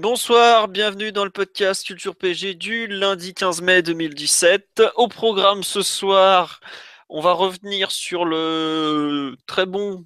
[0.00, 4.80] Bonsoir, bienvenue dans le podcast Culture PG du lundi 15 mai 2017.
[4.94, 6.60] Au programme ce soir,
[7.08, 10.04] on va revenir sur le très bon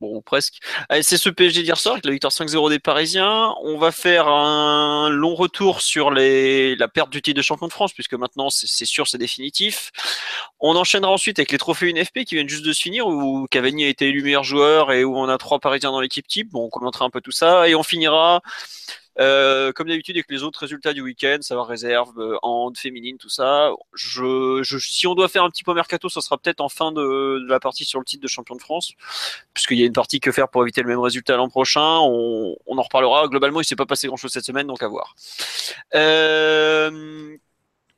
[0.00, 0.58] bon presque.
[0.90, 3.54] Ce PSG d'hier soir avec la victoire 5-0 des Parisiens.
[3.62, 7.92] On va faire un long retour sur la perte du titre de champion de France
[7.92, 9.92] puisque maintenant c'est, c'est sûr, c'est définitif.
[10.58, 13.84] On enchaînera ensuite avec les trophées UNFP qui viennent juste de se finir où Cavani
[13.84, 16.50] a été élu meilleur joueur et où on a trois Parisiens dans l'équipe type.
[16.50, 18.42] Bon, on commentera un peu tout ça et on finira
[19.20, 23.28] euh, comme d'habitude avec les autres résultats du week-end, savoir réserve, euh, hand, féminine, tout
[23.28, 23.70] ça.
[23.94, 26.92] Je, je, si on doit faire un petit peu mercato, ça sera peut-être en fin
[26.92, 27.00] de,
[27.38, 28.92] de la partie sur le titre de champion de France,
[29.54, 31.98] puisqu'il y a une partie que faire pour éviter le même résultat l'an prochain.
[32.00, 33.28] On, on en reparlera.
[33.28, 35.14] Globalement, il s'est pas passé grand-chose cette semaine, donc à voir.
[35.94, 37.36] Euh,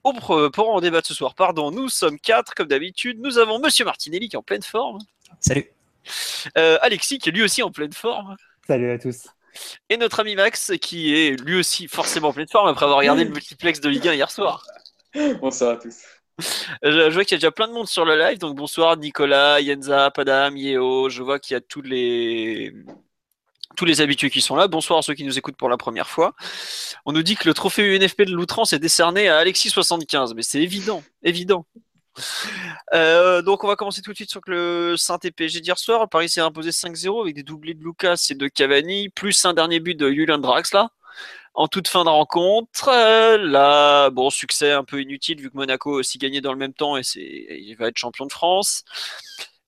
[0.03, 3.21] pour, pour en débattre ce soir, pardon, nous sommes quatre comme d'habitude.
[3.21, 4.99] Nous avons Monsieur Martinelli qui est en pleine forme.
[5.41, 5.71] Salut.
[6.59, 8.37] Euh, Alexis qui est lui aussi en pleine forme.
[8.67, 9.29] Salut à tous.
[9.89, 13.25] Et notre ami Max, qui est lui aussi forcément en pleine forme après avoir regardé
[13.25, 14.65] le multiplex de Ligue 1 hier soir.
[15.41, 15.97] Bonsoir à tous.
[16.83, 18.97] Je, je vois qu'il y a déjà plein de monde sur le live, donc bonsoir
[18.97, 21.11] Nicolas, Yenza, Padam, Yeo.
[21.11, 22.73] Je vois qu'il y a tous les
[23.77, 24.69] tous les habitués qui sont là.
[24.69, 26.35] Bonsoir à ceux qui nous écoutent pour la première fois.
[27.05, 30.61] On nous dit que le trophée UNFP de l'outrance est décerné à Alexis75, mais c'est
[30.61, 31.67] évident, évident.
[32.95, 36.11] Euh, donc on va commencer tout de suite sur le Saint-PSG d'hier soir.
[36.11, 39.81] Paris s'est imposé 5-0 avec des doublés de Lucas et de Cavani, plus un dernier
[39.81, 40.85] but de Julian Draxler
[41.55, 42.89] en toute fin de rencontre.
[42.89, 46.59] Euh, là, bon, succès un peu inutile vu que Monaco a aussi gagné dans le
[46.59, 48.85] même temps et il va être champion de France.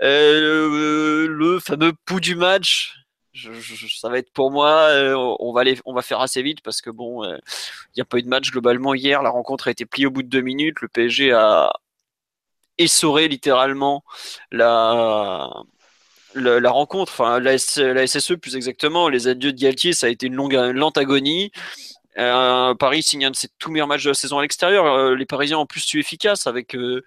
[0.03, 2.95] Euh, le fameux pouls du match,
[4.01, 6.81] ça va être pour moi, euh, on va aller, on va faire assez vite parce
[6.81, 7.41] que bon, il
[7.97, 9.23] n'y a pas eu de match globalement hier.
[9.23, 10.81] La rencontre a été pliée au bout de deux minutes.
[10.81, 11.73] Le PSG a
[12.79, 14.05] essoré littéralement
[14.51, 15.49] la,
[16.35, 20.27] la, rencontre, enfin la, la, SSE plus exactement, les adieux de Galtier, ça a été
[20.27, 21.53] une longue, lente agonie.
[22.19, 24.87] Euh, Paris signe un de ses tout meilleurs matchs de la saison à l'extérieur.
[24.87, 27.03] Euh, les Parisiens en plus su efficaces avec euh,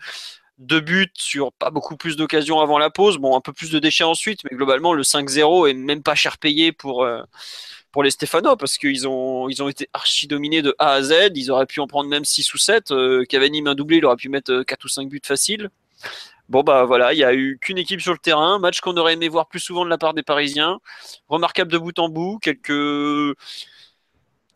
[0.57, 3.17] deux buts sur pas beaucoup plus d'occasions avant la pause.
[3.17, 6.37] Bon, un peu plus de déchets ensuite, mais globalement le 5-0 est même pas cher
[6.37, 7.07] payé pour
[7.91, 11.31] pour les Stéphanois parce qu'ils ont ils ont été archi dominés de A à Z.
[11.35, 12.91] Ils auraient pu en prendre même 6 ou 7.
[12.91, 15.69] Euh, Cavani main doublé, il aurait pu mettre 4 ou 5 buts faciles.
[16.49, 19.13] Bon bah voilà, il y a eu qu'une équipe sur le terrain, match qu'on aurait
[19.13, 20.79] aimé voir plus souvent de la part des Parisiens,
[21.27, 23.35] remarquable de bout en bout, quelques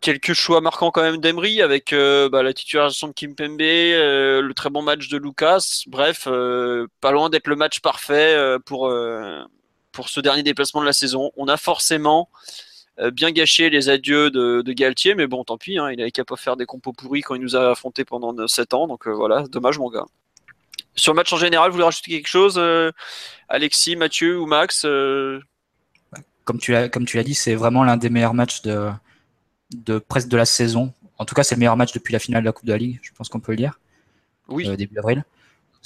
[0.02, 4.54] quelques choix marquants quand même d'Emery avec euh, bah, la titularisation de Kimpembe, euh, le
[4.54, 8.92] très bon match de Lucas, bref, euh, pas loin d'être le match parfait euh, pour
[9.92, 11.32] pour ce dernier déplacement de la saison.
[11.38, 12.30] On a forcément
[13.14, 16.26] bien gâché les adieux de, de Galtier, mais bon, tant pis, hein, il avait qu'à
[16.26, 19.46] pas faire des compos pourris quand il nous a affrontés pendant 7 ans, donc voilà,
[19.48, 20.06] dommage mon gars.
[20.96, 22.92] Sur le match en général, vous voulez rajouter quelque chose, euh,
[23.50, 25.40] Alexis, Mathieu ou Max euh...
[26.44, 28.90] Comme tu l'as comme tu l'as dit, c'est vraiment l'un des meilleurs matchs de
[29.74, 30.94] de presque de la saison.
[31.18, 32.78] En tout cas, c'est le meilleur match depuis la finale de la Coupe de la
[32.78, 33.00] Ligue.
[33.04, 33.80] Je pense qu'on peut le dire.
[34.48, 34.68] Oui.
[34.68, 35.24] Euh, début avril.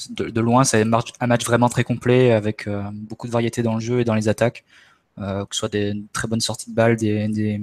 [0.09, 3.75] De, de loin, c'est un match vraiment très complet avec euh, beaucoup de variété dans
[3.75, 4.84] le jeu et dans les attaques, euh,
[5.17, 7.61] que ce soit des très bonnes sorties de balles, des,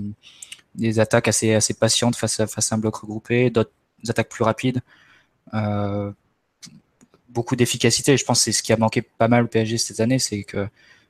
[0.75, 3.73] des, attaques assez patientes face à un bloc regroupé, d'autres
[4.09, 4.81] attaques plus rapides.
[5.55, 6.13] Euh,
[7.29, 8.17] beaucoup d'efficacité.
[8.17, 10.45] Je pense que c'est ce qui a manqué pas mal au PSG cette année, c'est
[10.45, 10.69] que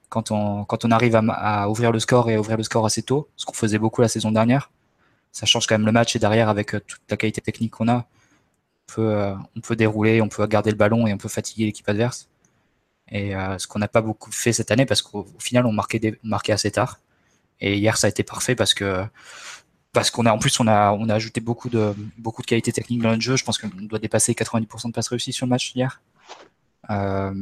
[0.08, 3.46] quand on, arrive à, ouvrir le score et à ouvrir le score assez tôt, ce
[3.46, 4.70] qu'on faisait beaucoup la saison dernière,
[5.32, 7.88] ça change quand même le match et derrière avec euh, toute la qualité technique qu'on
[7.88, 8.06] a,
[8.98, 12.28] euh, on peut dérouler, on peut garder le ballon et on peut fatiguer l'équipe adverse.
[13.12, 16.18] Et euh, ce qu'on n'a pas beaucoup fait cette année parce qu'au final on marquait,
[16.48, 16.98] assez tard.
[17.60, 19.04] Et hier ça a été parfait parce que
[20.12, 23.22] qu'on a en plus on a ajouté beaucoup de beaucoup de qualité technique dans notre
[23.22, 23.36] jeu.
[23.36, 26.00] Je pense qu'on doit dépasser 90% de passes réussies sur le match hier.
[26.90, 27.32] Euh,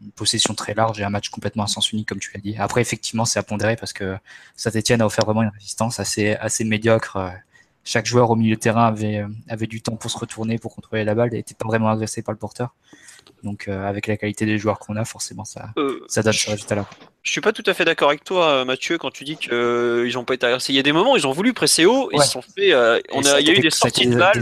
[0.00, 2.54] une possession très large et un match complètement à sens unique comme tu l'as dit.
[2.56, 4.16] Après effectivement c'est à pondérer parce que
[4.54, 7.32] Saint-Etienne a offert vraiment une résistance assez médiocre.
[7.82, 11.02] Chaque joueur au milieu de terrain avait avait du temps pour se retourner pour contrôler
[11.02, 12.74] la balle et n'était pas vraiment agressé par le porteur.
[13.42, 16.50] Donc euh, avec la qualité des joueurs qu'on a forcément ça Euh, ça donne ce
[16.50, 16.86] résultat là.
[17.22, 20.10] je suis pas tout à fait d'accord avec toi, Mathieu, quand tu dis qu'ils euh,
[20.12, 20.72] n'ont pas été agressés.
[20.72, 22.72] Il y a des moments, où ils ont voulu presser haut, ils se sont fait.
[22.72, 24.34] Euh, on a, il y a eu des sorties de balles.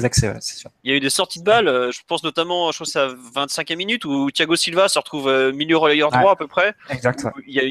[0.84, 1.66] il y a eu des sorties de balles.
[1.66, 5.76] je pense notamment, je pense à 25e minute où Thiago Silva se retrouve euh, milieu
[5.76, 6.74] relayeur droit à peu près.
[6.90, 7.26] Exact.
[7.46, 7.62] Il y a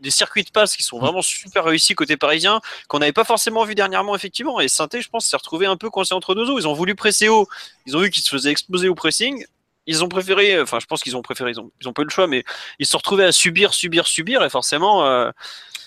[0.00, 3.64] des circuits de passe qui sont vraiment super réussis côté parisien, qu'on n'avait pas forcément
[3.64, 4.60] vu dernièrement effectivement.
[4.60, 6.58] Et saint je pense, s'est retrouvé un peu coincé entre deux eaux.
[6.58, 7.46] Ils ont voulu presser haut.
[7.86, 9.44] Ils ont vu qu'ils se faisaient exploser au pressing
[9.90, 12.04] ils ont préféré, enfin je pense qu'ils ont préféré, ils ont, ils ont pas eu
[12.04, 12.44] le choix, mais
[12.78, 15.04] ils se sont retrouvés à subir, subir, subir, et forcément.
[15.04, 15.30] Euh,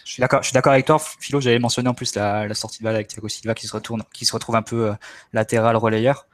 [0.03, 1.39] je suis d'accord, je suis d'accord avec toi, Philo.
[1.39, 4.25] J'avais mentionné en plus la, sortie de balle avec Thiago Silva qui se retourne, qui
[4.25, 4.93] se retrouve un peu euh,
[5.31, 6.27] latéral relayeur,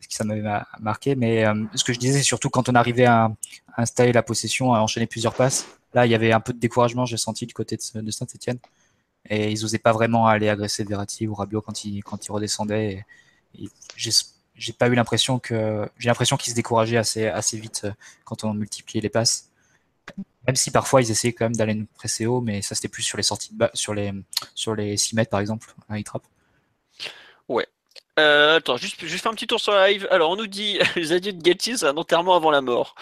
[0.00, 0.42] ce qui ça m'avait
[0.80, 1.14] marqué.
[1.14, 3.30] Mais euh, ce que je disais, c'est surtout quand on arrivait à,
[3.76, 5.66] installer la possession, à enchaîner plusieurs passes.
[5.92, 8.58] Là, il y avait un peu de découragement, j'ai senti du côté de, Saint-Etienne.
[9.28, 13.04] Et ils n'osaient pas vraiment aller agresser Verratti ou Rabiot quand ils, quand ils redescendaient.
[13.58, 13.68] Et,
[14.54, 17.92] j'ai pas eu l'impression que j'ai l'impression qu'ils se décourageaient assez assez vite euh,
[18.24, 19.50] quand on multipliait les passes.
[20.46, 23.02] Même si parfois ils essayaient quand même d'aller nous presser haut, mais ça c'était plus
[23.02, 24.12] sur les sorties de bas, sur les
[24.54, 26.22] sur les 6 mètres par exemple, un hit trap.
[27.48, 27.66] Ouais.
[28.18, 30.06] Euh, attends, juste, juste faire un petit tour sur la live.
[30.10, 32.94] Alors, on nous dit les adieux de Galtier, c'est un enterrement avant la mort.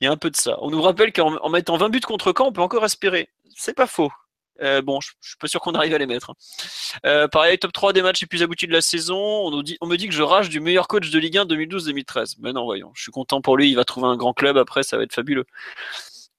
[0.00, 0.56] Il y a un peu de ça.
[0.62, 3.28] On nous rappelle qu'en mettant 20 buts contre camp, on peut encore espérer.
[3.56, 4.10] C'est pas faux.
[4.62, 6.30] Euh, bon, je, je, suis pas sûr qu'on arrive à les mettre.
[6.30, 6.34] Hein.
[7.06, 9.16] Euh, pareil, top 3 des matchs les plus aboutis de la saison.
[9.18, 12.36] On, me dit que je rage du meilleur coach de Ligue 1 2012-2013.
[12.40, 12.92] Mais non, voyons.
[12.94, 13.70] Je suis content pour lui.
[13.70, 14.82] Il va trouver un grand club après.
[14.82, 15.44] Ça va être fabuleux.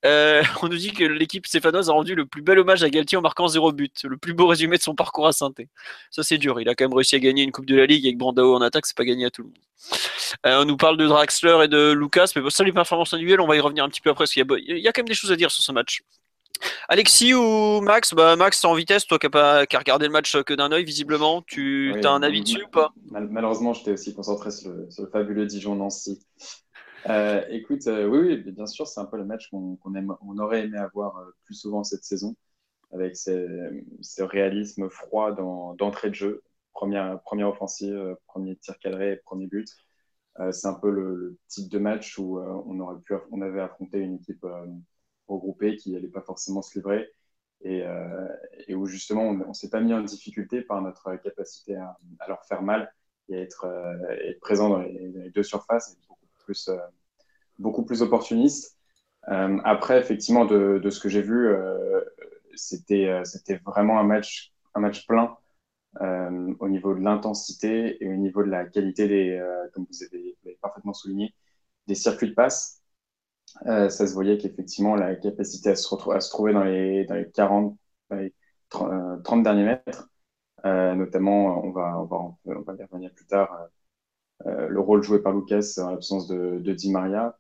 [0.06, 3.18] Euh, on nous dit que l'équipe stéphanoise a rendu le plus bel hommage à Galtier
[3.18, 4.04] en marquant 0 but.
[4.04, 5.52] Le plus beau résumé de son parcours à saint
[6.10, 6.62] Ça, c'est dur.
[6.62, 8.62] Il a quand même réussi à gagner une Coupe de la Ligue avec Brandao en
[8.62, 8.86] attaque.
[8.86, 9.58] C'est pas gagné à tout le monde.
[10.44, 12.32] On nous parle de Draxler et de Lucas.
[12.36, 14.44] Mais ça, les performances individuelles, on va y revenir un petit peu après parce qu'il
[14.44, 16.02] y, a quand même des choses à dire sur ce match.
[16.88, 18.14] Alexis ou Max?
[18.14, 21.94] Bah Max, en vitesse, toi qui n'as regardé le match que d'un œil, visiblement, tu
[22.04, 22.94] as un avis dessus ou pas?
[23.12, 26.20] Malheureusement, j'étais aussi concentré sur le, fabuleux Dijon-Nancy.
[27.08, 30.64] Euh, écoute, euh, oui, oui, bien sûr, c'est un peu le match qu'on on aurait
[30.64, 32.36] aimé avoir euh, plus souvent cette saison,
[32.92, 36.44] avec ce réalisme froid d'entrée de jeu,
[36.74, 39.68] première, première offensive, premier tir cadré, premier but.
[40.52, 44.16] c'est un peu le, type de match où on, aurait pu, on avait affronté une
[44.16, 44.46] équipe
[45.28, 47.12] regroupés qui n'allaient pas forcément se livrer
[47.62, 48.28] et, euh,
[48.68, 52.44] et où justement on ne s'est pas mis en difficulté par notre capacité à, leur
[52.46, 52.94] faire mal
[53.30, 56.78] et à être, euh, présent dans les, deux surfaces, beaucoup plus, euh,
[57.58, 58.78] beaucoup plus opportuniste.
[59.28, 61.50] après, effectivement, de, de ce que j'ai vu,
[62.54, 65.36] c'était c'était vraiment un match, un match plein
[66.00, 69.42] au niveau de l'intensité et au niveau de la qualité des,
[69.74, 71.34] comme vous avez, vous avez parfaitement souligné,
[71.88, 72.84] des circuits de passe.
[73.68, 77.16] Euh, ça se voyait qu'effectivement, la capacité à se, à se trouver dans les, dans
[77.16, 77.78] les 40,
[78.70, 80.10] 30, euh, derniers mètres,
[80.66, 83.68] euh, notamment, on va, on, va, on y revenir plus tard,
[84.46, 87.38] le rôle joué par Lucas en l'absence de, Di Maria,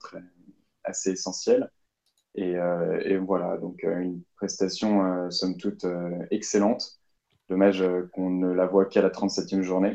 [0.83, 1.69] assez essentiel.
[2.35, 2.55] Et,
[3.17, 5.85] voilà, donc une prestation somme toute
[6.31, 6.99] excellente.
[7.49, 7.83] Dommage
[8.13, 9.91] qu'on ne la voit qu'à la 37e journée.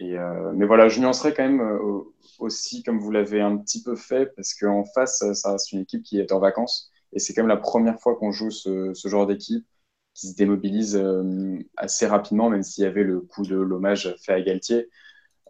[0.00, 2.02] Euh, mais voilà, je nuancerais quand même euh,
[2.38, 6.02] aussi, comme vous l'avez un petit peu fait, parce qu'en face, ça reste une équipe
[6.02, 6.90] qui est en vacances.
[7.12, 9.66] Et c'est quand même la première fois qu'on joue ce, genre d'équipe
[10.14, 14.32] qui se démobilise euh, assez rapidement, même s'il y avait le coup de l'hommage fait
[14.32, 14.88] à Galtier.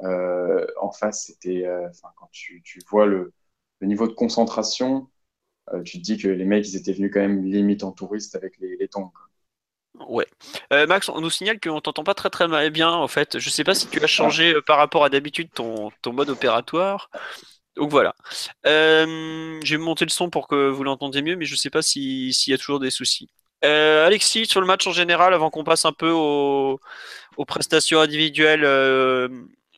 [0.01, 1.65] en face, c'était,
[2.17, 3.33] quand tu, vois le,
[3.81, 5.09] le, niveau de concentration,
[5.85, 8.59] tu te dis que les mecs, ils étaient venus quand même limite en touriste avec
[8.59, 9.13] les, les tongs.
[10.01, 10.27] Ouais.
[10.73, 13.39] Euh, Max, on nous signale qu'on t'entend pas très très bien en fait.
[13.39, 16.31] Je sais pas si tu as changé euh, par rapport à d'habitude ton, ton, mode
[16.31, 17.11] opératoire.
[17.77, 18.15] Donc voilà.
[18.67, 22.33] Euh, J'ai monté le son pour que vous l'entendiez mieux, mais je sais pas s'il
[22.47, 23.29] y a toujours des soucis.
[23.63, 26.81] Alexis, sur le match en général, avant qu'on passe un peu aux,
[27.37, 28.65] aux prestations individuelles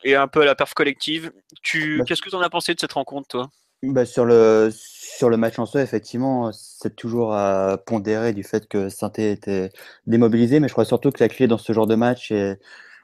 [0.03, 1.31] et un peu à la perf collective,
[1.61, 2.05] tu, bah.
[2.07, 3.49] qu'est-ce que tu en as pensé de cette rencontre, toi?
[3.83, 4.71] Bah, sur, le,
[5.15, 9.71] sur le match en soi, effectivement, c'est toujours à pondérer du fait que Sainté était
[10.07, 12.55] démobilisé, mais je crois surtout que la clé dans ce genre de match, et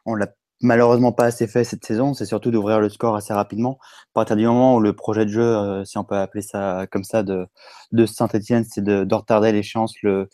[0.05, 0.27] on l'a
[0.61, 3.79] malheureusement pas assez fait cette saison, c'est surtout d'ouvrir le score assez rapidement.
[3.81, 6.85] À partir du moment où le projet de jeu, euh, si on peut appeler ça
[6.91, 7.47] comme ça, de,
[7.93, 10.29] de Saint-Etienne, c'est de, de, retarder l'échéance le,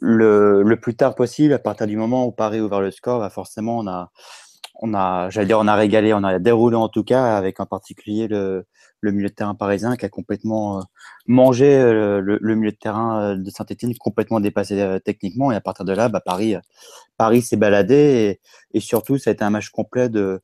[0.00, 1.54] le, le, plus tard possible.
[1.54, 4.10] À partir du moment où Paris ouvre le score, bah forcément, on a,
[4.82, 7.66] on a, j'allais dire, on a régalé, on a déroulé en tout cas, avec en
[7.66, 8.66] particulier le,
[9.06, 10.82] le milieu de terrain parisien qui a complètement euh,
[11.26, 15.50] mangé euh, le, milieu de terrain euh, de Saint-Etienne, complètement dépassé techniquement.
[15.52, 16.56] Et à partir de là, bah, Paris,
[17.16, 18.40] Paris s'est baladé
[18.74, 20.42] et, surtout, ça a été un match complet de,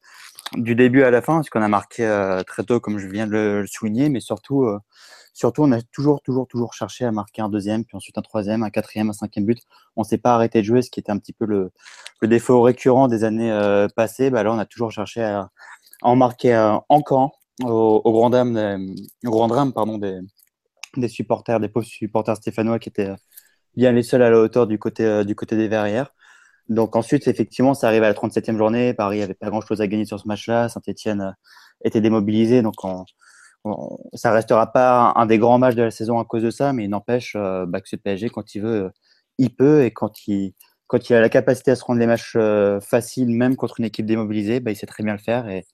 [0.54, 2.04] du début à la fin, parce qu'on a marqué
[2.46, 4.66] très tôt, comme je viens de le, souligner, mais surtout,
[5.34, 8.62] surtout, on a toujours, toujours, toujours cherché à marquer un deuxième, puis ensuite un troisième,
[8.62, 9.58] un quatrième, un cinquième but.
[9.96, 11.72] On s'est pas arrêté de jouer, ce qui était un petit peu le,
[12.20, 13.52] le défaut récurrent des années
[13.96, 14.30] passées.
[14.30, 15.50] Bah, là, on a toujours cherché à,
[16.02, 18.30] en marquer encore au, au grand
[19.48, 23.12] drame pardon, des, supporters, des pauvres supporters stéphanois qui étaient,
[23.76, 26.12] bien les seuls à la hauteur du côté, du côté des Verrières.
[26.68, 28.94] Donc ensuite, effectivement, ça arrive à la 37e journée.
[28.94, 30.68] Paris n'avait pas grand-chose à gagner sur ce match-là.
[30.68, 31.34] Saint-Etienne
[31.84, 32.62] était démobilisé.
[32.62, 33.04] Donc on,
[33.64, 36.72] on, ça restera pas un, des grands matchs de la saison à cause de ça,
[36.72, 38.90] mais il n'empêche bah, que ce PSG, quand il veut,
[39.38, 39.84] il peut.
[39.84, 40.54] Et quand il,
[40.86, 42.36] quand il a la capacité à se rendre les matchs
[42.80, 45.48] faciles, même contre une équipe démobilisée, bah, il sait très bien le faire.
[45.48, 45.66] Et,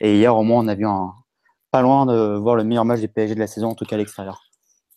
[0.00, 1.12] et hier, au moins, on a vu un,
[1.70, 3.96] pas loin de voir le meilleur match des PSG de la saison, en tout cas
[3.96, 4.42] à l'extérieur.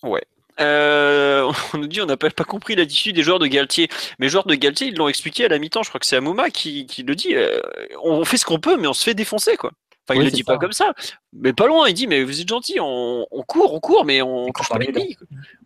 [0.03, 0.23] Ouais.
[0.59, 3.87] Euh, on nous dit on n'a pas, compris l'attitude des joueurs de Galtier.
[4.17, 5.83] Mais les joueurs de Galtier, ils l'ont expliqué à la mi-temps.
[5.83, 7.35] Je crois que c'est Amouma qui, qui le dit.
[7.35, 7.59] Euh,
[8.03, 9.71] on fait ce qu'on peut, mais on se fait défoncer, quoi.
[10.07, 10.93] Enfin, il le dit pas comme ça,
[11.33, 11.87] mais pas loin.
[11.87, 14.91] Il dit mais vous êtes gentil, on, court, on court, mais on touche pas les
[14.91, 15.15] billes.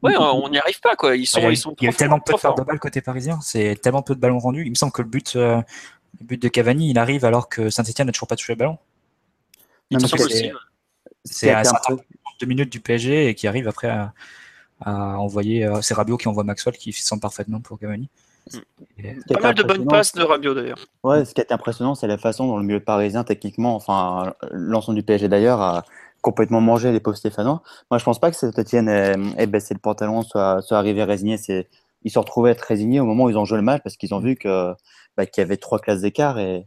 [0.01, 1.15] Ouais, on n'y arrive pas, quoi.
[1.15, 3.39] Ils sont, il y a, il y a tellement peu de, de balles côté parisien.
[3.41, 4.65] C'est tellement peu de ballons rendus.
[4.65, 5.61] Il me semble que le but, euh,
[6.19, 8.77] le but de Cavani, il arrive alors que Saint-Etienne n'a toujours pas touché le ballon.
[11.25, 11.63] C'est à
[12.39, 14.13] deux minutes du PSG et qui arrive après à,
[14.85, 15.65] envoyer.
[15.65, 18.09] Euh, c'est Rabiot qui envoie Maxwell qui sent parfaitement pour Cavani.
[19.29, 20.79] Pas mal de bonnes passes de Rabiot d'ailleurs.
[21.03, 24.97] Ouais, ce qui est impressionnant, c'est la façon dont le milieu parisien, techniquement, enfin l'ensemble
[24.97, 25.85] du PSG d'ailleurs, a
[26.21, 27.61] complètement mangé les pauvres Stéphanois.
[27.91, 31.37] Moi, je pense pas que cette Etienne ait, baissé le pantalon, soit, soit arrivé résigné.
[32.03, 34.13] Ils se retrouvaient être résignés au moment où ils ont joué le match parce qu'ils
[34.13, 34.73] ont vu que
[35.15, 36.65] bah, qu'il y avait trois classes d'écart et,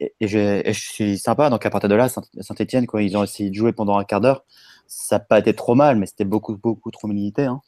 [0.00, 1.50] et, je, suis sympa.
[1.50, 4.20] Donc à partir de là, Saint-Etienne, quand ils ont essayé de jouer pendant un quart
[4.20, 4.44] d'heure,
[4.86, 7.44] ça n'a pas été trop mal, mais c'était beaucoup, beaucoup trop limité.
[7.44, 7.60] Hein.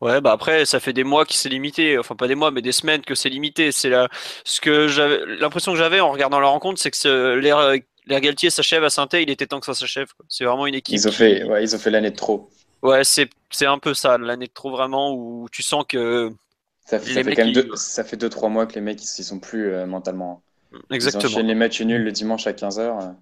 [0.00, 1.96] Ouais, bah après, ça fait des mois que c'est limité.
[1.96, 3.70] Enfin, pas des mois, mais des semaines que c'est limité.
[3.70, 4.08] C'est là,
[4.44, 7.72] ce que j'avais, l'impression que j'avais en regardant la rencontre, c'est que l'air,
[8.06, 10.08] l'air Galtier s'achève à saint il était temps que ça s'achève.
[10.28, 10.96] C'est vraiment une équipe.
[10.96, 12.50] Ils ont fait, ouais, ils ont fait l'année de trop.
[12.82, 16.32] Ouais, c'est, c'est un peu ça, l'année de trop vraiment, où tu sens que
[16.84, 19.02] ça fait, ça fait quand même deux, ça fait deux, trois mois que les mecs
[19.02, 20.42] ils, sont plus euh, mentalement.
[20.90, 21.38] Exactement.
[21.38, 23.14] Ils les matchs nuls le dimanche à 15h.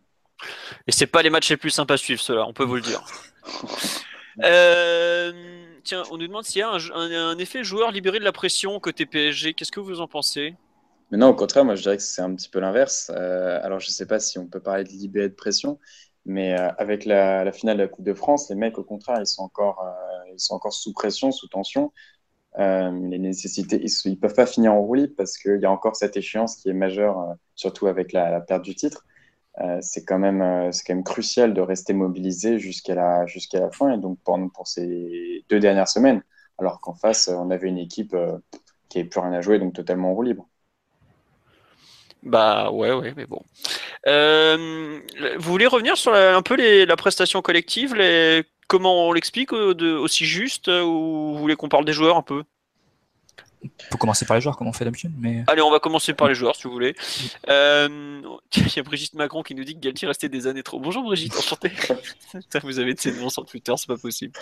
[0.86, 2.82] Et c'est pas les matchs les plus sympas à suivre, ceux-là, on peut vous le
[2.82, 3.04] dire.
[4.44, 5.32] Euh,
[5.82, 9.04] tiens, on nous demande s'il y a un, effet joueur libéré de la pression côté
[9.04, 9.52] PSG.
[9.52, 10.54] Qu'est-ce que vous en pensez?
[11.10, 13.10] Mais non, au contraire, moi je dirais que c'est un petit peu l'inverse.
[13.14, 15.78] Euh, alors je sais pas si on peut parler de libéré de pression,
[16.24, 19.42] mais avec la, finale de la Coupe de France, les mecs au contraire, ils sont
[19.42, 19.84] encore,
[20.32, 21.92] ils sont encore sous pression, sous tension.
[22.58, 25.70] Euh, les nécessités, ils ne peuvent pas finir en roue libre parce qu'il y a
[25.70, 29.06] encore cette échéance qui est majeure, euh, surtout avec la, perte du titre.
[29.60, 33.92] Euh, c'est quand, même, quand même crucial de rester mobilisé jusqu'à la, jusqu'à la fin
[33.92, 36.22] et donc pour, pour ces deux dernières semaines.
[36.58, 38.16] Alors qu'en face, on avait une équipe
[38.88, 40.48] qui n'avait plus rien à jouer, donc totalement en roue libre.
[42.22, 43.42] Bah ouais, ouais, mais bon.
[44.06, 50.24] vous voulez revenir sur un peu la prestation collective, les, comment on l'explique euh, aussi
[50.24, 52.44] juste euh, ou vous voulez qu'on parle des joueurs un peu?
[53.62, 55.12] On peut commencer par les joueurs, comme on fait d'habitude.
[55.18, 55.44] Mais...
[55.48, 56.94] Allez, on va commencer par les joueurs, si vous voulez.
[57.50, 58.22] Euh,
[58.56, 60.78] il y a Brigitte Macron qui nous dit que Galtier restait des années trop.
[60.78, 61.70] Bonjour Brigitte, enchanté.
[62.62, 64.38] vous avez de ces noms sur Twitter, c'est pas possible.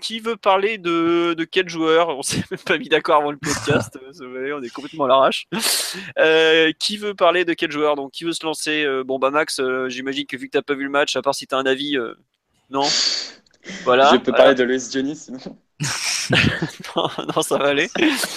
[0.00, 2.16] qui veut parler de, de quel joueur?
[2.16, 3.98] On s'est même pas mis d'accord avant le podcast.
[4.20, 5.48] on est complètement à l'arrache.
[6.78, 7.96] qui veut parler de quel joueur?
[7.96, 8.86] Donc, qui veut se lancer?
[9.04, 11.46] Bon, bah, Max, j'imagine que vu que t'as pas vu le match, à part si
[11.46, 11.98] t'as un avis,
[12.70, 12.84] non
[13.84, 14.10] Voilà.
[14.12, 15.38] Je peux parler de Luis Johnny sinon.
[16.96, 17.88] non, ça va aller.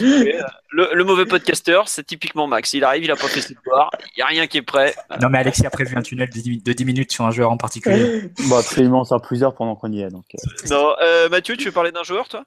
[0.02, 2.74] Euh, le, mauvais podcasteur, c'est typiquement Max.
[2.74, 4.96] Il arrive, il a pas fait ses devoirs, il n'y a rien qui est prêt.
[5.22, 8.30] Non, mais Alexis a prévu un tunnel de 10 minutes sur un joueur en particulier.
[8.48, 10.10] bon, absolument, ça plusieurs pendant qu'on y est.
[10.10, 10.26] Donc...
[10.36, 10.70] Euh.
[10.70, 12.46] Non, euh, Mathieu, tu veux parler d'un joueur, toi?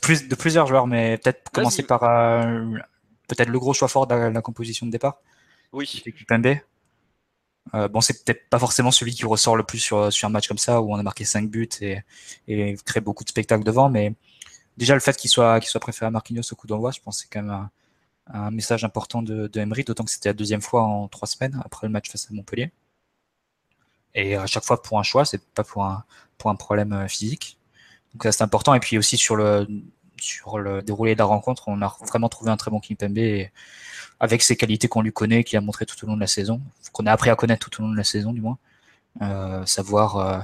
[0.00, 2.00] Plus, De plusieurs joueurs, mais peut-être commencer par
[3.28, 5.16] peut-être le gros choix fort de la, composition de départ.
[5.72, 6.02] Oui.
[6.30, 6.46] MB.
[7.74, 10.48] Euh, bon, c'est peut-être pas forcément celui qui ressort le plus sur, sur un match
[10.48, 11.98] comme ça où on a marqué 5 buts et,
[12.48, 14.14] et crée beaucoup de spectacles devant, mais
[14.76, 17.16] déjà le fait qu'il soit, qu'il soit préféré à Marquinhos au coup d'envoi, je pense
[17.18, 17.70] que c'est quand même un,
[18.32, 21.60] un, message important de, de Emery, d'autant que c'était la deuxième fois en trois semaines
[21.64, 22.72] après le match face à Montpellier.
[24.14, 26.04] Et à chaque fois pour un choix, c'est pas pour un,
[26.38, 27.58] pour un problème euh, physique.
[28.14, 28.74] Donc ça c'est important.
[28.74, 29.66] Et puis aussi sur le,
[30.20, 33.48] sur le déroulé de la rencontre, on a vraiment trouvé un très bon Kimpembe
[34.20, 36.60] avec ses qualités qu'on lui connaît, qu'il a montré tout au long de la saison,
[36.92, 38.58] qu'on a appris à connaître tout au long de la saison du moins.
[39.22, 40.40] Euh, savoir euh,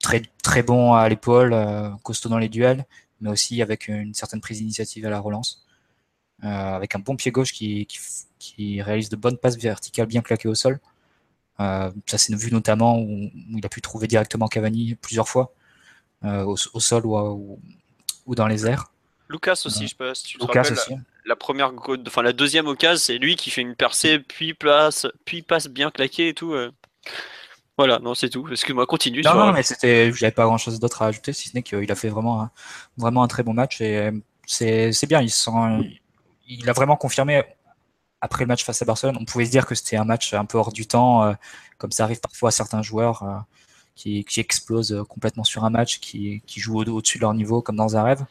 [0.00, 2.86] très très bon à l'épaule, euh, costaud dans les duels,
[3.20, 5.66] mais aussi avec une certaine prise d'initiative à la relance,
[6.42, 7.86] avec un bon pied gauche qui,
[8.38, 10.80] qui, réalise de bonnes passes verticales bien claquées au sol.
[11.58, 15.52] ça s'est vu notamment où, il a pu trouver directement Cavani plusieurs fois
[16.22, 17.60] au, sol ou, ou,
[18.34, 18.92] dans les airs.
[19.28, 20.22] Lucas aussi, je pense.
[20.22, 20.94] Tu Lucas aussi
[21.28, 21.72] la première,
[22.06, 25.90] enfin la deuxième occasion, c'est lui qui fait une percée, puis place, puis passe bien
[25.90, 26.54] claqué et tout.
[26.54, 26.72] Euh.
[27.76, 28.48] Voilà, non, c'est tout.
[28.50, 29.22] Excuse-moi, continue.
[29.22, 31.94] Non, non, mais c'était, j'avais pas grand-chose d'autre à ajouter, si ce n'est qu'il a
[31.94, 32.50] fait vraiment, un,
[32.96, 34.12] vraiment un très bon match et euh,
[34.46, 35.20] c'est, bien.
[35.20, 35.50] Il sent,
[36.48, 37.44] il a vraiment confirmé
[38.20, 39.16] après le match face à Barcelone.
[39.20, 41.34] On pouvait se dire que c'était un match un peu hors du temps, euh,
[41.76, 43.44] comme ça arrive parfois à certains joueurs
[43.98, 47.76] qui, qui explosent complètement sur un match, qui, qui jouent au-dessus de leur niveau comme
[47.76, 48.24] dans un rêve.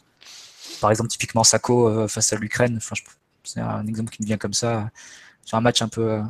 [0.81, 2.77] Par exemple, typiquement Sako face à l'Ukraine.
[2.77, 2.95] Enfin,
[3.43, 4.89] c'est un exemple qui me vient comme ça
[5.43, 6.21] sur un match un peu,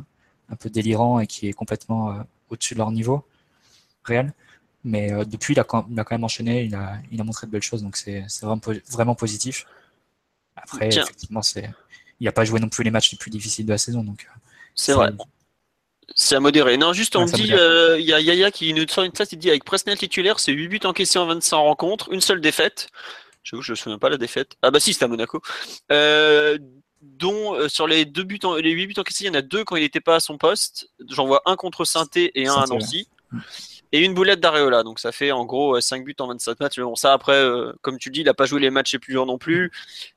[0.48, 3.24] un peu délirant et qui est complètement au-dessus de leur niveau
[4.04, 4.32] réel.
[4.84, 7.24] Mais euh, depuis, il a, quand, il a, quand, même enchaîné, il a, il a
[7.24, 9.66] montré de belles choses, donc c'est vraiment, vraiment positif.
[10.56, 11.40] Après, effectivement,
[12.20, 14.02] il n'a pas joué non plus les matchs les plus difficiles de la saison.
[14.02, 14.38] donc euh,
[14.74, 15.10] C'est vrai.
[16.14, 16.76] C'est à modérer.
[16.76, 19.38] Non, juste, on dit, euh, il y a Yaya qui nous sort une stat, il
[19.38, 22.88] dit avec Presnel titulaire, c'est 8 buts encaissés en 25 rencontres, une seule défaite.
[23.44, 24.56] J'avoue, je ne me souviens pas la défaite.
[24.62, 25.40] Ah bah si, c'était à Monaco.
[25.92, 26.58] Euh,
[27.00, 29.64] dont sur les deux buts, en, les 8 buts encaissés, il y en a deux
[29.64, 30.90] quand il n'était pas à son poste.
[31.08, 33.08] J'en vois un contre saint et un à Nancy
[33.92, 34.82] et une boulette d'Areola.
[34.82, 36.78] Donc ça fait en gros 5 euh, buts en 27 matchs.
[36.78, 38.98] Mais bon, ça après, euh, comme tu dis, il n'a pas joué les matchs les
[38.98, 39.70] plus durs non plus.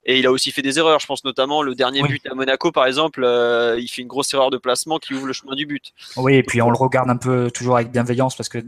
[0.05, 0.99] Et il a aussi fait des erreurs.
[0.99, 4.33] Je pense notamment le dernier but à Monaco, par exemple, euh, il fait une grosse
[4.33, 5.93] erreur de placement qui ouvre le chemin du but.
[6.17, 8.59] Oui, et puis on le regarde un peu toujours avec bienveillance parce que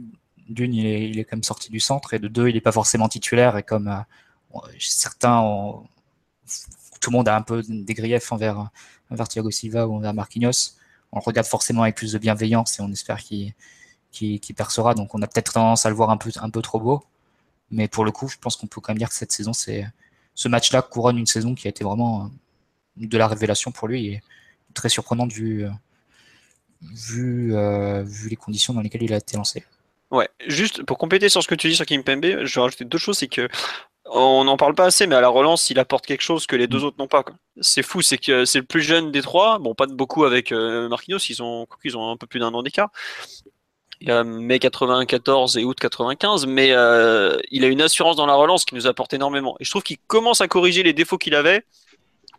[0.50, 2.62] d'une, il est, il est quand même sorti du centre et de deux, il n'est
[2.62, 3.57] pas forcément titulaire.
[3.57, 4.03] Et comme
[4.79, 5.41] certains,
[7.00, 8.69] tout le monde a un peu des griefs envers,
[9.10, 10.75] envers Thiago Silva ou envers Marquinhos,
[11.12, 13.53] on le regarde forcément avec plus de bienveillance et on espère qu'il
[14.13, 14.93] qui, percera.
[14.93, 17.03] Donc on a peut-être tendance à le voir un peu, un peu trop beau.
[17.72, 19.88] Mais pour le coup, je pense qu'on peut quand même dire que cette saison, c'est
[20.36, 22.27] ce match-là couronne une saison qui a été vraiment euh,
[22.98, 24.22] de la révélation pour lui et
[24.74, 25.70] très surprenante vu, euh,
[26.82, 29.63] vu, euh, vu les conditions dans lesquelles il a été lancé.
[30.12, 32.86] Ouais, juste pour compléter sur ce que tu dis sur Kim Pembe, je vais rajouter
[32.86, 33.48] deux choses, c'est que
[34.05, 36.67] on n'en parle pas assez, mais à la relance, il apporte quelque chose que les
[36.67, 36.84] deux mm.
[36.84, 37.24] autres n'ont pas.
[37.62, 39.58] C'est fou, c'est que c'est le plus jeune des trois.
[39.58, 42.62] Bon, pas de beaucoup avec Marquinhos, ils ont, ils ont un peu plus d'un an
[42.62, 42.91] d'écart
[44.03, 48.75] mai 94 et août 95, mais euh, il a une assurance dans la relance qui
[48.75, 49.55] nous apporte énormément.
[49.60, 51.63] Et je trouve qu'il commence à corriger les défauts qu'il avait.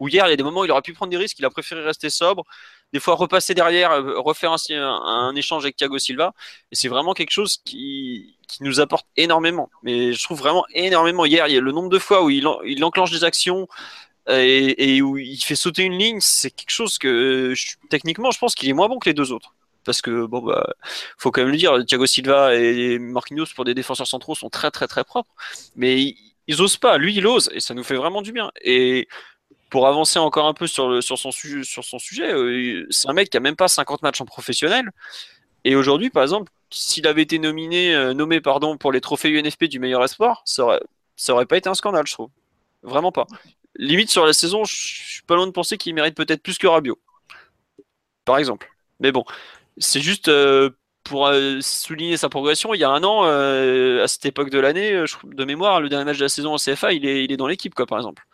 [0.00, 1.44] Où hier, il y a des moments où il aurait pu prendre des risques, il
[1.44, 2.44] a préféré rester sobre,
[2.92, 6.34] des fois repasser derrière, euh, refaire un, échange avec Thiago Silva.
[6.72, 9.68] Et c'est vraiment quelque chose qui, nous apporte énormément.
[9.82, 11.24] Mais je trouve vraiment énormément.
[11.24, 13.66] Hier, il a le nombre de fois où il, il enclenche des actions
[14.28, 17.52] et, où il fait sauter une ligne, c'est quelque chose que
[17.90, 19.53] techniquement, je pense qu'il est moins bon que les deux autres
[19.84, 20.66] parce que bon bah
[21.18, 24.70] faut quand même le dire, Thiago Silva et Marquinhos pour des défenseurs centraux sont très
[24.70, 25.34] très très propres,
[25.76, 26.14] mais
[26.46, 28.50] ils, osent pas, lui il ose et ça nous fait vraiment du bien.
[28.62, 29.08] Et
[29.70, 33.56] pour avancer encore un peu sur, son, sujet, euh, c'est un mec qui a même
[33.56, 34.90] pas 50 matchs en professionnel.
[35.64, 40.04] Et aujourd'hui, par exemple, s'il avait été euh, nommé pour les trophées UNFP du meilleur
[40.04, 40.80] espoir, ça aurait,
[41.16, 42.30] ça aurait pas été un scandale, je trouve.
[42.82, 43.26] Vraiment pas.
[43.76, 46.66] Limite sur la saison, je suis pas loin de penser qu'il mérite peut-être plus que
[46.66, 46.98] Rabiot.
[48.24, 48.70] Par exemple.
[49.00, 49.24] Mais bon,
[49.78, 50.70] c'est juste euh,
[51.02, 52.74] pour euh, souligner sa progression.
[52.74, 56.04] Il y a un an, euh, à cette époque de l'année, de mémoire, le dernier
[56.04, 58.24] match de la saison en CFA, il est, dans l'équipe, quoi, par exemple.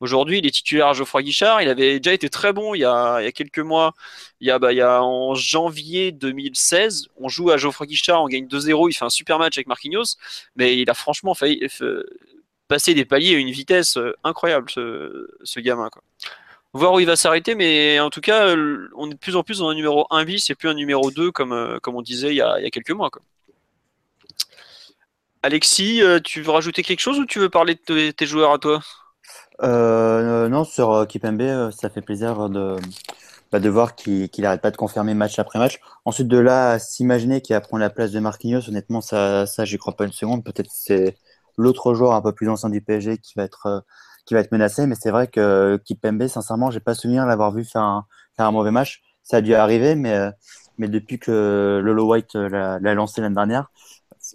[0.00, 1.62] Aujourd'hui, il est titulaire à Geoffroy Guichard.
[1.62, 3.94] Il avait déjà été très bon il y a, quelques mois.
[4.40, 8.90] Il y, a, bah, en janvier 2016, on joue à Geoffroy Guichard, on gagne 2-0.
[8.90, 10.16] Il fait un super match avec Marquinhos,
[10.56, 11.66] mais il a franchement failli
[12.68, 15.88] passer des paliers à une vitesse incroyable, ce, ce gamin.
[15.90, 16.02] Quoi
[16.74, 18.54] voir où il va s'arrêter, mais en tout cas,
[18.96, 21.10] on est de plus en plus dans un numéro 1 bis et plus un numéro
[21.10, 23.10] 2 comme, euh, comme on disait il y a, il y a quelques mois.
[23.10, 23.22] Quoi.
[25.42, 28.58] Alexis, euh, tu veux rajouter quelque chose ou tu veux parler de tes joueurs à
[28.58, 28.80] toi?
[29.62, 32.76] Euh, Non, sur Kipembe, ça fait plaisir de,
[33.52, 35.78] bah, de voir qu'il n'arrête pas de confirmer match après match.
[36.04, 39.78] Ensuite, de là, s'imaginer qu'il va prendre la place de Marquinhos, honnêtement, ça, ça j'y
[39.78, 40.42] crois pas une seconde.
[40.42, 41.16] Peut-être c'est
[41.56, 43.84] l'autre joueur un peu plus ancien du PSG qui va être
[44.24, 44.86] qui va être menacé.
[44.86, 48.06] Mais c'est vrai que Kipembe, sincèrement, j'ai pas souvenir l'avoir vu faire un,
[48.36, 49.02] faire un mauvais match.
[49.22, 50.30] Ça a dû arriver, mais, euh,
[50.78, 53.70] mais depuis que Lolo White l'a lancé l'année dernière,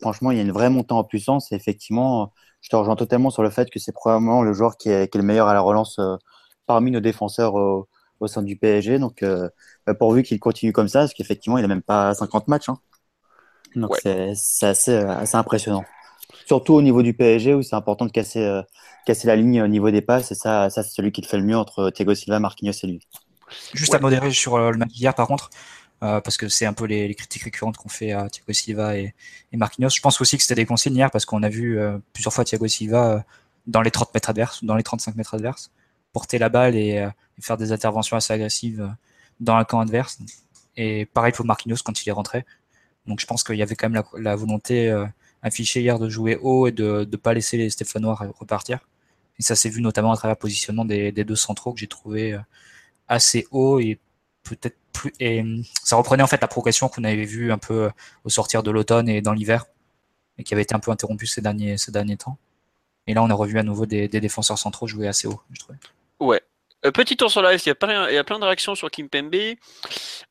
[0.02, 1.52] franchement, il y a une vraie montée en puissance.
[1.52, 4.90] Et effectivement, je te rejoins totalement sur le fait que c'est probablement le joueur qui
[4.90, 6.16] est, qui est, le meilleur à la relance euh,
[6.66, 7.88] parmi nos défenseurs au,
[8.20, 9.00] au, sein du PSG.
[9.00, 9.50] Donc, euh,
[9.86, 12.70] bah, pourvu qu'il continue comme ça, parce qu'effectivement, il n'a même pas 50 matchs.
[12.70, 12.78] Hein.
[13.76, 15.84] Donc, c'est assez, assez impressionnant.
[16.50, 18.62] Surtout au niveau du PSG, où c'est important de casser,
[19.06, 20.32] casser la ligne au niveau des passes.
[20.32, 22.88] Et ça, ça c'est celui qui le fait le mieux entre Thiago Silva, Marquinhos et
[22.88, 23.02] lui.
[23.74, 25.50] Juste à modérer sur euh, le match d'hier, par contre,
[26.04, 29.14] euh, parce que c'est un peu les, critiques récurrentes qu'on fait à Thiago Silva et,
[29.52, 29.90] et, Marquinhos.
[29.90, 32.44] Je pense aussi que c'était des consignes hier, parce qu'on a vu euh, plusieurs fois
[32.44, 33.24] Thiago Silva
[33.68, 35.72] dans les 30 mètres adverses, dans les 35 mètres adverses,
[36.14, 37.08] porter la balle et,
[37.42, 38.94] faire des interventions assez agressives
[39.40, 40.20] dans le camp adverse.
[40.76, 42.46] Et pareil pour Marquinhos quand il est rentré.
[43.06, 44.94] Donc je pense qu'il y avait quand même la, la volonté
[45.42, 48.80] affichée hier de jouer haut et de ne pas laisser les Stéphanois repartir.
[49.40, 52.34] Et ça s'est vu notamment à travers le positionnement des, deux centraux que j'ai trouvé
[52.34, 52.40] euh,
[53.08, 54.00] assez haut et
[54.44, 55.14] peut-être plus.
[55.20, 57.90] Et hum, ça reprenait en fait la progression qu'on avait vue un peu euh,
[58.26, 59.66] au sortir de l'automne et dans l'hiver
[60.38, 62.38] et qui avait été un peu interrompue ces derniers, ces derniers temps.
[63.08, 65.80] Et là, on a revu à nouveau des, défenseurs centraux jouer assez haut, je trouvais.
[66.20, 66.42] Ouais.
[66.94, 68.90] Petit tour sur live, il y, a plein, il y a plein de réactions sur
[68.90, 69.36] Kimpembe.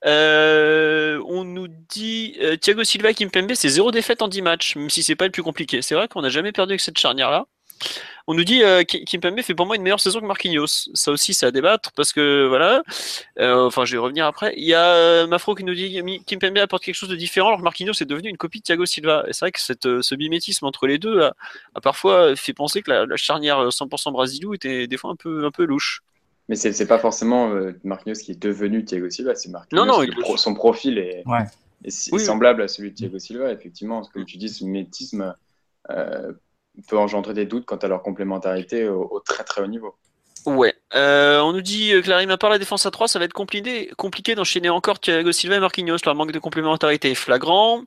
[0.05, 4.91] Euh, on nous dit Thiago Silva et Kimpembe, c'est zéro défaite en 10 matchs, même
[4.91, 5.83] si c'est pas le plus compliqué.
[5.83, 7.47] C'est vrai qu'on n'a jamais perdu avec cette charnière-là.
[8.27, 10.91] On nous dit euh, Kimpembe fait pour moi une meilleure saison que Marquinhos.
[10.93, 12.83] Ça aussi, c'est à débattre parce que voilà.
[13.39, 14.53] Euh, enfin, je vais revenir après.
[14.59, 17.61] Il y a euh, Mafro qui nous dit Kimpembe apporte quelque chose de différent alors
[17.61, 19.25] que Marquinhos est devenu une copie de Thiago Silva.
[19.29, 21.35] Et c'est vrai que ce bimétisme entre les deux a,
[21.83, 25.65] parfois fait penser que la, charnière 100% Brasilou était des fois un peu, un peu
[25.65, 26.03] louche.
[26.49, 27.53] Mais c'est, c'est pas forcément
[27.85, 29.85] Marquinhos qui est devenu Thiago Silva, c'est Marquinhos.
[29.85, 31.25] Non, non, son profil est,
[32.19, 33.53] semblable à celui de Thiago Silva.
[33.53, 35.35] Effectivement, comme tu dis, ce mimétisme
[36.87, 39.95] peut engendrer des doutes quant à leur complémentarité au, très très haut niveau.
[40.47, 40.75] Ouais.
[40.95, 43.33] Euh, on nous dit, euh, Clarime, à part la défense à 3, ça va être
[43.33, 45.99] compliqué, compliqué d'enchaîner encore Thiago Silva et Marquinhos.
[46.05, 47.83] Leur manque de complémentarité est flagrant.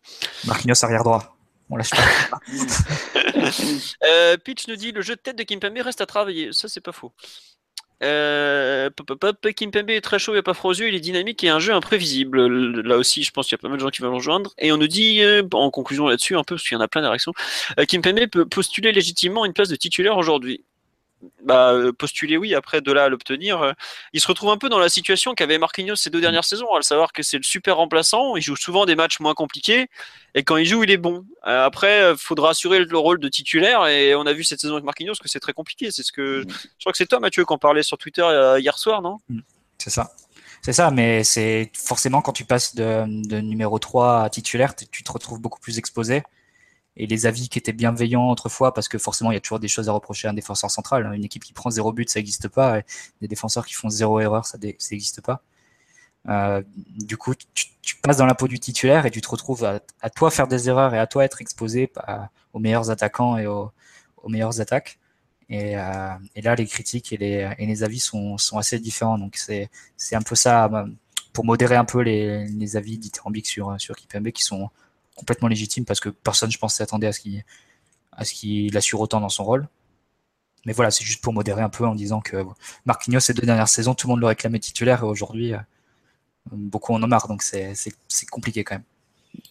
[0.46, 1.36] Marquinhos arrière droit.
[1.70, 2.40] On lâche pas.
[4.06, 6.50] euh, Pitch nous dit, le jeu de tête de Kimpembe reste à travailler.
[6.52, 7.14] Ça, c'est pas faux.
[8.04, 8.90] Euh,
[9.56, 12.48] Kimpembe est très chaud, a pas froid il est dynamique et un jeu imprévisible.
[12.82, 14.54] Là aussi, je pense qu'il y a pas mal de gens qui le rejoindre.
[14.58, 16.88] Et on nous dit, euh, en conclusion là-dessus, un peu, parce qu'il y en a
[16.88, 17.34] plein de réactions,
[17.80, 20.64] euh, Kimpembe peut postuler légitimement une place de titulaire aujourd'hui
[21.44, 23.74] bah, euh, postuler oui, après de là à l'obtenir, euh,
[24.14, 26.22] il se retrouve un peu dans la situation qu'avait Marquinhos ces deux mm.
[26.22, 29.34] dernières saisons, à savoir que c'est le super remplaçant, il joue souvent des matchs moins
[29.34, 29.88] compliqués,
[30.36, 31.26] et quand il joue, il est bon.
[31.48, 34.74] Euh, après, il faudra assurer le rôle de titulaire, et on a vu cette saison
[34.74, 35.92] avec Marquinhos que c'est très compliqué.
[35.92, 36.50] C'est ce que mm.
[36.50, 39.18] je crois que c'est toi, Mathieu, qui en parlait sur Twitter hier soir, non?
[39.30, 39.40] Mm.
[39.78, 40.12] C'est ça.
[40.64, 45.04] C'est ça, mais c'est forcément quand tu passes de, de, numéro 3 à titulaire, tu
[45.04, 46.22] te retrouves beaucoup plus exposé
[46.98, 49.68] et les avis qui étaient bienveillants autrefois, parce que forcément, il y a toujours des
[49.68, 51.12] choses à reprocher à un défenseur central.
[51.14, 52.80] Une équipe qui prend zéro but, ça n'existe pas.
[52.80, 52.84] Et
[53.22, 55.42] des défenseurs qui font zéro erreur, ça n'existe pas.
[56.28, 60.10] Euh, du coup, tu, passes dans la peau du titulaire et tu te retrouves à,
[60.10, 61.92] toi faire des erreurs et à toi être exposé
[62.54, 63.72] aux meilleurs attaquants et aux,
[64.28, 65.00] meilleures attaques.
[65.50, 69.18] Et, euh, et, là, les critiques et les, avis sont, assez différents.
[69.18, 69.70] Donc, c'est
[70.16, 70.70] un peu ça
[71.32, 74.70] pour modérer un peu les, les avis dithyrambiques sur, sur Kipembe qui sont
[75.22, 77.44] complètement légitime parce que personne, je pense, s'attendait à ce qu'il
[78.12, 79.68] à ce qu'il assure autant dans son rôle.
[80.66, 82.44] Mais voilà, c'est juste pour modérer un peu en disant que
[82.86, 85.60] Marquinhos, ces deux dernières saisons, tout le monde le réclamait titulaire et aujourd'hui, euh,
[86.52, 87.28] beaucoup en ont marre.
[87.28, 87.74] Donc c'est
[88.30, 88.84] compliqué quand même.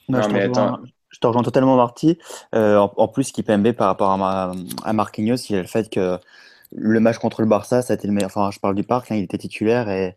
[0.09, 2.19] Non, je, te rejoins, je, te rejoins, totalement, Marty.
[2.55, 4.53] Euh, en, plus, qui PMB par rapport à,
[4.85, 6.19] à, Marquinhos, il y a le fait que
[6.73, 8.31] le match contre le Barça, ça a été le meilleur.
[8.31, 10.17] Enfin, je parle du parc, hein, il était titulaire et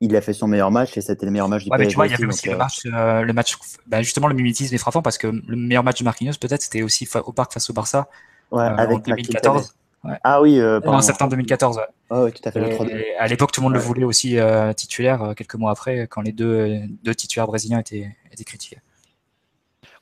[0.00, 1.94] il a fait son meilleur match et c'était le meilleur match du ouais, Mais tu
[1.94, 4.74] vois, il y avait aussi le euh, match, euh, le match bah, justement, le mimétisme
[4.74, 7.68] est frappant parce que le meilleur match de Marquinhos, peut-être, c'était aussi au parc face
[7.70, 8.08] au Barça.
[8.50, 9.74] Ouais, euh, avec en 2014.
[10.22, 11.80] Ah oui, en septembre 2014.
[12.10, 12.32] Ouais.
[12.32, 13.16] tout à fait.
[13.18, 14.38] à l'époque, tout le monde le voulait aussi
[14.76, 18.78] titulaire quelques mois après, quand les deux, deux titulaires brésiliens étaient, étaient critiqués.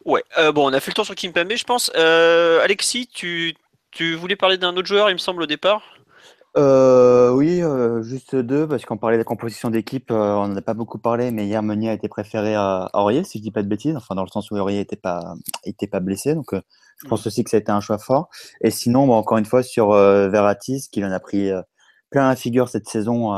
[0.04, 1.90] Ouais, bon, on a fait le tour sur Kimpembe, je pense.
[1.94, 3.54] Alexis, tu,
[3.90, 5.82] tu voulais parler d'un autre joueur, il me semble, au départ?
[6.58, 10.56] Euh, oui, euh, juste deux, parce qu'on parlait de la composition d'équipe, euh, on n'en
[10.56, 13.50] a pas beaucoup parlé, mais hier Meunier a été préféré à, Aurier, si je dis
[13.50, 15.34] pas de bêtises, enfin dans le sens où Aurier n'était pas,
[15.64, 17.28] était pas blessé, donc je pense mmh.
[17.28, 18.28] aussi que ça a été un choix fort.
[18.60, 21.50] Et sinon, encore une fois, sur Verratis, qui en a pris
[22.10, 23.32] plein la figure cette saison,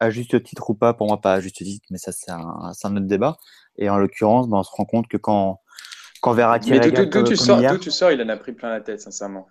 [0.00, 2.40] à juste titre ou pas, pour moi pas à juste titre, mais ça c'est un,
[2.40, 3.36] un, autre débat.
[3.76, 5.60] Et en l'occurrence, ben, on se rend compte que quand,
[6.20, 6.70] quand Verratti...
[6.70, 9.46] Mais d'où tu sors, il en a pris plein la tête, sincèrement.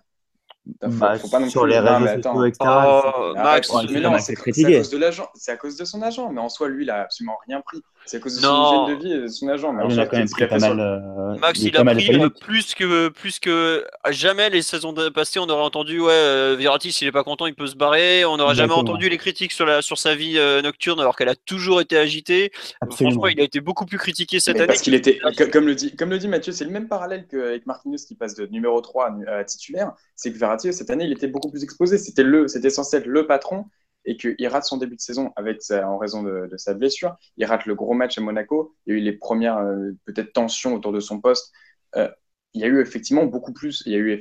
[0.80, 2.58] Bah, faut, pas non sur les réseaux sociaux, etc.
[2.68, 5.28] Oh, Max, mais non, c'est à cause de l'agent.
[5.34, 6.30] C'est à cause de son agent.
[6.30, 7.82] Mais en soi, lui, il a absolument rien pris.
[8.08, 9.70] C'est à cause de son hygiène de vie et de son agent.
[9.70, 10.80] Mais il a quand même pris pas mal.
[10.80, 15.62] Euh, Max, il, a pris plus que plus que jamais les saisons passées, on aurait
[15.62, 18.24] entendu ouais, euh, Verratti, s'il est pas content, il peut se barrer.
[18.24, 21.28] On n'aurait jamais entendu les critiques sur la sur sa vie euh, nocturne, alors qu'elle
[21.28, 22.50] a toujours été agitée.
[22.90, 24.68] Franchement, il a été beaucoup plus critiqué cette année.
[24.68, 25.18] Parce qu'il était,
[25.52, 28.34] comme le dit, comme le dit Mathieu, c'est le même parallèle qu'avec Marquinhos qui passe
[28.34, 29.92] de numéro 3 à titulaire.
[30.16, 31.98] C'est que Verratti cette année, il était beaucoup plus exposé.
[31.98, 33.66] C'était le, c'était censé être le patron
[34.08, 37.14] et qu'il rate son début de saison en raison de, sa blessure.
[37.36, 38.74] Il rate le gros match à Monaco.
[38.86, 41.52] Il y a eu les premières euh, peut-être tensions autour de son poste.
[41.94, 42.08] Euh,
[42.54, 43.82] il y a eu effectivement beaucoup plus.
[43.84, 44.18] Il y a eu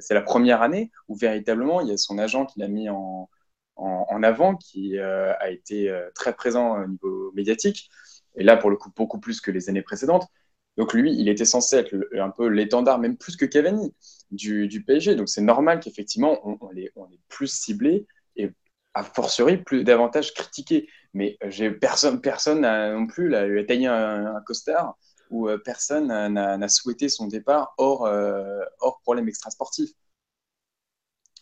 [0.00, 3.30] c'est la première année où véritablement il y a son agent qui l'a mis en,
[3.76, 7.88] en, avant, qui euh, a été très présent au niveau médiatique.
[8.36, 10.28] Et là, pour le coup, beaucoup plus que les années précédentes.
[10.76, 13.94] Donc lui, il était censé être un peu l'étendard, même plus que Cavani,
[14.30, 15.14] du, PSG.
[15.14, 18.50] Donc c'est normal qu'effectivement, on, on, on, est, plus ciblé et
[18.94, 20.88] a fortiori plus davantage critiqué.
[21.14, 24.96] Mais euh, j'ai personne, personne non plus là, a taillé un, costard
[25.30, 29.90] ou euh, personne n'a souhaité son départ hors, euh, hors problème extrasportif.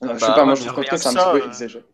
[0.02, 1.84] je sais bah, pas, moi je trouve que c'est un petit peu exagéré.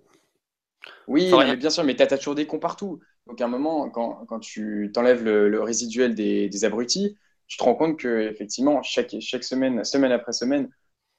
[1.07, 3.01] Oui, mais bien sûr, mais tu as, toujours des cons partout.
[3.27, 7.57] Donc à un moment, quand, quand tu t'enlèves le, le, résiduel des, des, abrutis, tu
[7.57, 10.69] te rends compte que effectivement chaque, chaque semaine, semaine après semaine,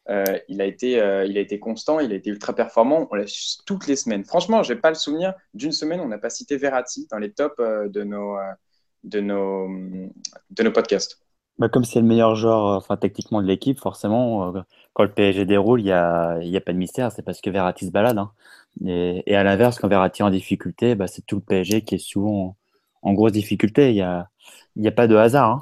[0.08, 0.92] il, a été,
[1.28, 3.08] il a été constant, il a été ultra performant.
[3.12, 3.26] On l'a
[3.66, 4.24] toutes les semaines.
[4.24, 7.18] Franchement, je n'ai pas le souvenir d'une semaine où on n'a pas cité Verratti dans
[7.18, 8.38] les tops de, nos,
[9.04, 11.20] de, nos, de nos podcasts.
[11.58, 14.54] Bah, comme c'est le meilleur joueur enfin, techniquement de l'équipe, forcément,
[14.94, 17.12] quand le PSG déroule, il n'y a, y a pas de mystère.
[17.12, 18.18] C'est parce que Verratti se balade.
[18.18, 18.32] Hein.
[18.86, 21.96] Et, et, à l'inverse, quand Verratti est en difficulté, bah, c'est tout le PSG qui
[21.96, 22.58] est souvent
[23.02, 23.92] en, grosse difficulté.
[23.92, 24.30] Il n'y a,
[24.76, 25.50] y a pas de hasard.
[25.52, 25.62] Hein.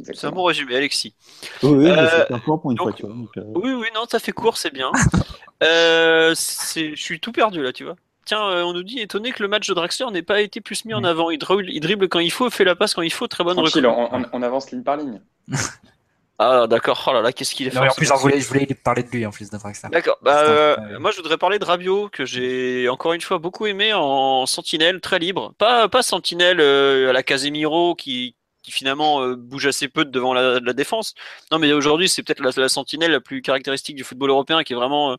[0.00, 1.14] C'est un bon résumé, Alexis.
[1.62, 3.14] Oui, oui, euh, pour une fois, tu vois.
[3.36, 3.42] Euh.
[3.56, 4.92] Oui, oui, non, ça fait court, c'est bien.
[5.62, 7.96] euh, je suis tout perdu là, tu vois.
[8.24, 10.84] Tiens, euh, on nous dit étonné que le match de Draxler n'ait pas été plus
[10.84, 11.30] mis en avant.
[11.30, 13.56] Il dribble, il dribble, quand il faut, fait la passe quand il faut, très bonne
[13.56, 15.20] Tranquille, on, on, avance ligne par ligne.
[16.38, 17.82] ah d'accord, oh là là, qu'est-ce qu'il est fort.
[17.82, 19.88] En plus, je voulais, je voulais parler de lui en plus de Draxler.
[19.90, 23.92] D'accord, bah, moi je voudrais parler de Rabiot, que j'ai encore une fois beaucoup aimé
[23.94, 25.54] en sentinelle, très libre.
[25.58, 28.36] Pas, pas sentinelle à la Casemiro qui,
[28.72, 31.14] finalement euh, bouge assez peu devant la, défense.
[31.50, 34.76] Non, mais aujourd'hui, c'est peut-être la, sentinelle la plus caractéristique du football européen qui est
[34.76, 35.12] vraiment.
[35.12, 35.16] Euh,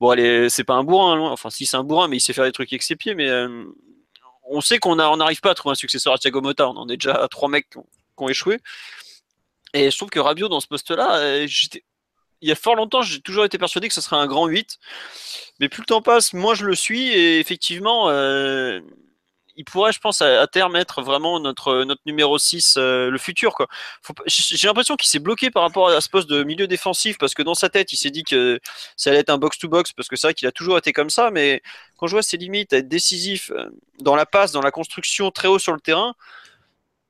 [0.00, 0.16] bon,
[0.48, 1.30] c'est pas un bourrin, loin.
[1.30, 3.28] enfin, si c'est un bourrin, mais il sait faire des trucs avec ses pieds, mais
[3.28, 3.64] euh,
[4.44, 6.68] on sait qu'on n'arrive pas à trouver un successeur à Thiago Motta.
[6.68, 8.58] On en est déjà à trois mecs qui ont, échoué.
[9.74, 11.44] Et je trouve que Rabiot, dans ce poste-là,
[12.42, 14.78] il y a fort longtemps, j'ai toujours été persuadé que ce serait un grand 8.
[15.58, 17.08] Mais plus le temps passe, moins je le suis.
[17.08, 18.08] Et effectivement,
[19.62, 23.54] il pourrait, je pense, à, terme être vraiment notre, notre numéro 6, euh, le futur.
[24.26, 27.42] J'ai l'impression qu'il s'est bloqué par rapport à ce poste de milieu défensif parce que
[27.42, 28.58] dans sa tête, il s'est dit que
[28.96, 31.30] ça allait être un box-to-box parce que c'est vrai qu'il a toujours été comme ça.
[31.30, 31.62] Mais
[31.96, 33.70] quand je vois ses limites à être décisif euh,
[34.00, 36.14] dans la passe, dans la construction, très haut sur le terrain,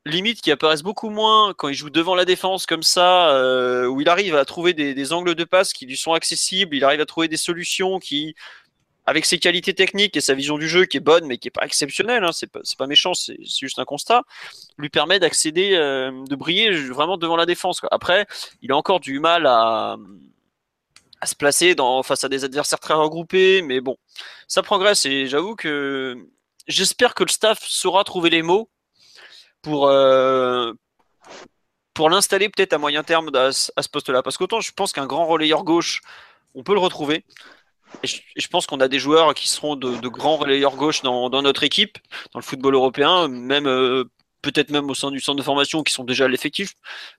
[0.04, 4.02] limites qui apparaissent beaucoup moins quand il joue devant la défense comme ça, euh, où
[4.02, 7.06] il arrive à trouver des, angles de passe qui lui sont accessibles, il arrive à
[7.06, 8.34] trouver des solutions qui
[9.06, 11.52] avec ses qualités techniques et sa vision du jeu qui est bonne mais qui est
[11.52, 14.22] pas exceptionnelle, hein, c'est pas, méchant, c'est juste un constat,
[14.78, 17.80] lui permet d'accéder, euh, de briller vraiment devant la défense.
[17.90, 18.26] Après,
[18.62, 19.96] il a encore du mal à,
[21.24, 23.96] se placer face à des adversaires très regroupés, mais bon,
[24.48, 26.16] ça progresse et j'avoue que
[26.66, 28.68] j'espère que le staff saura trouver les mots
[29.62, 30.72] pour, euh,
[31.94, 34.22] pour l'installer peut-être à moyen terme à, à ce poste-là.
[34.22, 36.00] Parce qu'autant je pense qu'un grand relayeur gauche,
[36.54, 37.24] on peut le retrouver.
[38.02, 41.62] Et je, pense qu'on a des joueurs qui seront de, grands relayeurs gauche dans, notre
[41.62, 41.98] équipe,
[42.32, 44.04] dans le football européen, même euh,
[44.42, 46.74] peut-être même au sein du centre de formation qui sont déjà à l'effectif.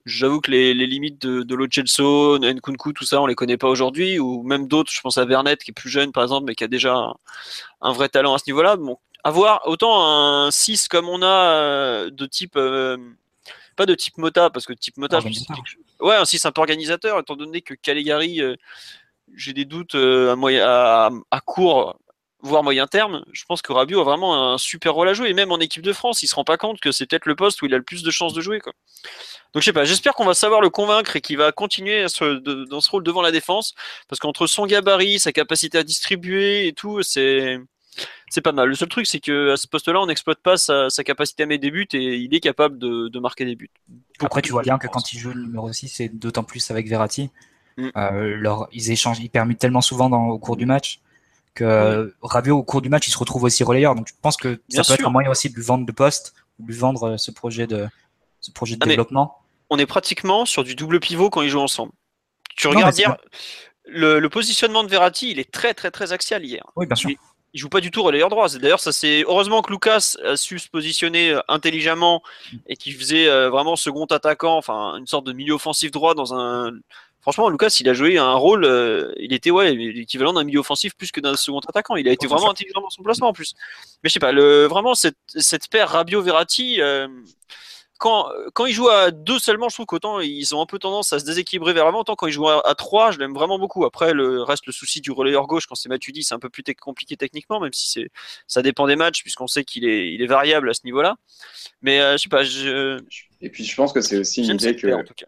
[0.06, 4.20] J'avoue que les, limites de, de Lo Nkunku, tout ça, on les connaît pas aujourd'hui,
[4.20, 6.66] ou même d'autres, je pense à Vernet qui est plus jeune par exemple, mais qui
[6.66, 7.14] a déjà
[7.82, 8.76] un, vrai talent à ce niveau-là.
[8.76, 12.98] Bon, avoir autant un 6 comme on a euh, de type euh,
[13.76, 15.30] pas de type Mota parce que type Mota je
[16.02, 18.42] ouais un 6 un peu organisateur étant donné que Caligari
[19.36, 21.98] j'ai des doutes euh, à, moyen, à, court,
[22.42, 23.24] voire moyen terme.
[23.32, 25.30] Je pense que Rabiot a vraiment un super rôle à jouer.
[25.30, 27.36] Et même en équipe de France, il se rend pas compte que c'est peut-être le
[27.36, 28.60] poste où il a le plus de chances de jouer.
[28.60, 28.74] Quoi.
[29.54, 32.82] Donc je sais pas, j'espère qu'on va savoir le convaincre et qu'il va continuer dans
[32.82, 33.74] ce rôle devant la défense.
[34.08, 37.60] Parce qu'entre son gabarit, sa capacité à distribuer et tout, c'est
[38.30, 38.70] c'est pas mal.
[38.70, 41.62] Le seul truc, c'est que à ce poste-là, on n'exploite pas sa, capacité à mettre
[41.62, 43.70] des buts et il est capable de, marquer des buts.
[44.20, 46.88] Après, tu vois bien que quand il joue le numéro 6, c'est d'autant plus avec
[46.88, 47.30] Verratti.
[47.78, 47.90] Mm.
[47.96, 51.00] Euh, leur, ils échangent, ils permutent tellement souvent dans, au cours du match
[51.54, 53.96] que Rabiot au cours du match il se retrouve aussi relayeur.
[53.96, 56.34] Donc je pense que ça peut être un moyen aussi de lui vendre de poste,
[56.60, 57.88] de lui vendre euh, ce projet de,
[58.40, 59.38] ce projet de ah, développement.
[59.70, 61.92] On est pratiquement sur du double pivot quand ils jouent ensemble.
[62.56, 63.18] Tu regardes hier,
[63.86, 66.64] le, positionnement de Verratti, il est très très très axial hier.
[66.76, 67.10] Oui, bien sûr.
[67.10, 67.18] Il,
[67.60, 68.48] joue pas du tout relayeur droit.
[68.50, 72.22] D'ailleurs, ça c'est heureusement que Lucas a su se positionner euh, intelligemment
[72.68, 76.72] et qui faisait vraiment second attaquant, enfin une sorte de milieu offensif droit dans un
[77.24, 80.94] franchement, Lucas, il a joué un rôle, euh, il était ouais, l'équivalent d'un milieu offensif
[80.94, 81.96] plus que d'un second attaquant.
[81.96, 83.56] Il a été vraiment intelligent dans son placement en plus.
[84.04, 87.08] Mais je sais pas, le, vraiment cette, cette paire Rabio-Verratti, euh,
[88.04, 91.14] quand, quand ils jouent à deux seulement, je trouve qu'autant ils ont un peu tendance
[91.14, 92.02] à se déséquilibrer vers l'avant.
[92.02, 93.86] Autant quand ils jouent à, trois, je l'aime vraiment beaucoup.
[93.86, 96.64] Après, le reste le souci du relayeur gauche quand c'est Matuidi, c'est un peu plus
[96.76, 98.10] compliqué techniquement, même si c'est
[98.46, 101.16] ça dépend des matchs puisqu'on sait qu'il est, il est variable à ce niveau-là.
[101.82, 102.44] Mais euh, je sais pas.
[102.44, 103.02] Je...
[103.40, 104.88] Et puis je pense que c'est aussi une idée que.
[104.94, 105.28] en tout cas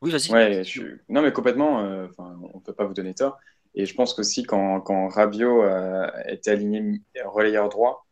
[0.00, 0.30] oui, vas-y.
[0.30, 0.62] Ouais,
[1.08, 3.38] Non, mais complètement, euh, on ne peut pas vous donner tort.
[3.74, 8.03] Et je pense qu'aussi, quand, quand Rabiot euh, était aligné relayeur droit,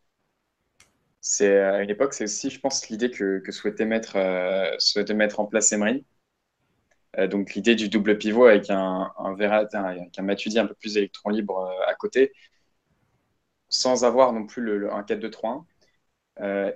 [1.23, 5.45] c'est à une époque, c'est aussi, je pense, l'idée que, souhaitait, mettre, euh, mettre en
[5.45, 6.05] place Emery.
[7.29, 11.71] donc, l'idée du double pivot avec un, un avec un un peu plus électron libre
[11.87, 12.33] à côté,
[13.69, 15.65] sans avoir non plus le, un 4-2-3-1.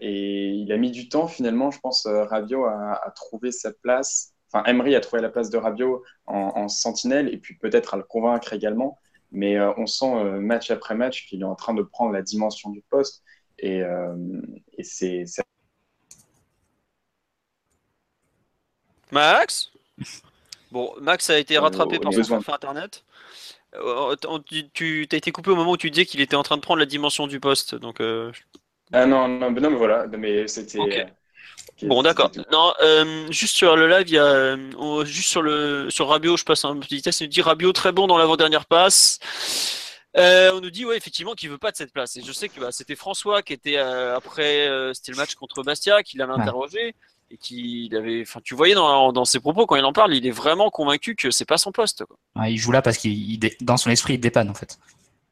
[0.01, 4.63] et il a mis du temps, finalement, je pense, Rabiot à, trouver sa place Enfin,
[4.65, 8.53] Emery a trouvé la place de Rabiot en, sentinelle et puis peut-être à le convaincre
[8.53, 8.97] également.
[9.31, 12.21] Mais euh, on sent euh, match après match qu'il est en train de prendre la
[12.21, 13.23] dimension du poste.
[13.59, 14.15] Et, euh,
[14.81, 15.25] c'est.
[19.11, 19.71] Max?
[20.71, 23.03] Bon, Max a été rattrapé par son forfait internet.
[24.73, 26.79] tu, as été coupé au moment où tu disais qu'il était en train de prendre
[26.79, 27.75] la dimension du poste.
[27.75, 28.01] Donc,
[28.91, 31.07] Ah non, non, mais, non, mais voilà, mais c'était.
[31.83, 32.31] Bon, d'accord.
[32.51, 36.35] Non, euh, juste sur le live, il y a euh, juste sur le sur Rabio,
[36.35, 37.21] je passe un petit test.
[37.21, 39.19] Il dit Rabio très bon dans l'avant-dernière passe.
[40.15, 42.15] Euh, on nous dit ouais effectivement qu'il veut pas de cette place.
[42.15, 46.01] Et je sais que bah, c'était François qui était après c'était le match contre Bastia
[46.03, 46.95] qui l'avait interrogé
[47.29, 48.21] et qui avait.
[48.21, 51.15] Enfin, tu voyais dans, dans, ses propos quand il en parle, il est vraiment convaincu
[51.15, 52.03] que c'est pas son poste.
[52.47, 54.79] il joue là parce qu'il dans son esprit il dépanne en fait.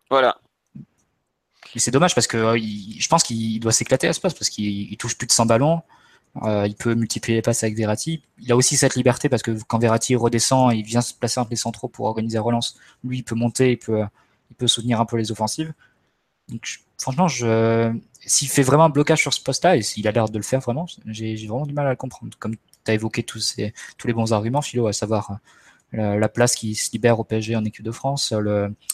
[0.10, 0.38] Voilà.
[0.76, 4.96] Mais c'est dommage parce que je pense qu'il doit s'éclater à ce poste parce qu'il
[4.98, 5.82] touche plus de 100 ballons.
[6.44, 8.22] Euh, il peut multiplier les passes avec Verratti.
[8.40, 11.46] Il a aussi cette liberté parce que quand Verratti redescend, il vient se placer un
[11.46, 12.78] peu les centraux pour organiser la relance.
[13.04, 14.04] Lui, il peut monter, il peut,
[14.50, 15.74] il peut soutenir un peu les offensives.
[16.50, 17.94] Donc, franchement, je,
[18.26, 20.60] s'il fait vraiment un blocage sur ce poste-là, et s'il a l'air de le faire
[20.60, 22.36] vraiment, j'ai vraiment du mal à le comprendre.
[22.40, 25.40] Comme tu as évoqué tous, les bons arguments, Philo, à savoir
[25.94, 28.34] euh, la, place qui se libère au PSG en équipe de France,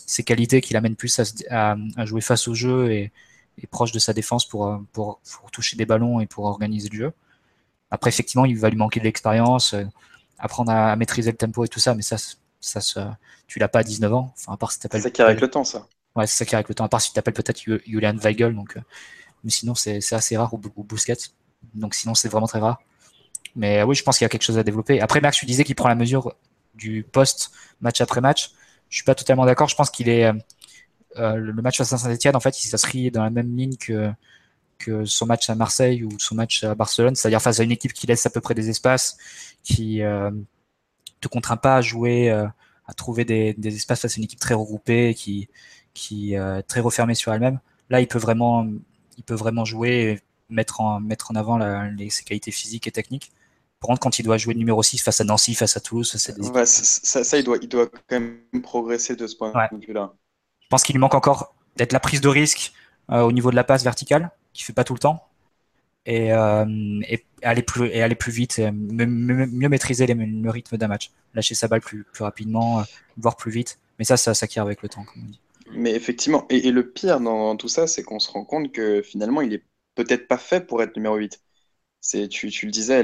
[0.06, 3.12] ses qualités qui l'amènent plus à, à, jouer face au jeu et,
[3.70, 4.82] proche de sa défense pour,
[5.52, 7.14] toucher des ballons et pour organiser le jeu.
[7.92, 9.84] Après, effectivement, il va lui manquer de l'expérience, euh,
[10.40, 12.16] apprendre à, maîtriser le tempo et tout ça, mais ça,
[12.62, 14.34] ça, tu l'as pas à 19 ans.
[14.38, 15.88] Enfin, à part si C'est ça qui arrive avec le temps, ça.
[16.16, 16.86] Ouais, c'est ça qui arrive avec le temps.
[16.86, 18.82] À part si tu t'appelles peut-être Julian Weigel, donc, euh,
[19.44, 21.18] mais sinon, c'est assez rare au Busquets.
[21.74, 22.82] Donc, sinon, c'est vraiment très rare.
[23.56, 25.02] Mais oui, je pense qu'il y a quelque chose à développer.
[25.02, 26.34] Après, Max, tu disais qu'il prend la mesure
[26.76, 28.52] du poste match après match.
[28.90, 29.68] Je suis pas totalement d'accord.
[29.68, 30.32] Je pense qu'il est
[31.18, 34.12] euh, le match face à Saint-Etienne, en fait, il s'inscrit dans la même ligne que
[34.82, 37.94] que son match à Marseille ou son match à Barcelone, c'est-à-dire face à une équipe
[37.94, 39.16] qui laisse à peu près des espaces,
[39.64, 40.32] qui euh,
[41.22, 42.48] te contraint pas à jouer, euh,
[42.86, 45.50] à trouver des, des, espaces face à une équipe très regroupée, qui
[45.94, 47.60] qui euh, très refermée sur elle-même.
[47.90, 48.66] Là, il peut vraiment,
[49.18, 52.88] il peut vraiment jouer, et mettre en mettre en avant la, les, ses qualités physiques
[52.88, 53.32] et techniques.
[53.80, 56.30] Pour rendre quand il doit jouer numéro 6 face à Nancy, face à Toulouse, face
[56.30, 60.14] à ça, ça, il doit, il doit quand même progresser de ce point de vue-là.
[60.60, 62.74] Je pense qu'il lui manque encore d'être la prise de risque
[63.12, 65.31] euh, au niveau de la passe verticale qui fait pas tout le temps
[66.06, 66.66] et, euh,
[67.08, 72.80] et aller plus vite, mieux, maîtriser le rythme d'un match, lâcher sa balle plus, rapidement,
[72.80, 72.84] euh,
[73.18, 73.80] voir plus vite.
[74.00, 75.40] Mais ça, ça s'acquiert avec le temps, comme on dit.
[75.74, 79.42] Mais effectivement, et, le pire dans, tout ça, c'est qu'on se rend compte que finalement,
[79.42, 79.64] il est
[79.96, 81.40] peut-être pas fait pour être numéro 8.
[82.02, 83.04] C'est, tu, le disais,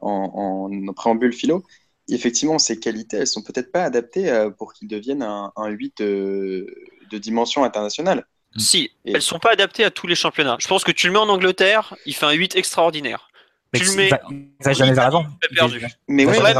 [0.00, 1.64] en, préambule philo.
[2.08, 5.98] effectivement, ses qualités, elles sont peut-être pas adaptées euh, pour qu'il devienne un, un 8
[6.02, 6.66] de,
[7.10, 8.26] de dimension internationale.
[8.54, 8.60] Mm.
[8.60, 10.56] Si, elles elles sont pas adaptées à tous les championnats.
[10.58, 13.28] Je pense que tu le mets en Angleterre, il fait un 8 extraordinaire.
[13.74, 14.10] tu le mets.
[14.30, 15.26] Il va, jamais vers l'avant.
[15.54, 15.84] perdu.
[16.08, 16.54] Mais ouais,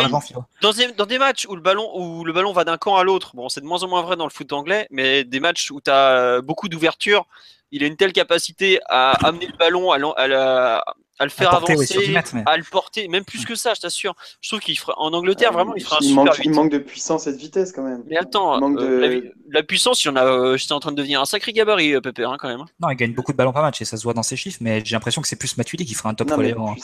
[0.60, 3.04] dans, des, dans des matchs où le ballon où le ballon va d'un camp à
[3.04, 5.70] l'autre, bon, c'est de moins en moins vrai dans le foot anglais, mais des matchs
[5.70, 7.26] où tu as beaucoup d'ouverture,
[7.72, 10.84] il a une telle capacité à amener le ballon à, la,
[11.18, 12.14] à le faire avancer,
[12.46, 14.14] à le porter, même plus que ça, je t'assure.
[14.42, 16.70] Je trouve qu'il ferait en Angleterre euh, vraiment, il ferait un super manque, Il manque
[16.70, 18.02] de puissance et de vitesse quand même.
[18.06, 21.24] Mais attends, euh, la, puissance, il en a, euh, j'étais en train de devenir un
[21.24, 22.60] sacré gabarit, Pépé, hein, quand même.
[22.60, 22.66] Hein.
[22.80, 24.58] Non, il gagne beaucoup de ballons par match et ça se voit dans ses chiffres,
[24.60, 26.74] mais j'ai l'impression que c'est plus Matuidi qui ferait un top relais en,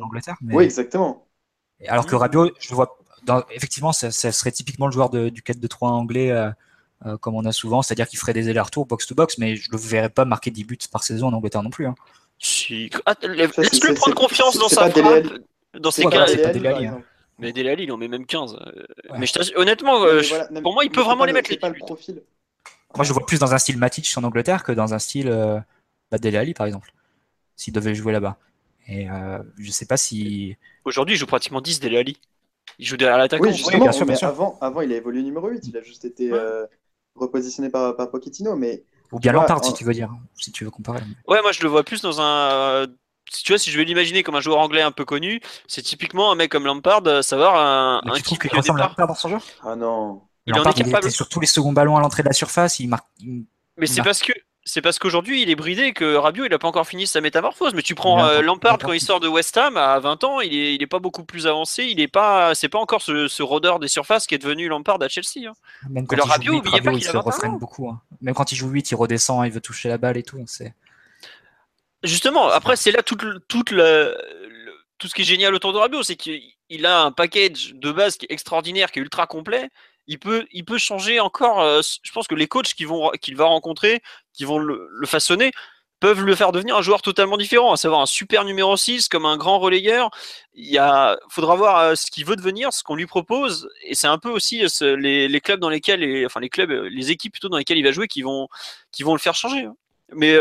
[0.00, 0.36] Angleterre.
[0.42, 1.26] Oui, exactement.
[1.88, 5.42] Alors que Rabiot, je le vois, dans, effectivement, ça, serait typiquement le joueur de, du
[5.42, 6.32] 4-2-3 anglais.
[7.20, 10.08] Comme on a souvent, c'est-à-dire qu'il ferait des allers-retours box-to-box, mais je ne le verrais
[10.08, 11.86] pas marquer 10 buts par saison en Angleterre non plus.
[11.86, 11.94] Hein.
[12.38, 12.90] Si...
[13.04, 15.26] Ah, laisse-le prendre confiance dans sa frappe.
[15.78, 17.02] Dans ces cas hein.
[17.38, 18.56] Mais Dele il en met même 15.
[19.18, 20.22] Mais honnêtement, euh,
[20.62, 22.22] pour moi, il peut vraiment les mettre les profil.
[22.94, 25.58] Moi, je vois plus dans un style Matic en Angleterre que dans un style euh,
[26.10, 26.92] bah, Dele par exemple,
[27.54, 28.38] s'il devait jouer là-bas.
[28.88, 30.56] Et euh, je sais pas si.
[30.84, 32.14] Aujourd'hui, il joue pratiquement 10 Dele
[32.78, 33.44] Il joue derrière l'attaquant.
[33.44, 34.28] Oui, justement, bien sûr, bien sûr.
[34.28, 35.66] Avant, avant, il a évolué numéro 8.
[35.66, 36.64] Il a juste été euh,
[37.16, 38.56] repositionné par, par Pochettino.
[38.56, 41.00] Mais ou bien Lampard, si tu veux dire, si tu veux comparer.
[41.28, 42.86] Ouais, moi je le vois plus dans un.
[43.30, 45.82] Si tu vois, si je vais l'imaginer comme un joueur anglais un peu connu, c'est
[45.82, 48.00] typiquement un mec comme Lampard, euh, savoir un.
[48.04, 49.38] un tu trouves qu'il ressemble à Lampard dans son jeu?
[49.64, 50.22] Ah non.
[50.46, 51.04] Il Lampard, en est capable.
[51.04, 53.06] Il était sur tous les seconds ballons à l'entrée de la surface, il marque.
[53.76, 54.32] Mais c'est parce que
[54.68, 57.72] c'est parce qu'aujourd'hui il est bridé que Rabiot il a pas encore fini sa métamorphose.
[57.72, 60.54] Mais tu prends euh, Lampard quand il sort de West Ham à 20 ans, il
[60.54, 61.84] est, il est pas beaucoup plus avancé.
[61.84, 65.00] Il est pas, c'est pas encore ce, ce rôdeur des surfaces qui est devenu Lampard
[65.00, 65.48] à Chelsea.
[65.48, 65.52] Hein.
[65.88, 67.88] Même quand il Rabiot, joue 8, il, se refraine beaucoup.
[67.88, 68.02] Hein.
[68.20, 70.42] Même quand il joue 8, il redescend, il veut toucher la balle et tout.
[70.46, 70.74] C'est
[72.02, 72.48] justement.
[72.48, 74.16] Après, c'est là tout, tout le,
[74.98, 78.16] tout ce qui est génial autour de Rabiot, c'est qu'il a un package de base
[78.16, 79.70] qui est extraordinaire, qui est ultra complet
[80.06, 81.60] il peut, il peut changer encore.
[81.60, 85.52] Euh, je pense que les coachs qu'il va rencontrer, qui vont le, façonner,
[86.00, 89.26] peuvent le faire devenir un joueur totalement différent, à savoir un super numéro 6 comme
[89.26, 90.10] un grand relayeur.
[90.54, 93.94] Il y a, faudra voir euh, ce qu'il veut devenir, ce qu'on lui propose, et
[93.94, 97.32] c'est un peu aussi euh, les, clubs dans lesquels, les, enfin les clubs, les équipes
[97.32, 98.48] plutôt dans lesquelles il va jouer qui vont,
[98.92, 99.64] qui vont le faire changer.
[99.64, 99.76] Hein.
[100.12, 100.36] Mais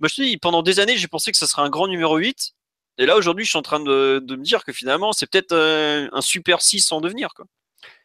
[0.00, 2.16] moi je te dis, pendant des années, j'ai pensé que ce serait un grand numéro
[2.16, 2.54] 8,
[2.98, 6.20] et là aujourd'hui, je suis en train de, me dire que finalement, c'est peut-être un
[6.22, 7.34] super 6 en devenir.
[7.34, 7.46] Quoi.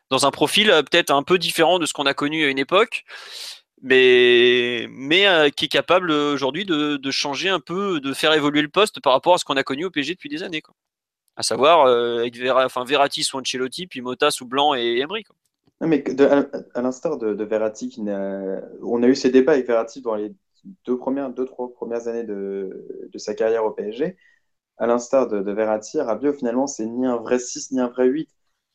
[0.09, 3.03] Dans un profil peut-être un peu différent de ce qu'on a connu à une époque,
[3.81, 9.01] mais, mais qui est capable aujourd'hui de, changer un peu, de faire évoluer le poste
[9.01, 10.61] par rapport à ce qu'on a connu au PSG depuis des années.
[10.61, 10.73] Quoi.
[11.35, 12.83] À savoir avec Vera, enfin,
[13.33, 15.23] Ancelotti, puis Mota sous Blanc et Emery.
[15.23, 15.35] Quoi.
[15.81, 16.03] mais
[16.73, 17.95] à, l'instar de, de, Verratti,
[18.81, 20.33] on a eu ces débats avec Verratti dans les
[20.85, 24.17] deux premières, deux, trois premières années de, sa carrière au PSG.
[24.77, 28.05] À l'instar de, de, Verratti, Rabiot, finalement, c'est ni un vrai 6, ni un vrai
[28.07, 28.29] 8.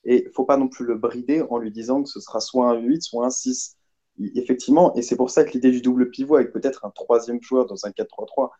[0.04, 2.68] Et il faut pas non plus le brider en lui disant que ce sera soit
[2.70, 3.76] un 8, soit un 6.
[4.34, 7.66] Effectivement, et c'est pour ça que l'idée du double pivot avec peut-être un troisième joueur
[7.66, 8.50] dans un 4-3-3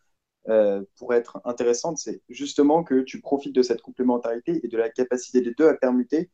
[0.49, 4.89] euh, pourrait être intéressante, c'est justement que tu profites de cette complémentarité et de la
[4.89, 6.31] capacité des deux à permuter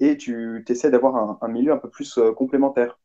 [0.00, 3.00] et tu essaies d'avoir un, un, milieu un peu plus euh, complémentaire.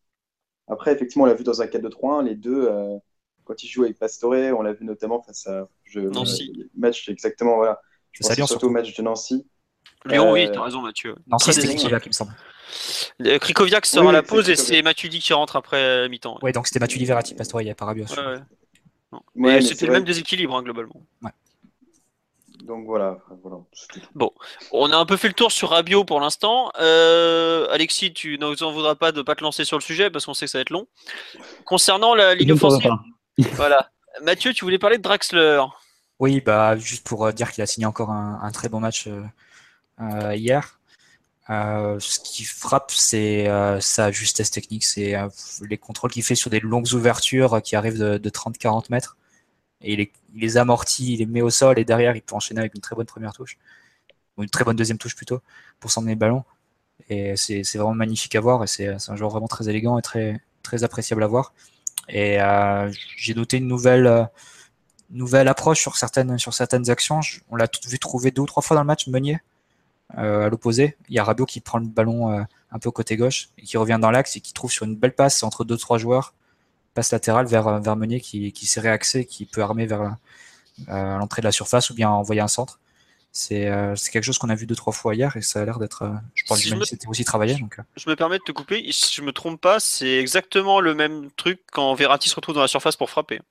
[0.67, 2.97] Après, effectivement, on l'a vu dans un 4-2-3-1, les deux, euh,
[3.45, 6.69] quand ils jouent avec Pastore, on l'a vu notamment face à je, Nancy.
[6.75, 7.81] Match, exactement, voilà.
[8.11, 9.47] Je pense surtout au match de Nancy.
[10.05, 11.15] Lyon, euh, oui, t'as raison, Mathieu.
[11.27, 12.33] Nancy, c'était Krikoviak, il me semble.
[13.39, 16.39] Krikoviak sort Oui, à la pause et c'est Matuidi qui rentre après euh, mi-temps.
[16.41, 18.05] Ouais, donc c'était Matuidi Verratti, Pastore, il n'y a pas Rabiot.
[18.05, 18.39] Ouais, ouais.
[19.11, 19.17] Non.
[19.17, 21.01] Ouais, Mais mais c'était le vrai même déséquilibre, hein, globalement.
[22.63, 23.57] Donc voilà, voilà.
[23.89, 24.31] tout.
[24.71, 26.71] On a un peu fait le tour sur Rabiot pour l'instant.
[26.79, 30.25] Euh, Alexis, tu nous en voudras pas de pas te lancer sur le sujet parce
[30.25, 30.87] qu'on sait que ça va être long.
[31.65, 32.89] Concernant la ligne ne offensive,
[33.55, 33.89] voilà.
[34.21, 35.61] Mathieu, tu voulais parler de Draxler.
[36.19, 39.07] Oui, bah, juste pour euh, dire qu'il a signé encore un, un très bon match
[39.07, 39.23] euh, euh,
[40.35, 40.79] hier.
[41.49, 45.27] Euh, ce qui frappe, c'est euh, sa justesse technique, c'est euh,
[45.69, 49.17] les contrôles qu'il fait sur des longues ouvertures euh, qui arrivent de, de 30-40 mètres.
[49.81, 52.75] Et il, les- amortit, il les met au sol et derrière, il peut enchaîner avec
[52.75, 53.57] une très bonne première touche,
[54.37, 55.41] ou une très bonne deuxième touche plutôt,
[55.79, 56.43] pour s'emmener le ballon.
[57.09, 60.41] Et c'est vraiment magnifique à voir et c'est un joueur vraiment très élégant et très,
[60.63, 61.53] très appréciable à voir.
[62.09, 64.25] Et euh, j'ai noté une nouvelle, euh,
[65.09, 67.19] nouvelle approche sur certaines, sur certaines actions.
[67.49, 69.37] On l'a vu trouver deux ou trois fois dans le match, Meunier, euh,
[70.13, 70.95] à l'opposé.
[71.09, 72.41] Il y a Rabiot qui prend le ballon euh,
[72.71, 75.13] un peu côté gauche et qui revient dans l'axe et qui trouve sur une belle
[75.15, 76.33] passe entre deux trois joueurs,
[76.93, 80.15] passe latérale vers, euh, vers Meunier qui, qui s'est réaxé, qui peut armer vers
[80.89, 82.79] euh, l'entrée de la surface ou bien envoyer un centre.
[83.35, 85.79] C'est euh, quelque chose qu'on a vu deux trois fois hier et ça a l'air
[85.79, 86.03] d'être.
[86.03, 87.55] euh, je pense Si que me- c'était aussi travaillé.
[87.55, 88.87] Donc, euh, Je me permets de te couper.
[88.91, 92.61] Si je me trompe pas, c'est exactement le même truc quand Verratti se retrouve dans
[92.61, 93.41] la surface pour frapper.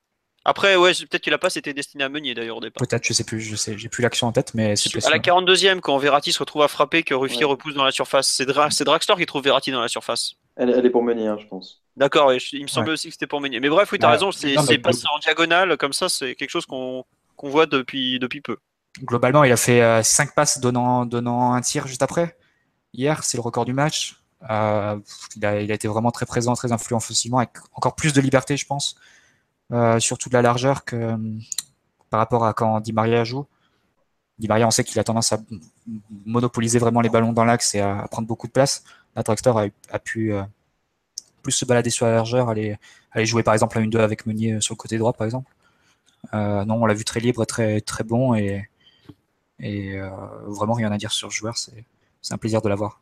[0.45, 2.85] Après, ouais, peut-être que la passe était destinée à Meunier d'ailleurs au départ.
[2.85, 5.19] peut-être, je sais plus, je sais, j'ai plus l'action en tête, mais c'est À la
[5.19, 5.21] possible.
[5.25, 7.51] 42e, quand Verratti se retrouve à frapper, que Ruffier Ouais.
[7.51, 10.33] repousse dans la surface, c'est Dra c'est Draxler qui trouve Verratti dans la surface.
[10.57, 11.81] Elle, elle est pour Meunier, hein, je pense.
[11.95, 13.59] D'accord, il me semblait aussi que c'était pour Meunier.
[13.61, 14.13] Mais bref, oui, t'as Ouais.
[14.13, 18.19] raison, c'est mais passé en diagonale, comme ça, c'est quelque chose qu'on qu'on voit depuis,
[18.19, 18.57] depuis peu.
[19.01, 22.37] Globalement, il a fait 5 passes donnant, donnant un tir juste après.
[22.93, 24.17] Hier, c'est le record du match.
[24.51, 24.97] Euh,
[25.35, 28.21] il, a, il a été vraiment très présent, très influent offensivement, avec encore plus de
[28.21, 28.95] liberté, je pense.
[29.71, 31.17] Euh, surtout de la largeur que euh,
[32.09, 33.47] par rapport à quand Di Maria joue.
[34.37, 35.39] Di Maria, on sait qu'il a tendance à
[36.25, 38.83] monopoliser vraiment les ballons dans l'axe et à, prendre beaucoup de place.
[39.15, 40.43] Draxler a, pu euh,
[41.43, 42.77] plus se balader sur la largeur, aller,
[43.15, 45.51] jouer par exemple à une 2 avec Meunier sur le côté droit, par exemple.
[46.33, 48.69] Non, on l'a vu très libre, très, très bon et,
[49.59, 49.99] et
[50.47, 51.57] vraiment rien à dire sur ce joueur.
[51.57, 53.01] C'est un plaisir de l'avoir.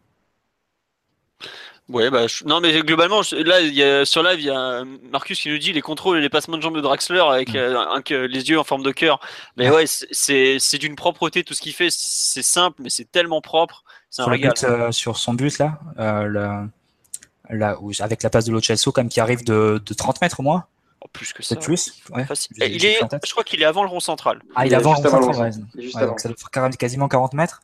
[1.91, 4.49] Ouais, bah, je- non, mais globalement, je- là, il y a, sur live, il y
[4.49, 7.53] a Marcus qui nous dit les contrôles et les passements de jambes de Draxler avec
[7.55, 9.19] euh, un, que- les yeux en forme de cœur.
[9.57, 11.89] Mais ouais, c'est- c'est c'est d'une propreté tout ce qu'il fait.
[11.91, 13.83] C'est simple, mais c'est tellement propre.
[14.17, 14.51] Un Sur, régal.
[14.53, 18.61] but, euh, sur son but, là, euh, le- là où, avec la passe de Lo
[18.61, 20.65] Celso, quand même, qui arrive de, de 30 mètres au moins,
[21.03, 21.55] Oh, plus que ça.
[21.55, 21.91] peut-être plus.
[22.13, 22.25] Ouais.
[22.57, 24.41] Il est, je crois qu'il est avant le rond central.
[24.55, 25.33] Ah, il Il est avant le rond.
[25.77, 26.11] juste Ouais, avant.
[26.11, 27.61] donc ça doit faire quasiment 40 mètres.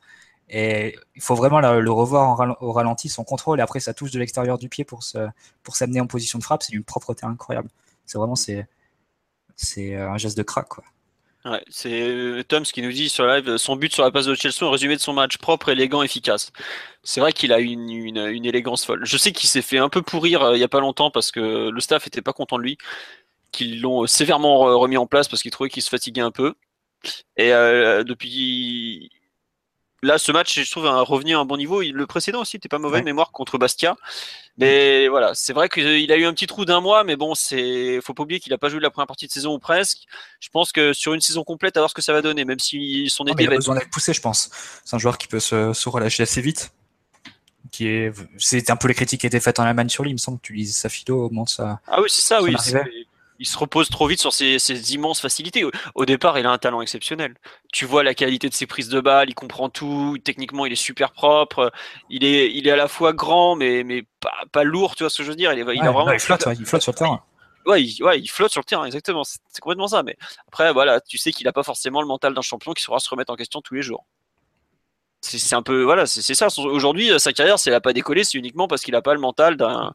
[0.50, 4.18] Et il faut vraiment le, revoir au ralenti, son contrôle, et après sa touche de
[4.18, 6.62] l'extérieur du pied pour s'amener en position de frappe.
[6.62, 7.68] C'est d'une propreté incroyable.
[8.06, 8.66] C'est vraiment c'est,
[9.78, 10.68] euh, un geste de crack,
[11.70, 14.62] c'est euh, Tom qui nous dit sur live son but sur la passe de Chelsea,
[14.62, 16.52] un résumé de son match propre, élégant, efficace.
[17.02, 19.00] C'est vrai qu'il a une, élégance folle.
[19.04, 21.30] Je sais qu'il s'est fait un peu pourrir euh, il y a pas longtemps parce
[21.30, 22.76] que le staff était pas content de lui,
[23.50, 26.54] qu'ils l'ont sévèrement re- remis en place parce qu'ils trouvaient qu'il se fatiguait un peu.
[27.36, 29.10] Et depuis
[30.02, 31.82] là, ce match, je trouve, a revenu à un bon niveau.
[31.82, 33.02] Le précédent aussi était pas mauvais Ouais.
[33.04, 33.96] mémoire contre Bastia.
[34.56, 38.00] Mais voilà, c'est vrai qu'il a eu un petit trou d'un mois, mais bon, c'est
[38.02, 39.98] faut pas oublier qu'il a pas joué la première partie de saison ou presque.
[40.40, 42.58] Je pense que sur une saison complète, à voir ce que ça va donner, même
[42.58, 44.50] si son été il a besoin d'être poussé, je pense.
[44.84, 46.72] C'est un joueur qui peut se, se relâcher assez vite.
[47.70, 50.10] Qui est, c'est un peu les critiques qui étaient faites en Allemagne sur lui.
[50.10, 51.80] Il me semble tu lisais sa philo au moment de sa.
[51.86, 52.56] Ah oui, c'est ça, oui.
[53.40, 55.64] Il se repose trop vite sur ses, ses immenses facilités.
[55.64, 57.36] Au, au départ, il a un talent exceptionnel.
[57.72, 60.16] Tu vois la qualité de ses prises de balles, il comprend tout.
[60.24, 61.70] Techniquement, il est super propre.
[62.08, 65.10] Il est, il est à la fois grand, mais, mais pas, pas lourd, tu vois
[65.10, 65.52] ce que je veux dire.
[65.52, 66.06] Il, est, il Ouais, a vraiment.
[66.06, 67.22] non, il flotte, il flotte sur le terrain.
[67.66, 69.24] Ouais, il, ouais, il flotte sur le terrain, exactement.
[69.24, 70.02] C'est complètement ça.
[70.02, 70.16] Mais
[70.48, 73.08] après, voilà, tu sais qu'il a pas forcément le mental d'un champion qui saura se
[73.10, 74.06] remettre en question tous les jours.
[75.20, 76.48] c'est un peu voilà, c'est ça.
[76.58, 79.20] Aujourd'hui, sa carrière, si elle a pas décollé, c'est uniquement parce qu'il a pas le
[79.20, 79.92] mental d'un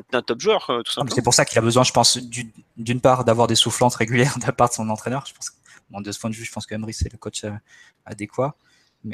[0.00, 1.14] d'un top joueur, tout simplement.
[1.14, 2.18] C'est pour ça qu'il a besoin, je pense,
[2.76, 5.24] d'une part d'avoir des soufflantes régulières de la part de son entraîneur.
[5.26, 5.52] Je pense,
[5.90, 7.44] bon, de ce point de vue, je pense que Emery c'est le coach
[8.04, 8.56] adéquat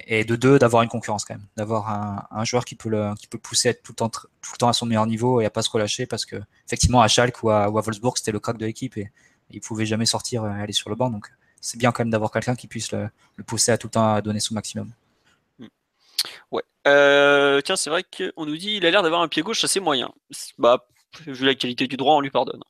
[0.06, 3.26] et de deux, d'avoir une concurrence quand même, d'avoir un, joueur qui peut le, qui
[3.26, 5.46] peut pousser à être tout le, temps, tout le temps à son meilleur niveau et
[5.46, 8.58] à pas se relâcher parce que effectivement à Schalke ou à, Wolfsburg c'était le crack
[8.58, 9.10] de l'équipe et,
[9.50, 12.30] il pouvait jamais sortir et aller sur le banc donc c'est bien quand même d'avoir
[12.30, 13.08] quelqu'un qui puisse le,
[13.46, 14.90] pousser à tout le temps à donner son maximum.
[16.50, 16.62] Ouais.
[16.86, 19.80] Euh, tiens, c'est vrai qu'on nous dit il a l'air d'avoir un pied gauche assez
[19.80, 20.10] moyen.
[20.58, 20.86] Bah,
[21.26, 22.62] vu la qualité du droit, on lui pardonne.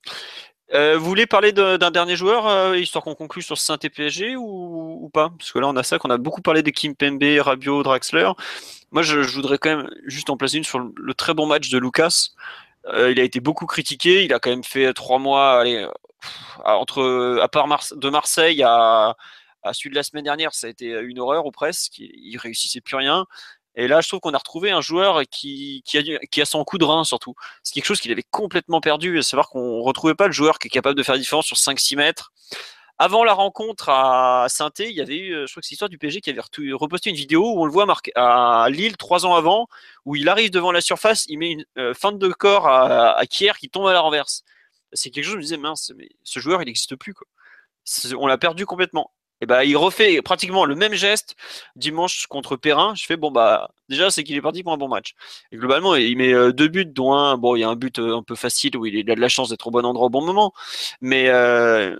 [0.74, 5.10] Euh, vous voulez parler d'un dernier joueur, euh, histoire qu'on conclue sur saint PSG ou,
[5.14, 5.30] pas?
[5.38, 8.30] Parce que là, on a ça, qu'on a beaucoup parlé de Kim Pembe, Rabiot, Draxler.
[8.90, 11.78] Moi, je, voudrais quand même juste en placer une sur le, très bon match de
[11.78, 12.30] Lucas.
[12.86, 14.24] Il a été beaucoup critiqué.
[14.24, 15.86] Il a quand même fait trois mois, allez,
[16.64, 19.16] entre à part de Marseille à,
[19.62, 21.98] à celui de la semaine dernière, ça a été une horreur ou presque.
[21.98, 23.26] Il, il réussissait plus rien.
[23.78, 26.78] Et là, je trouve qu'on a retrouvé un joueur qui, a, qui a son coup
[26.78, 27.34] de rein surtout.
[27.62, 30.66] C'est quelque chose qu'il avait complètement perdu, à savoir qu'on retrouvait pas le joueur qui
[30.66, 32.32] est capable de faire la différence sur 5-6 mètres.
[32.98, 35.98] Avant la rencontre à saint il y avait eu, je crois que c'est l'histoire du
[35.98, 36.40] PG qui avait
[36.72, 39.68] reposté une vidéo où on le voit marqué à Lille trois ans avant,
[40.04, 43.70] où il arrive devant la surface, il met une euh, de corps à, Kier qui
[43.70, 44.42] tombe à la renverse.
[44.92, 45.92] C'est quelque chose, je me disais, mince,
[46.24, 47.14] ce joueur, il n'existe plus.
[47.14, 47.28] Quoi.
[48.18, 51.36] On l'a perdu complètement et bah, il refait pratiquement le même geste
[51.76, 52.94] dimanche contre Perrin.
[52.96, 55.14] Je fais bon bah déjà c'est qu'il est parti pour un bon match.
[55.52, 58.16] Globalement il met euh, deux buts dont un bon il y a un but euh,
[58.16, 60.24] un peu facile où il a de la chance d'être au bon endroit au bon
[60.24, 60.52] moment,
[61.00, 61.96] mais euh,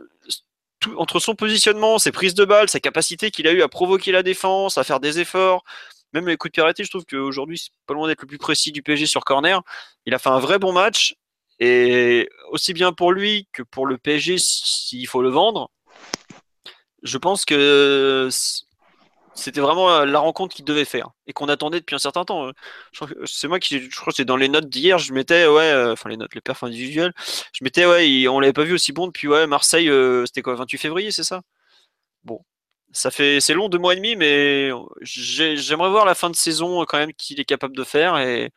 [0.96, 4.22] entre son positionnement, ses prises de balles, sa capacité qu'il a eu à provoquer la
[4.22, 5.64] défense, à faire des efforts,
[6.12, 8.72] même les coups de arrêtés, je trouve qu'aujourd'hui c'est pas loin d'être le plus précis
[8.72, 9.62] du PSG sur corner.
[10.06, 11.14] Il a fait un vrai bon match
[11.60, 15.70] et aussi bien pour lui que pour le PSG s'il faut le vendre
[17.02, 18.28] je pense que
[19.34, 22.50] c'était vraiment euh, la rencontre qu'il devait faire et qu'on attendait depuis un certain temps.
[23.24, 25.92] C'est moi qui, je crois que c'est dans les notes d'hier, je mettais, ouais, euh,
[25.92, 27.12] enfin les notes, les perfs individuels,
[27.52, 30.54] je mettais, ouais, on l'avait pas vu aussi bon depuis, ouais, Marseille, euh, c'était quoi,
[30.56, 31.42] 28 février, c'est ça?
[32.92, 34.70] Ça fait c'est long deux mois et demi, mais
[35.02, 38.52] j'aimerais voir la fin de saison quand même qu'il est capable de faire et,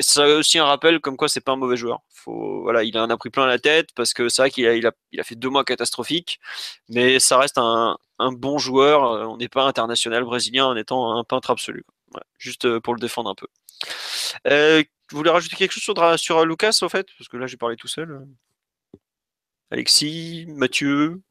[0.00, 2.00] ça aussi un rappel comme quoi c'est pas un mauvais joueur.
[2.10, 4.74] Faut voilà, il en a pris plein la tête parce que c'est vrai qu'il a,
[4.74, 6.40] il a, il a fait deux mois catastrophiques,
[6.88, 9.02] mais ça reste un, un bon joueur.
[9.30, 11.84] On n'est pas international brésilien en étant un peintre absolu.
[12.38, 13.46] Juste euh, pour le défendre un peu.
[14.48, 17.06] Euh, vous voulez rajouter quelque chose sur, sur Lucas au fait?
[17.18, 18.26] Parce que là j'ai parlé tout seul.
[19.70, 21.22] Alexis, Mathieu,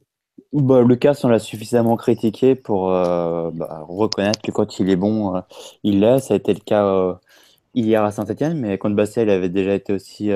[0.53, 5.35] bah, Lucas, on l'a suffisamment critiqué pour euh, bah, reconnaître que quand il est bon,
[5.35, 5.41] euh,
[5.83, 6.19] il l'est.
[6.19, 7.13] Ça a été le cas euh,
[7.75, 10.31] hier à Saint-Etienne, mais contre Bastia, il avait déjà été aussi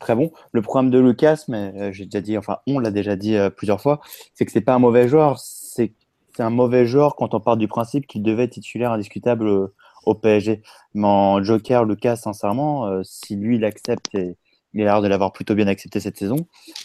[0.00, 0.32] très bon.
[0.52, 4.00] Le problème de Lucas, mais j'ai déjà dit, enfin, on l'a déjà dit plusieurs fois,
[4.34, 5.38] c'est que c'est pas un mauvais joueur.
[5.38, 5.94] C'est
[6.38, 9.70] un mauvais joueur quand on part du principe qu'il devait être titulaire indiscutable
[10.04, 10.62] au PSG.
[10.94, 14.36] Mais en Joker, Lucas, sincèrement, si lui, il accepte et
[14.76, 16.36] il a l'air de l'avoir plutôt bien accepté cette saison.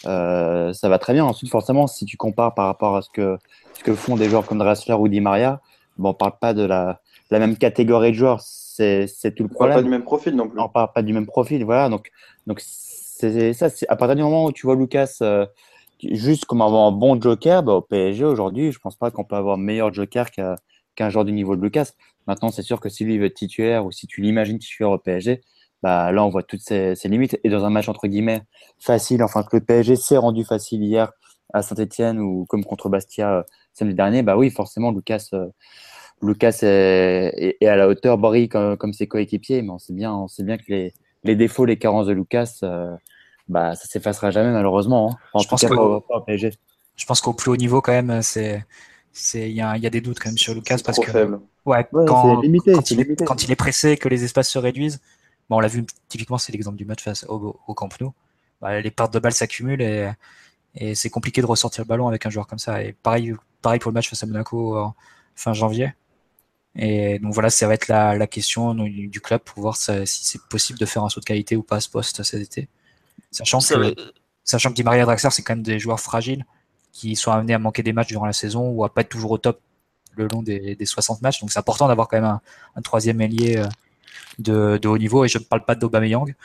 [0.06, 1.26] Euh, ça va très bien.
[1.26, 3.38] Ensuite, forcément, si tu compares par rapport à ce que,
[3.74, 5.60] ce que font des joueurs comme Dressler ou Di Maria,
[5.98, 8.40] bon, on ne parle pas de la, la, même catégorie de joueurs.
[8.42, 9.52] C'est tout le problème.
[9.52, 10.60] On parle pas du même profil non plus.
[10.60, 11.66] On parle pas du même profil.
[11.66, 11.90] Voilà.
[11.90, 12.12] Donc,
[12.48, 13.68] donc c'est ça.
[13.90, 15.46] À partir du moment où tu vois Lucas euh,
[16.02, 19.36] juste comme avoir un bon joker, bah, au PSG aujourd'hui, je pense pas qu'on peut
[19.36, 21.92] avoir meilleur joker qu'un joueur du niveau de Lucas.
[22.26, 24.98] Maintenant, c'est sûr que si lui veut être titulaire ou si tu l'imagines titulaire au
[24.98, 25.42] PSG,
[25.82, 27.40] bah, là, on voit toutes ces, limites.
[27.44, 28.42] Et dans un match, entre guillemets,
[28.80, 31.12] facile, enfin, que le PSG s'est rendu facile hier
[31.54, 35.48] à Saint-Etienne ou comme contre Bastia euh, samedi dernier, bah oui, forcément, Lucas, euh,
[36.22, 40.14] Lucas est, est, à la hauteur, brille comme, comme ses coéquipiers, mais on sait bien,
[40.14, 42.96] on sait bien que les, les défauts, les carences de Lucas, euh,
[43.50, 45.18] bah, ça s'effacera jamais, malheureusement.
[45.34, 45.40] Hein.
[45.42, 45.66] je, pense
[46.26, 46.52] PSG.
[46.96, 48.64] je pense qu'au plus haut niveau, quand même, c'est
[49.34, 52.72] il y, y, a des doutes quand même sur Lucas parce que Ouais, quand, limité,
[52.72, 55.00] quand, il est, quand, il est, pressé, que les espaces se réduisent,
[55.58, 58.14] on l'a vu typiquement, c'est l'exemple du match face au, au Camp Nou.
[58.62, 60.12] Bah, les pertes de balles s'accumulent et,
[60.96, 62.82] c'est compliqué de ressortir le ballon avec un joueur comme ça.
[62.82, 64.94] Et pareil, pareil pour le match face à Monaco
[65.36, 65.94] fin janvier.
[66.76, 70.80] Et donc voilà, ça va être la, question du, club pour voir si c'est possible
[70.80, 72.70] de faire un saut de qualité ou pas à ce poste cet été.
[73.32, 73.96] Sachant que,
[74.46, 76.46] sachant que Di Maria Draxler, c'est quand même des joueurs fragiles
[76.94, 79.32] qui sont amenés à manquer des matchs durant la saison ou à pas être toujours
[79.32, 79.60] au top
[80.16, 81.42] le long des, 60 matchs.
[81.42, 82.42] Donc c'est important d'avoir quand même un,
[82.76, 83.62] un troisième ailier
[84.40, 86.36] de, haut niveau et je ne parle pas d'Aubameyang.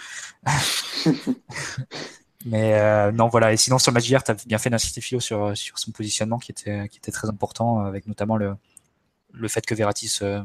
[2.46, 3.52] Mais euh, non, voilà.
[3.52, 5.90] Et sinon, sur le match d'hier, tu as bien fait d'insister Philo sur, sur son
[5.90, 8.54] positionnement qui était, qui était très important, avec notamment le,
[9.32, 10.42] le fait que Verratti se,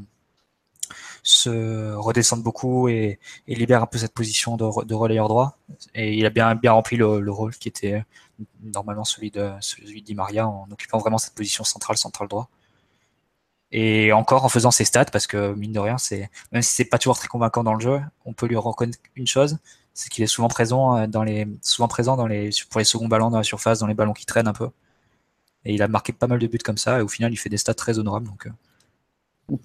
[1.24, 5.58] se redescende beaucoup et, libère un peu cette position de, de relayeur droit.
[5.94, 8.04] Et il a bien, bien rempli le, rôle qui était
[8.62, 12.50] normalement celui de, celui de Di Maria en occupant vraiment cette position centrale, centrale droit.
[13.72, 16.86] Et encore en faisant ses stats, parce que mine de rien, c'est même si c'est
[16.86, 19.58] pas toujours très convaincant dans le jeu, on peut lui reconnaître une chose,
[19.94, 23.08] c'est qu'il est souvent présent euh, dans les, souvent présent dans les, pour les seconds
[23.08, 24.70] ballons dans la surface, dans les ballons qui traînent un peu.
[25.64, 27.50] Et il a marqué pas mal de buts comme ça, et au final, il fait
[27.50, 28.28] des stats très honorables.
[28.28, 29.56] Donc, euh.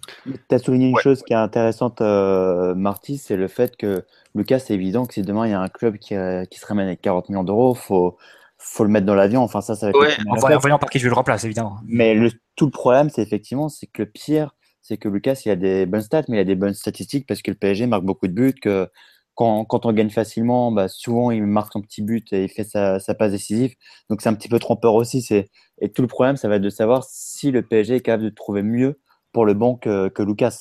[0.49, 4.05] tu as souligné une chose qui est intéressante, euh, Marty, c'est le fait que
[4.37, 6.15] Lucas, c'est évident que si demain il y a un club qui,
[6.51, 8.19] qui se ramène avec 40 millions d'euros, faut
[8.59, 9.43] faut le mettre dans l'avion.
[9.43, 10.21] Enfin, ça, ça va être.
[10.29, 11.79] en voyant par qui je le remplace, évidemment.
[11.87, 15.51] Mais le, tout le problème, c'est effectivement, c'est que le pire, c'est que Lucas, il
[15.51, 18.05] a des bonnes stats, mais il a des bonnes statistiques parce que le PSG marque
[18.05, 18.89] beaucoup de buts, que
[19.35, 22.65] quand, quand on gagne facilement, bah, souvent il marque son petit but et il fait
[22.65, 23.75] sa, sa passe décisive.
[24.09, 25.23] Donc c'est un petit peu trompeur aussi.
[25.23, 25.51] C'est...
[25.81, 28.31] Et tout le problème, ça va être de savoir si le PSG est capable de
[28.31, 28.99] trouver mieux
[29.33, 30.61] pour le banc que, que Lucas,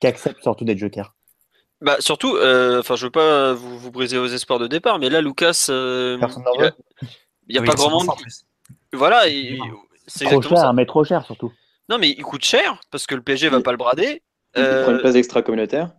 [0.00, 1.15] qui accepte surtout d'être joker.
[1.82, 5.10] Bah surtout, euh, enfin je veux pas vous, vous, briser vos espoirs de départ, mais
[5.10, 6.18] là Lucas, euh,
[7.48, 8.08] il n'y a, pas grand monde.
[8.94, 9.24] Voilà,
[10.06, 10.72] c'est trop cher, ça.
[10.72, 11.52] mais trop cher surtout.
[11.90, 14.22] Non mais il coûte cher parce que le PSG va pas le brader.
[14.56, 14.84] Il euh...
[14.84, 15.90] prend une place extra communautaire.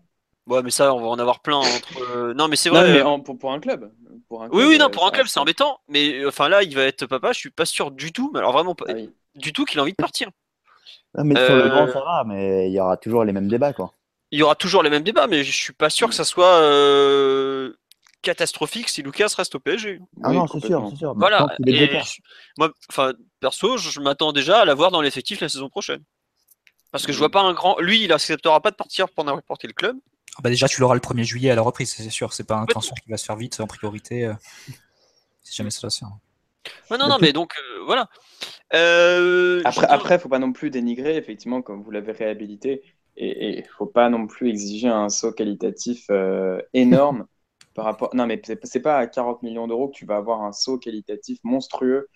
[0.47, 2.01] Ouais, mais ça, on va en avoir plein entre.
[2.15, 2.91] Euh, non, mais c'est vrai.
[2.91, 3.91] mais euh, pour, un club.
[4.29, 5.79] Pour un club oui, oui, non, pour un club, c'est embêtant.
[5.89, 7.33] Mais enfin là, il va être papa.
[7.33, 8.31] Je suis pas sûr du tout.
[8.33, 8.93] Mais alors vraiment pas ah
[9.35, 10.29] du tout qu'il a envie de partir.
[11.15, 12.23] Non, mais sur le banc, ça va.
[12.25, 13.93] Mais il y aura toujours les mêmes débats, quoi
[14.31, 16.59] il y aura toujours les mêmes débats, mais je suis pas sûr que ça soit
[16.61, 17.73] euh,
[18.21, 20.01] catastrophique si Lucas reste au PSG.
[20.23, 21.13] Ah non, c'est sûr, c'est sûr.
[21.15, 21.47] Voilà.
[22.57, 26.03] moi, enfin, perso, je m'attends déjà à l'avoir dans l'effectif la saison prochaine.
[26.91, 27.79] Parce que je vois pas un grand.
[27.79, 29.97] Lui, il acceptera pas de partir pour porter le club.
[30.37, 32.33] Ah bah déjà, tu l'auras le 1er juillet à la reprise, c'est sûr.
[32.33, 34.25] C'est pas un transfert qui va se faire vite en priorité.
[34.25, 34.33] Euh,
[35.41, 36.97] si jamais ça se faire.
[36.97, 38.09] non, non, mais donc euh, voilà.
[39.65, 42.83] après, après, faut pas non plus dénigrer, effectivement, comme vous l'avez réhabilité
[43.17, 47.25] et il ne faut pas non plus exiger un saut qualitatif euh, énorme
[47.73, 48.15] par rapport.
[48.15, 51.39] Non, mais c'est pas à 40 millions d'euros que tu vas avoir un saut qualitatif
[51.43, 52.09] monstrueux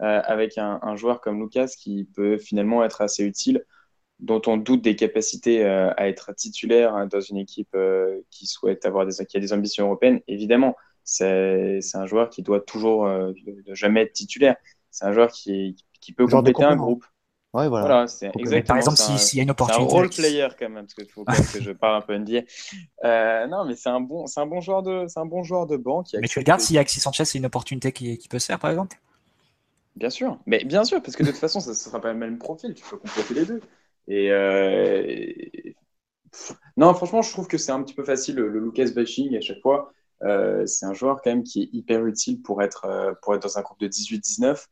[0.00, 3.64] euh, avec un, joueur comme Lucas qui peut finalement être assez utile,
[4.18, 7.76] dont on doute des capacités euh, à être titulaire hein, dans une équipe
[8.30, 10.20] qui souhaite avoir des, qui a des ambitions européennes.
[10.26, 13.08] Évidemment, c'est un joueur qui doit toujours
[13.68, 14.56] jamais être titulaire.
[14.90, 17.04] C'est un joueur qui, qui peut compléter un groupe.
[17.56, 18.06] Ouais, voilà.
[18.06, 19.88] c'est exactement Par exemple, s'il y a une opportunité.
[19.88, 22.40] C'est un role player quand même, parce faut que je parle un peu NBA.
[23.04, 25.66] Euh, non, mais c'est un bon, c'est un bon joueur de, c'est un bon joueur
[25.66, 26.08] de banque.
[26.20, 28.70] Mais tu regardes si Alexis Sanchez, c'est une opportunité qui, qui, peut se faire, par
[28.70, 28.98] exemple.
[29.94, 32.18] Bien sûr, mais bien sûr, parce que de toute façon, ça ne sera pas le
[32.18, 32.74] même profil.
[32.74, 33.62] Tu peux compléter les deux.
[34.08, 35.72] Et, euh...
[36.76, 39.62] non, franchement, je trouve que c'est un petit peu facile le, Lucas bashing à chaque
[39.62, 39.94] fois.
[40.22, 43.42] Euh, c'est un joueur quand même qui est hyper utile pour être, euh, pour être
[43.42, 44.66] dans un groupe de 18-19.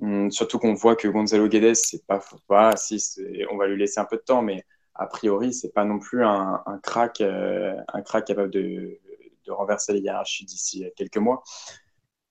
[0.00, 4.16] Hum, surtout qu'on voit que Gonzalo Guedes, c'est pas, on va lui laisser un peu
[4.16, 4.64] de temps, mais
[4.94, 9.00] a priori, c'est pas non plus un, crack, euh, un crack capable de,
[9.48, 11.42] renverser les hiérarchies d'ici quelques mois.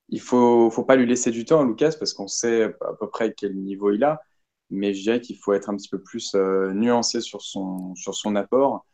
[0.09, 3.34] Il faut, faut pas lui laisser du temps, Lucas, parce qu'on sait à peu près
[3.34, 4.22] quel niveau il a,
[4.70, 7.93] mais je dirais qu'il faut être un petit peu plus euh, nuancé sur son,
[8.36, 8.86] apport.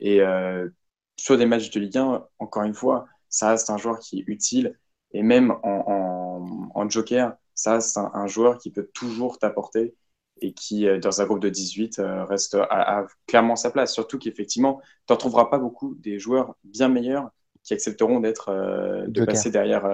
[0.00, 0.68] Et euh,
[1.16, 4.24] sur des matchs de Ligue 1, encore une fois, ça reste un joueur qui est
[4.26, 4.78] utile,
[5.12, 9.96] et même en joker, ça, c'est un, joueur qui peut toujours t'apporter
[10.40, 13.92] et qui, euh, dans un groupe de 18, euh, reste à, clairement sa place.
[13.92, 17.30] Surtout qu'effectivement, tu n'en trouveras pas beaucoup des joueurs bien meilleurs
[17.64, 19.90] qui accepteront d'être euh, de passer derrière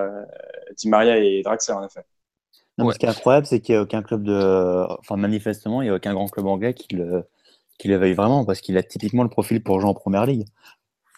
[0.77, 2.05] Di Maria et Draxler, en effet.
[2.77, 4.87] Non, Ce qui est incroyable, c'est qu'il n'y a aucun club de.
[4.99, 7.25] Enfin, manifestement, il n'y a aucun grand club anglais qui le,
[7.79, 10.45] qui le veuille vraiment, parce qu'il a typiquement le profil pour jouer en première ligue.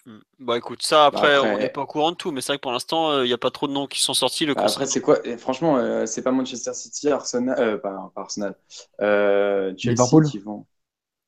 [0.07, 0.19] Hmm.
[0.39, 2.59] Bah écoute, ça bah, après, on n'est pas au courant de tout, mais c'est vrai
[2.59, 4.47] que pour l'instant, il euh, n'y a pas trop de noms qui sont sortis.
[4.47, 8.55] Le bah, après, c'est quoi Franchement, euh, c'est pas Manchester City, Arsenal, euh, pas, Arsenal,
[9.01, 10.25] Chelsea Liverpool.
[10.27, 10.65] qui vont.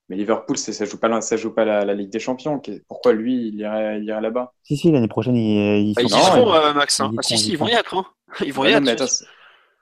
[0.08, 2.62] Mais Liverpool, ça joue pas, ça joue pas la, Ligue des Champions.
[2.86, 4.54] Pourquoi lui, il irait, irait là-bas?
[4.62, 7.00] Si, si, l'année prochaine, ils, ils, bah, ils y seront, Max.
[7.00, 7.12] Hein.
[7.18, 7.96] Ah, si, si, ils vont y être.
[7.96, 8.06] Hein.
[8.46, 9.24] Ils vont y être.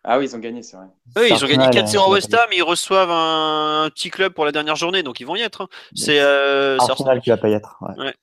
[0.09, 0.87] Ah oui, ils ont gagné, c'est vrai.
[1.17, 4.53] Oui, ils ont gagné 4-0 à West Ham, ils reçoivent un, petit club pour la
[4.53, 5.63] dernière journée, donc ils vont y être.
[5.63, 5.69] Hein.
[5.95, 7.77] C'est Arsenal, Arsenal qui va pas y être.
[7.99, 8.15] Ouais.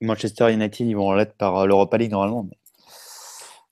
[0.00, 2.48] Manchester United, ils vont l'être par euh, l'Europa League normalement.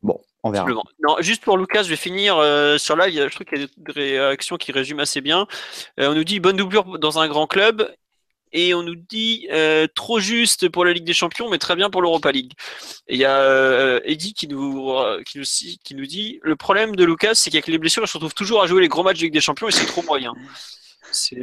[0.03, 0.67] Bon, on verra.
[1.03, 3.29] Non, juste pour Lucas, je vais finir euh, sur live.
[3.29, 5.47] Je trouve qu'il y a des réactions qui résument assez bien.
[6.01, 7.91] Euh, on nous dit bonne doublure dans un grand club.
[8.57, 9.49] Et on nous dit
[9.97, 12.53] trop juste pour la Ligue des Champions, mais très bien pour l'Europa League.
[13.09, 14.93] Et il y a Eddie qui nous,
[15.27, 15.45] qui, nous,
[15.83, 18.63] qui nous dit le problème de Lucas, c'est qu'avec les blessures, il se retrouve toujours
[18.63, 20.35] à jouer les gros matchs de Ligue des Champions et c'est trop moyen.
[21.11, 21.37] C'est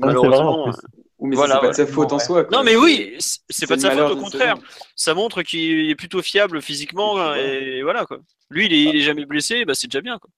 [0.00, 0.72] malheureusement.
[1.20, 2.46] Mais voilà, c'est pas de sa faute en soi.
[2.52, 4.56] Non, mais oui, c'est pas de sa faute, au contraire.
[4.94, 7.34] Ça montre qu'il est plutôt fiable physiquement.
[7.34, 8.18] Et voilà, quoi.
[8.50, 10.18] Lui, il est, jamais blessé, bah, c'est déjà bien.
[10.18, 10.30] Quoi.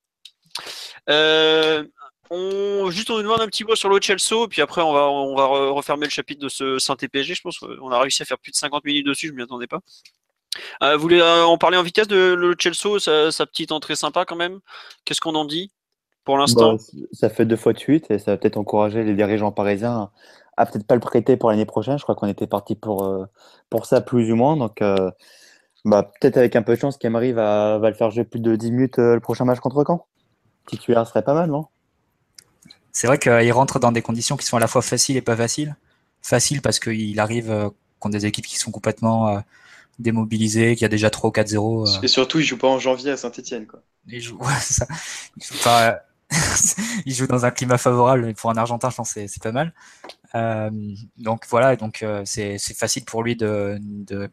[1.10, 1.84] Euh,
[2.30, 5.08] on, juste, on nous demande un petit mot sur le Chelsea, puis après, on va,
[5.08, 7.34] on va refermer le chapitre de ce Saint-EPG.
[7.34, 9.42] Je pense qu'on a réussi à faire plus de 50 minutes dessus, je ne m'y
[9.42, 9.80] attendais pas.
[10.82, 13.96] Euh, vous voulez euh, en parler en vitesse de le Chelsea, sa, sa, petite entrée
[13.96, 14.60] sympa quand même?
[15.04, 15.70] Qu'est-ce qu'on en dit
[16.24, 16.74] pour l'instant?
[16.74, 16.78] Bah,
[17.12, 20.10] ça fait deux fois de suite et ça va peut-être encourager les dirigeants parisiens
[20.58, 21.98] à peut-être pas le prêter pour l'année prochaine.
[21.98, 23.26] Je crois qu'on était parti pour, euh,
[23.70, 24.56] pour ça plus ou moins.
[24.56, 25.10] Donc euh,
[25.84, 28.56] bah, peut-être avec un peu de chance qu'Emery va, va le faire jouer plus de
[28.56, 30.06] 10 minutes euh, le prochain match contre Caen.
[30.66, 31.66] Titulaire serait pas mal, non?
[32.92, 35.36] C'est vrai qu'il rentre dans des conditions qui sont à la fois faciles et pas
[35.36, 35.76] faciles.
[36.20, 39.40] Facile parce qu'il arrive contre des équipes qui sont complètement
[40.00, 42.04] démobilisées, qu'il y a déjà 3 ou 4-0.
[42.04, 43.66] Et surtout, il joue pas en janvier à Saint-Etienne.
[44.08, 44.86] Il joue, ouais, ça.
[45.36, 46.00] Il joue pas,
[47.06, 49.72] il joue dans un climat favorable pour un Argentin, je pense que c'est pas mal.
[50.34, 50.70] Euh,
[51.16, 53.78] donc voilà, donc euh, c'est facile pour lui de,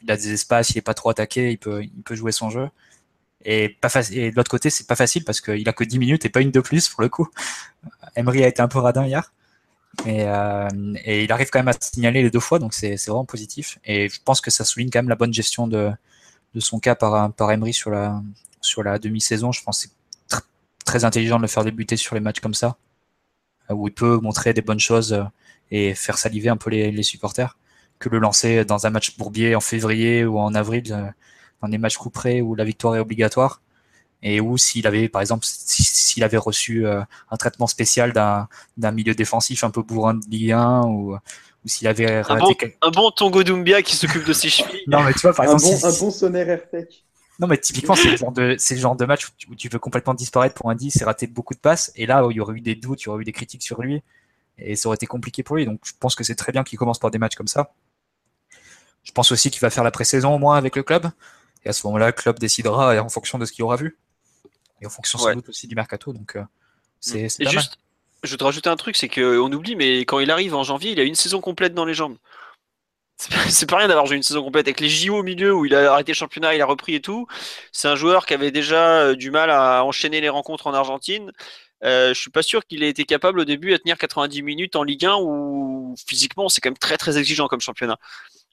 [0.02, 2.50] il a des espaces, il est pas trop attaqué, il peut, il peut jouer son
[2.50, 2.70] jeu.
[3.46, 6.26] Et pas et de l'autre côté, c'est pas facile parce qu'il a que 10 minutes
[6.26, 7.30] et pas une de plus pour le coup.
[8.16, 9.34] Emery a été un peu radin hier.
[10.06, 10.68] Et, euh,
[11.06, 13.80] et il arrive quand même à signaler les deux fois, donc c'est vraiment positif.
[13.86, 15.92] Et je pense que ça souligne quand même la bonne gestion de,
[16.54, 18.22] de son cas par, par Emery sur la,
[18.62, 19.52] sur la demi-saison.
[19.52, 19.92] Je pense que
[20.28, 20.42] c'est
[20.86, 22.78] très intelligent de le faire débuter sur les matchs comme ça,
[23.70, 25.26] où il peut montrer des bonnes choses
[25.72, 27.58] et faire saliver un peu les, supporters
[28.00, 31.06] que le lancer dans un match bourbier en février ou en avril, euh,
[31.62, 33.62] dans des matchs couperés où la victoire est obligatoire
[34.22, 39.14] et où s'il avait, par exemple, s'il avait reçu euh, un traitement spécial d'un milieu
[39.14, 43.44] défensif un peu bourrin de Ligue 1 ou, ou s'il avait raté un bon, Tongo
[43.44, 44.84] Doumbia qui s'occupe de ses chevilles.
[44.88, 46.60] non, mais tu vois, par un exemple, bon, un bon sonnaire
[47.40, 49.80] Non, mais typiquement, c'est le genre de, c'est le genre de match où tu, veux
[49.80, 51.92] complètement disparaître pour un 10 et rater beaucoup de passes.
[51.96, 53.64] Et là, où il y aurait eu des doutes, il y aurait eu des critiques
[53.64, 54.02] sur lui
[54.58, 55.66] et ça aurait été compliqué pour lui.
[55.66, 57.74] Donc je pense que c'est très bien qu'il commence par des matchs comme ça.
[59.04, 61.10] Je pense aussi qu'il va faire la pré-saison au moins avec le club.
[61.64, 63.98] Et à ce moment-là, le club décidera en fonction de ce qu'il aura vu.
[64.82, 66.14] Et en fonction sans doute aussi du mercato.
[66.14, 66.44] Donc euh,
[67.00, 67.50] c'est mm.
[67.50, 67.78] juste,
[68.24, 71.00] Je te rajouter un truc, c'est qu'on oublie, mais quand il arrive en janvier, il
[71.00, 72.18] a une saison complète dans les jambes.
[73.50, 75.74] C'est pas rien d'avoir joué une saison complète avec les JO au milieu où il
[75.74, 77.28] a arrêté le championnat, il a repris et tout.
[77.72, 81.32] C'est un joueur qui avait déjà euh, du mal à enchaîner les rencontres en Argentine.
[81.86, 84.76] Euh, je suis pas sûr qu'il ait été capable au début à tenir 90 minutes
[84.76, 87.98] en Ligue 1 où physiquement c'est quand même très très exigeant comme championnat.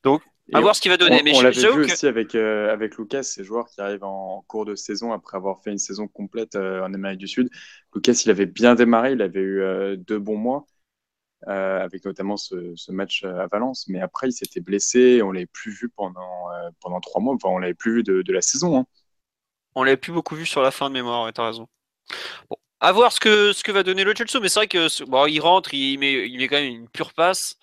[0.05, 0.23] Donc
[0.53, 1.21] à voir ce qu'il va donner.
[1.21, 4.45] On, mais on l'avait vu aussi avec, euh, avec Lucas, ces joueurs qui arrivent en
[4.49, 7.49] cours de saison après avoir fait une saison complète euh, en Amérique du Sud.
[7.95, 10.67] Lucas, il avait bien démarré, il avait eu deux bons mois,
[11.47, 13.87] avec notamment ce, ce, match à Valence.
[13.89, 16.49] Mais après, il s'était blessé, on l'avait plus vu pendant,
[16.81, 18.79] pendant trois mois, enfin, on l'avait plus vu de, de la saison.
[18.79, 18.87] Hein.
[19.75, 21.69] On l'avait plus beaucoup vu sur la fin de mémoire, ouais, t'as raison.
[22.51, 25.05] Bon, à voir ce que, ce que va donner le Chelsea, mais c'est vrai que
[25.05, 27.57] bon, il rentre, il met, il met quand même une pure passe.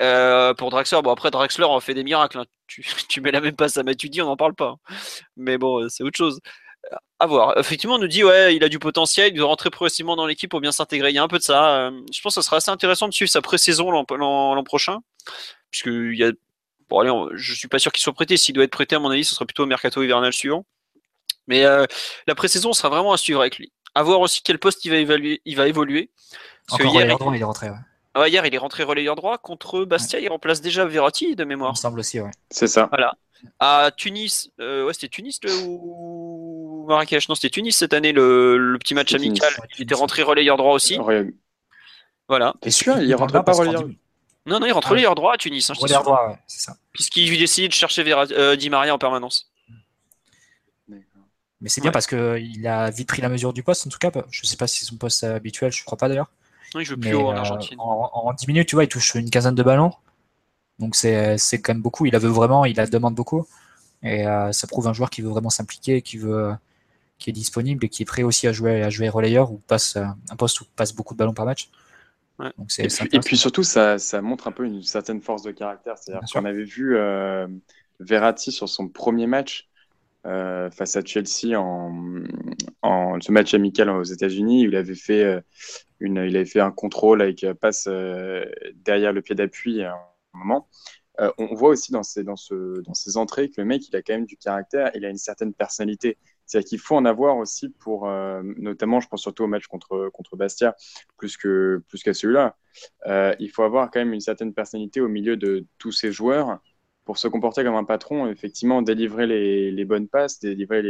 [0.00, 2.38] Euh, pour Draxler, bon après Draxler en fait des miracles.
[2.38, 2.44] Hein.
[2.68, 4.76] Tu, tu, mets la même passe à Matuidi, on n'en parle pas.
[4.88, 4.94] Hein.
[5.36, 6.40] Mais bon, c'est autre chose.
[7.18, 7.58] À voir.
[7.58, 10.50] Effectivement, on nous dit ouais, il a du potentiel, il doit rentrer progressivement dans l'équipe
[10.50, 11.10] pour bien s'intégrer.
[11.10, 11.88] Il y a un peu de ça.
[11.88, 14.98] Euh, je pense que ça sera assez intéressant de suivre sa pré-saison l'an prochain,
[15.70, 16.32] puisque il y a.
[16.88, 18.36] Bon allez, je suis pas sûr qu'il soit prêté.
[18.36, 20.64] S'il doit être prêté, à mon avis, ce sera plutôt au mercato hivernal suivant.
[21.46, 21.86] Mais euh,
[22.26, 23.72] la pré-saison sera vraiment à suivre avec lui.
[23.94, 26.10] À voir aussi quel poste il va, évaluer, il va évoluer.
[26.66, 27.70] Parce que hier, droit, il est rentré.
[27.70, 28.30] Ouais.
[28.30, 29.38] hier, il est rentré relayeur droit.
[29.38, 31.70] Contre Bastia, il remplace déjà Verratti de mémoire.
[31.70, 32.30] Il me semble aussi, ouais.
[32.50, 32.88] C'est ça.
[32.90, 33.14] Voilà.
[33.60, 37.28] À Tunis, euh, ouais, c'était Tunis le, ou Marrakech?
[37.28, 39.52] Non, c'était Tunis cette année, le, petit match amical.
[39.78, 40.98] il était rentré relayeur droit aussi.
[42.28, 42.54] Voilà.
[42.60, 43.84] T'es sûr Il, rentre pas relayeur
[44.46, 45.68] Non, non, il rentre ah, relayeur droit à Tunis.
[45.68, 46.76] Hein, relayeur droit, ouais, c'est ça.
[46.92, 49.52] Puisqu'il essayait de chercher euh, Di Maria en permanence.
[51.64, 54.10] Mais c'est bien parce qu'il a vite pris la mesure du poste, en tout cas.
[54.30, 56.30] Je ne sais pas si c'est son poste habituel, je ne crois pas d'ailleurs.
[56.74, 57.78] Non, il joue plus haut en euh, Argentine.
[57.78, 59.94] En, 10 minutes, tu vois, il touche une quinzaine de ballons.
[60.78, 62.04] Donc c'est quand même beaucoup.
[62.04, 63.46] Il veut vraiment, il la demande beaucoup.
[64.02, 66.52] Et euh, ça prouve un joueur qui veut vraiment s'impliquer, qui veut
[67.16, 69.96] qui est disponible et qui est prêt aussi à jouer à jouer relayeur ou passe
[69.96, 71.70] un poste où passe beaucoup de ballons par match.
[72.38, 75.52] Donc et, puis, et, puis, surtout, ça, ça, montre un peu une certaine force de
[75.52, 75.96] caractère.
[75.96, 77.46] C'est-à-dire qu'on avait vu euh,
[78.00, 79.68] Verratti sur son premier match
[80.26, 84.62] euh, face à Chelsea en, ce match amical aux États-Unis.
[84.62, 85.40] Il avait fait euh,
[86.00, 87.86] une, il avait fait un contrôle avec euh, passe
[88.74, 90.68] derrière le pied d'appui à un moment.
[91.38, 94.14] on voit aussi dans ses, dans, ce, dans entrées que le mec, il a quand
[94.14, 96.16] même du caractère, il a une certaine personnalité.
[96.46, 98.08] C'est-à-dire qu'il faut en avoir aussi pour,
[98.42, 100.74] notamment, je pense surtout au match contre, contre Bastia,
[101.18, 102.56] plus que plus qu'à celui-là.
[103.38, 106.60] il faut avoir quand même une certaine personnalité au milieu de tous ces joueurs
[107.04, 110.82] pour se comporter comme un patron, effectivement, délivrer les, bonnes passes, délivrer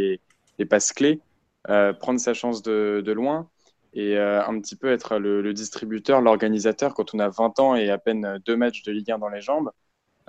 [0.58, 1.20] les, passes clés,
[1.68, 3.48] euh, prendre sa chance de, loin
[3.92, 7.90] et euh, un petit peu être le, distributeur, l'organisateur quand on a 20 ans et
[7.90, 9.70] à peine deux matchs de Ligue 1 dans les jambes.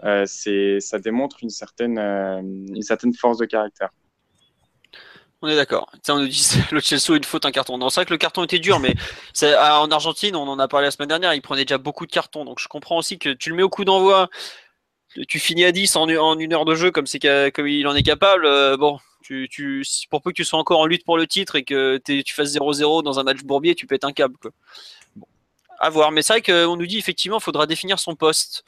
[0.04, 3.90] Euh, ça démontre une certaine, une certaine force de caractère.
[5.42, 5.92] On est d'accord.
[6.10, 7.78] On nous dit le Chelsea une faute, un carton.
[7.78, 8.96] Non, c'est vrai que le carton était dur, mais
[9.44, 12.12] ah, en Argentine, on en a parlé la semaine dernière, il prenait déjà beaucoup de
[12.12, 12.46] cartons.
[12.46, 14.30] Donc je comprends aussi que tu le mets au coup d'envoi,
[15.28, 18.78] tu finis à 10 en, une heure de jeu comme, il en est capable, euh,
[18.78, 19.00] bon,
[20.10, 22.54] pour peu que tu sois encore en lutte pour le titre et que tu fasses
[22.54, 24.38] 0-0 dans un match bourbier, tu pètes un câble.
[24.38, 24.52] Quoi.
[25.16, 25.28] Bon.
[25.80, 26.12] À voir.
[26.12, 28.64] Mais c'est vrai qu'on nous dit effectivement, il faudra définir son poste.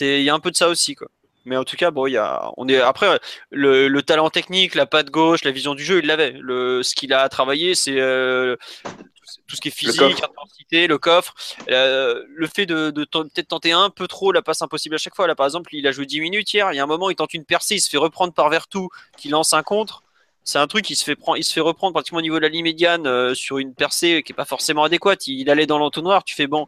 [0.00, 0.94] Il y a un peu de ça aussi.
[0.94, 1.08] Quoi.
[1.44, 3.18] Mais en tout cas, bon, y a, on est après
[3.50, 6.34] le, le, talent technique, la patte gauche, la vision du jeu, il l'avait.
[6.34, 8.56] Ce qu'il a travaillé, c'est euh,
[9.52, 11.34] tout ce qui est physique, intensité, le coffre.
[11.68, 15.14] Euh, le fait de, de peut-être tenter un peu trop la passe impossible à chaque
[15.14, 15.26] fois.
[15.26, 16.72] Là, par exemple, il a joué 10 minutes hier.
[16.72, 18.88] Il y a un moment, il tente une percée, il se fait reprendre par Vertou,
[19.18, 20.02] qui lance un contre
[20.44, 22.42] c'est un truc qui se fait prendre, il se fait reprendre pratiquement au niveau de
[22.42, 25.26] la ligne médiane euh, sur une percée qui est pas forcément adéquate.
[25.28, 26.66] Il, allait dans l'entonnoir, tu fais bon,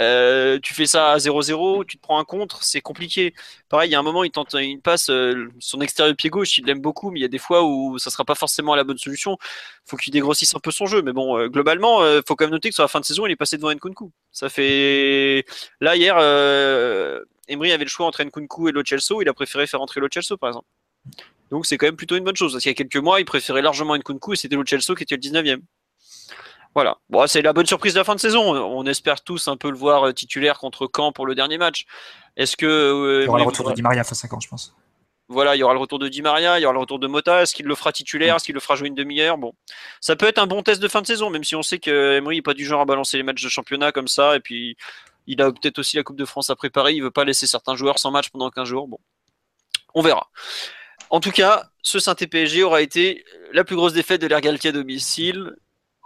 [0.00, 3.32] euh, tu fais ça à 0-0, tu te prends un contre, c'est compliqué.
[3.68, 6.58] Pareil, il y a un moment, il tente une passe, euh, son extérieur pied gauche,
[6.58, 8.82] il l'aime beaucoup, mais il y a des fois où ça sera pas forcément la
[8.82, 9.38] bonne solution.
[9.84, 12.74] Faut qu'il dégrossisse un peu son jeu, mais bon, globalement, faut quand même noter que
[12.74, 14.10] sur la fin de saison, il est passé devant Nkunku.
[14.32, 15.44] Ça fait
[15.80, 16.16] là hier,
[17.48, 20.50] Emery avait le choix entre Nkunku et Lo il a préféré faire entrer Lo par
[20.50, 20.66] exemple.
[21.50, 22.52] Donc c'est quand même plutôt une bonne chose.
[22.52, 25.16] Parce qu'il y a quelques mois, il préférait largement Nkunku et c'était Lo qui était
[25.16, 25.60] le 19e.
[26.74, 26.98] Voilà.
[27.08, 28.54] Bon, c'est la bonne surprise de la fin de saison.
[28.54, 31.86] On espère tous un peu le voir euh, titulaire contre Caen pour le dernier match.
[32.36, 34.48] Est-ce que euh, il y aura le retour de Di Maria face à Caen, je
[34.48, 34.76] pense.
[35.28, 37.06] Voilà, il y aura le retour de Di Maria, il y aura le retour de
[37.06, 37.42] Mota.
[37.42, 38.36] Est-ce qu'il le fera titulaire?
[38.36, 39.38] Est-ce qu'il le fera jouer une demi-heure?
[39.38, 39.54] Bon,
[40.00, 42.18] ça peut être un bon test de fin de saison, même si on sait que
[42.18, 44.36] Emery n'est pas du genre à balancer les matchs de championnat comme ça.
[44.36, 44.76] Et puis,
[45.26, 46.92] il a peut-être aussi la Coupe de France à préparer.
[46.92, 48.86] Il veut pas laisser certains joueurs sans match pendant 15 jours.
[48.86, 48.98] Bon,
[49.94, 50.28] on verra.
[51.10, 54.72] En tout cas, ce Saint-PSG aura été la plus grosse défaite de l'ère Galtier à
[54.72, 55.56] domicile.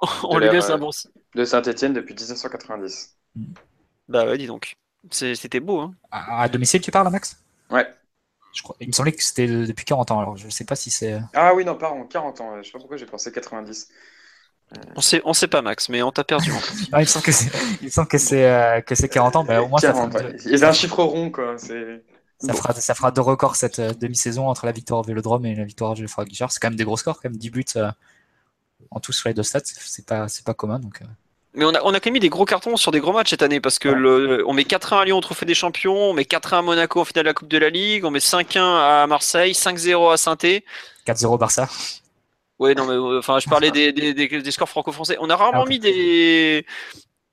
[0.23, 0.91] On lui laisse un bon.
[1.35, 3.17] De Saint-Etienne depuis 1990.
[4.09, 4.77] Bah ouais, dis donc.
[5.11, 5.81] C'était beau.
[5.81, 5.95] Hein.
[6.11, 7.43] À, domicile, tu parles, Max?
[7.71, 7.87] Ouais.
[8.53, 8.77] Je crois...
[8.81, 11.19] Il me semblait que c'était depuis 40 ans, alors je sais pas si c'est.
[11.33, 12.57] Ah oui, non, pardon, 40 ans.
[12.59, 13.89] Je sais pas pourquoi j'ai pensé 90.
[14.95, 16.53] On sait, on sait pas, Max, mais on t'a perdu.
[16.93, 17.25] ah, il me semble
[18.09, 19.93] que c'est, euh, que c'est, 40 ans, mais au moins ça
[20.45, 21.57] Il y a un chiffre rond, quoi.
[21.59, 22.03] C'est...
[22.41, 25.55] Ça, fera, ça fera deux records cette euh, demi-saison entre la victoire au Vélodrome et
[25.55, 26.51] la victoire à Geoffroy Guichard.
[26.51, 27.91] C'est quand même des gros scores, quand même 10 buts euh,
[28.91, 29.61] en tout sur les deux stats.
[29.65, 30.79] C'est pas, c'est pas commun.
[30.79, 31.05] Donc, euh.
[31.55, 33.31] Mais on a, on a quand même mis des gros cartons sur des gros matchs
[33.31, 36.13] cette année parce que le, on met 4-1 à Lyon au Trophée des Champions, on
[36.15, 38.61] met 4-1 à Monaco en finale de la Coupe de la Ligue, on met 5-1
[38.61, 41.69] à Marseille, 5-0 à saint 4-0 Barça.
[42.61, 45.17] Oui, non, mais enfin, je parlais des, des, des, scores franco-français.
[45.19, 46.67] On a rarement ah, mis des,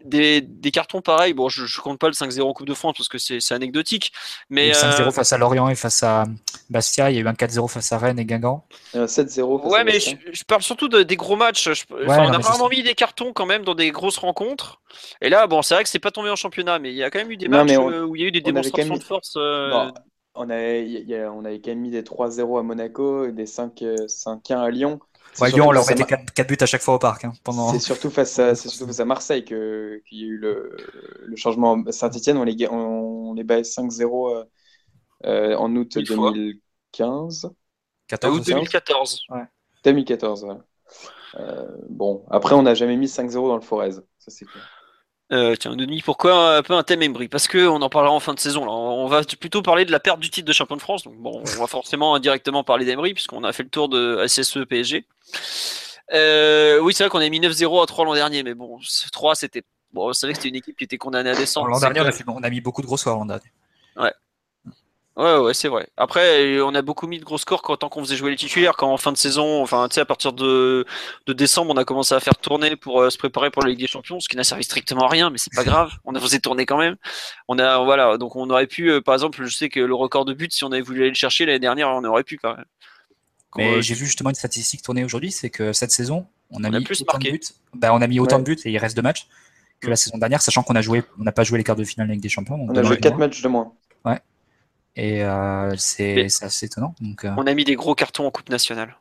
[0.08, 1.34] des, des, cartons pareils.
[1.34, 4.12] Bon, je, je compte pas le 5-0 Coupe de France parce que c'est anecdotique.
[4.50, 6.26] Mais 5-0 euh, face à Lorient et face à
[6.70, 7.12] Bastia.
[7.12, 8.66] Il y a eu un 4-0 face à Rennes et Guingamp.
[8.94, 9.68] 7-0.
[9.70, 11.70] Ouais, mais je, parle surtout de, des gros matchs.
[11.90, 14.82] on a vraiment mis des cartons quand même dans des grosses rencontres.
[15.22, 17.10] Et là, bon, c'est vrai que c'est pas tombé en championnat, mais il y a
[17.10, 19.34] quand même eu des matchs euh, où il y a eu des démonstrations de force.
[19.38, 19.92] Euh,
[20.36, 24.70] on, avait, on avait quand même mis des 3-0 à Monaco et des 5-1 à
[24.70, 25.00] Lyon.
[25.40, 27.26] Ouais, Lyon, on leur mettait 4, buts à chaque fois au parc.
[27.26, 27.72] Hein, pendant...
[27.72, 30.76] C'est surtout, face à, surtout face à Marseille qu'il y a eu le,
[31.26, 31.84] le changement.
[31.92, 34.44] Saint-Etienne, on les, on les bat 5-0 euh,
[35.26, 37.50] euh, en août 2015.
[38.08, 39.22] 14, août 2014.
[39.30, 39.44] Ouais.
[39.84, 40.56] 2014, ouais.
[41.40, 43.92] euh, bon, après, on n'a jamais mis 5-0 dans le Forez.
[43.92, 44.77] Ça, c'est clair.
[45.34, 48.20] Euh, tiens, Denis, pourquoi un peu un thème Embry Parce que on en parlera en
[48.20, 48.64] fin de saison.
[48.64, 48.72] Là.
[48.72, 51.04] On va plutôt parler de la perte du titre de champion de France.
[51.04, 54.60] Donc bon, on va forcément indirectement parler d'Embry puisqu'on a fait le tour de SSE
[54.66, 55.06] PSG.
[56.14, 58.80] Euh, oui, c'est vrai qu'on a mis 9-0 à 3 l'an dernier, mais bon,
[59.12, 59.64] 3 c'était.
[59.92, 61.68] Bon, on savait que c'était une équipe qui était condamnée à descendre.
[61.68, 63.52] L'an dernier, on a, mis beaucoup de gros soirs l'an dernier.
[63.98, 64.14] Ouais.
[65.18, 65.90] Ouais, ouais, c'est vrai.
[65.98, 68.78] Après, on a beaucoup mis de gros scores quand, tant qu'on faisait jouer les titulaires,
[68.78, 70.86] quand en fin de saison, enfin, tu sais, à partir de,
[71.26, 73.80] de décembre, on a commencé à faire tourner pour euh, se préparer pour la Ligue
[73.80, 75.92] des Champions, ce qui n'a servi strictement à rien, mais c'est pas grave.
[76.06, 76.98] On a faisait tourner quand même.
[77.48, 80.24] On a, voilà, donc on aurait pu, euh, par exemple, je sais que le record
[80.24, 82.56] de buts, si on avait voulu aller le chercher l'année dernière, on aurait pu quand
[82.56, 82.66] même.
[83.56, 86.84] Mais j'ai vu justement une statistique tourner aujourd'hui, c'est que cette saison, on a, mis
[86.84, 87.42] plus autant de buts.
[87.74, 89.28] Bah, on a mis autant de buts et il reste deux matchs
[89.80, 91.84] que la saison dernière, sachant qu'on a joué, on n'a pas joué les quarts de
[91.84, 92.56] finale de la Ligue des Champions.
[92.70, 93.74] On a joué quatre matchs de moins.
[94.06, 94.20] Ouais.
[94.98, 96.96] Et euh, c'est assez étonnant.
[97.00, 97.32] Donc, euh.
[97.38, 98.98] On a mis des gros cartons en Coupe nationale.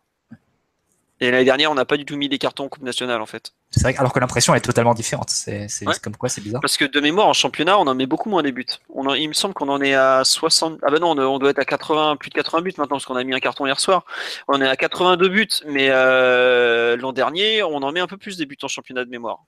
[1.19, 3.27] Et l'année dernière, on n'a pas du tout mis des cartons en Coupe nationale, en
[3.27, 3.55] fait.
[3.71, 5.31] C'est vrai, alors que l'impression est totalement différente.
[5.31, 5.67] C'est
[6.03, 6.61] comme quoi, c'est bizarre.
[6.61, 8.67] Parce que de mémoire, en championnat, on en met beaucoup moins des buts.
[8.95, 10.81] On il me semble qu'on en est à 60.
[10.83, 13.17] Ah ben non, on doit être à 80, plus de 80 buts maintenant, parce qu'on
[13.17, 14.05] a mis un carton hier soir.
[14.49, 18.37] On est à 82 buts, mais euh, l'an dernier, on en met un peu plus
[18.37, 19.47] des buts en championnat de mémoire.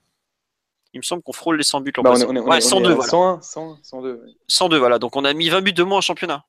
[0.93, 1.93] Il me semble qu'on frôle les 100 buts.
[1.97, 3.41] Bah, on est, ouais, 102, voilà.
[3.41, 4.23] 101, 102.
[4.47, 4.99] 102, voilà.
[4.99, 6.45] Donc on a mis 20 buts de moins en championnat.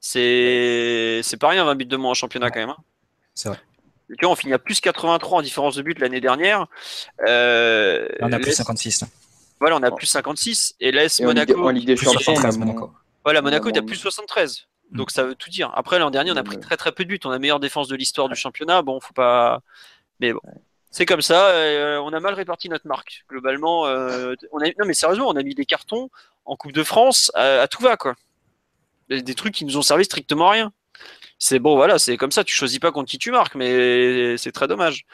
[0.00, 2.70] C'est c'est pas rien, 20 buts de moins en championnat quand même.
[2.70, 2.76] Hein.
[3.34, 3.58] C'est vrai.
[4.08, 6.66] Tu vois, on finit à plus 83 en différence de but l'année dernière.
[7.26, 9.04] Euh, on a plus 56.
[9.58, 10.76] Voilà, on a plus 56.
[10.80, 11.66] Et l'AS Monaco.
[11.66, 12.34] En Ligue, des Champions.
[12.58, 12.92] Monaco.
[13.24, 14.68] Voilà, Monaco est à plus 73.
[14.90, 14.96] Mm.
[14.96, 15.72] Donc ça veut tout dire.
[15.74, 17.20] Après, l'an dernier, on a pris très très peu de buts.
[17.24, 18.82] On a la meilleure défense de l'histoire du championnat.
[18.82, 19.60] Bon, faut pas.
[20.20, 20.40] Mais bon.
[20.90, 23.24] C'est comme ça, euh, on a mal réparti notre marque.
[23.28, 26.10] Globalement, euh, on a, non mais sérieusement, on a mis des cartons
[26.44, 28.14] en Coupe de France à, tout va quoi.
[29.08, 30.72] Des, trucs qui nous ont servi strictement à rien.
[31.38, 32.44] C'est bon, voilà, c'est comme ça.
[32.44, 35.06] Tu choisis pas contre qui tu marques, mais c'est très dommage.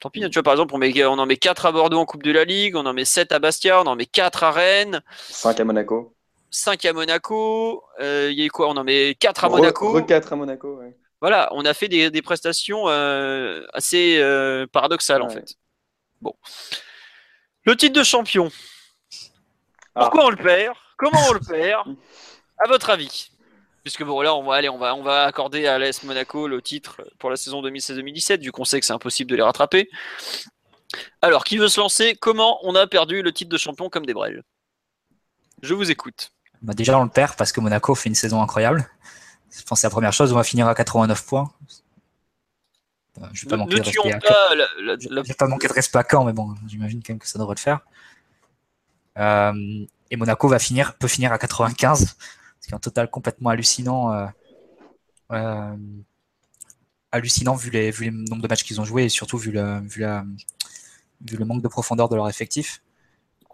[0.00, 2.06] Tant pis, tu vois, par exemple, on, met, on en met 4 à Bordeaux en
[2.06, 4.50] Coupe de la Ligue, on en met 7 à Bastia, on en met 4 à
[4.50, 5.00] Rennes.
[5.28, 6.14] 5 à Monaco.
[6.50, 7.84] 5 à Monaco.
[8.00, 8.68] Euh, il y a eu quoi?
[8.68, 9.92] On en met 4 à Monaco.
[9.92, 10.96] Re 4 à Monaco, ouais.
[11.22, 15.54] Voilà, on a fait des, des prestations euh, assez euh, paradoxales, en fait.
[16.20, 16.34] Bon.
[17.62, 18.50] Le titre de champion.
[19.94, 20.00] Ah.
[20.00, 20.74] Pourquoi on le perd?
[20.96, 21.86] Comment on le perd?
[22.64, 23.30] À votre avis
[23.82, 26.60] Puisque bon, là, on va aller, on va, on va accorder à l'AS Monaco le
[26.60, 29.88] titre pour la saison 2016-2017, vu qu'on sait que c'est impossible de les rattraper.
[31.22, 32.16] Alors, qui veut se lancer?
[32.16, 34.42] Comment on a perdu le titre de champion comme des Brels
[35.62, 36.30] Je vous écoute.
[36.62, 38.88] Bah, déjà, on le perd parce que Monaco fait une saison incroyable.
[39.54, 40.32] Je pense que c'est la première chose.
[40.32, 41.52] On va finir à 89 points.
[43.20, 45.34] Euh, Je vais pas Ne, manquer de respect à pas la, la- Je la- vais
[45.34, 47.60] pas manquer de respect à Caen, mais bon, j'imagine quand même que ça devrait le
[47.60, 47.80] faire.
[49.18, 52.16] Euh, et Monaco va finir, peut finir à 95,
[52.60, 54.12] ce qui est un total complètement hallucinant.
[54.12, 54.26] euh,
[55.32, 55.76] euh,
[57.10, 59.80] hallucinant vu, les, vu le nombre de matchs qu'ils ont joué et surtout vu le,
[59.80, 60.24] vu, la,
[61.20, 62.82] vu le manque de profondeur de leur effectif.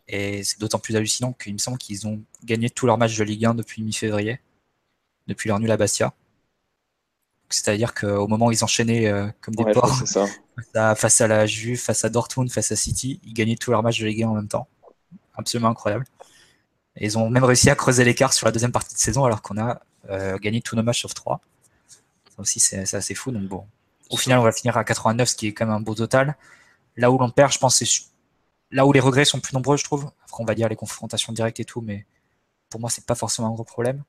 [0.07, 3.24] Et c'est d'autant plus hallucinant qu'il me semble qu'ils ont gagné tous leurs matchs de
[3.24, 4.40] Ligue 1 depuis mi-février,
[5.29, 6.12] depuis leur nul à Bastia.
[7.51, 10.26] C'est-à-dire qu'au moment où ils enchaînaient euh, comme des Ouais, porcs, ça.
[10.97, 14.01] face à, la Juve, face à Dortmund, face à City, ils gagnaient tous leurs matchs
[14.01, 14.68] de Ligue 1 en même temps.
[15.35, 16.05] Absolument incroyable.
[16.97, 19.41] Et ils ont même réussi à creuser l'écart sur la deuxième partie de saison alors
[19.41, 21.41] qu'on a euh, gagné tous nos matchs sauf 3.
[21.89, 21.97] Ça
[22.39, 23.31] aussi, c'est assez fou.
[23.31, 23.66] Donc bon,
[24.11, 26.37] au final, on va finir à 89, ce qui est quand même un beau total.
[26.97, 27.87] Là où l'on perd, je pense, c'est
[28.70, 30.11] là où les regrets sont plus nombreux, je trouve.
[30.24, 32.05] Après, on va dire les confrontations directes et tout, mais
[32.68, 34.03] pour moi, c'est pas forcément un gros problème.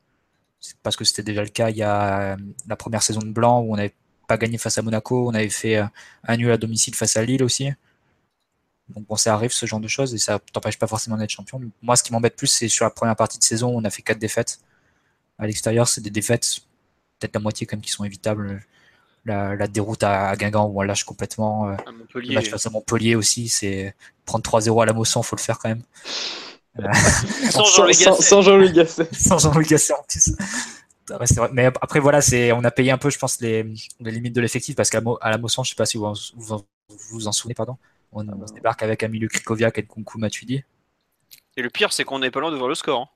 [0.84, 2.38] Parce que c'était déjà le cas il y a euh,
[2.68, 3.93] la première saison de Blanc où on n'avait
[4.28, 5.86] pas gagné face à Monaco, on avait fait euh,
[6.24, 7.72] un nul à domicile face à Lille aussi.
[8.89, 11.62] Donc bon, ça arrive ce genre de choses et ça t'empêche pas forcément d'être champion.
[11.82, 14.01] Moi, ce qui m'embête plus, c'est sur la première partie de saison, on a fait
[14.01, 14.60] quatre défaites.
[15.38, 16.60] À l'extérieur, c'est des défaites,
[17.20, 18.62] peut-être la moitié comme qui sont évitables.
[19.26, 21.70] La, la déroute à, Guingamp où on lâche complètement.
[21.70, 23.93] euh, à le match face à Montpellier aussi, c'est
[24.26, 25.84] prendre 3-0 à la Mosson, faut le faire quand même.
[26.86, 28.21] Euh, Sans Jean-Louis Gasset.
[28.23, 29.07] sans Jean-Louis Gasset.
[29.13, 30.32] sans Jean-Louis Gasset en plus.
[31.09, 31.49] Ouais, c'est vrai.
[31.53, 33.63] Mais après, voilà, c'est, on a payé un peu, je pense, les,
[33.99, 36.13] les limites de l'effectif parce qu'à à la Mosson, je sais pas si vous en-
[36.36, 37.77] vous en- vous, vous en souvenez, pardon.
[38.11, 40.63] On, on se débarque avec Emilio Krikoviak et Nkunku Matuidi.
[41.57, 43.01] Et le pire, c'est qu'on n'est pas loin de voir le score.
[43.01, 43.07] hein.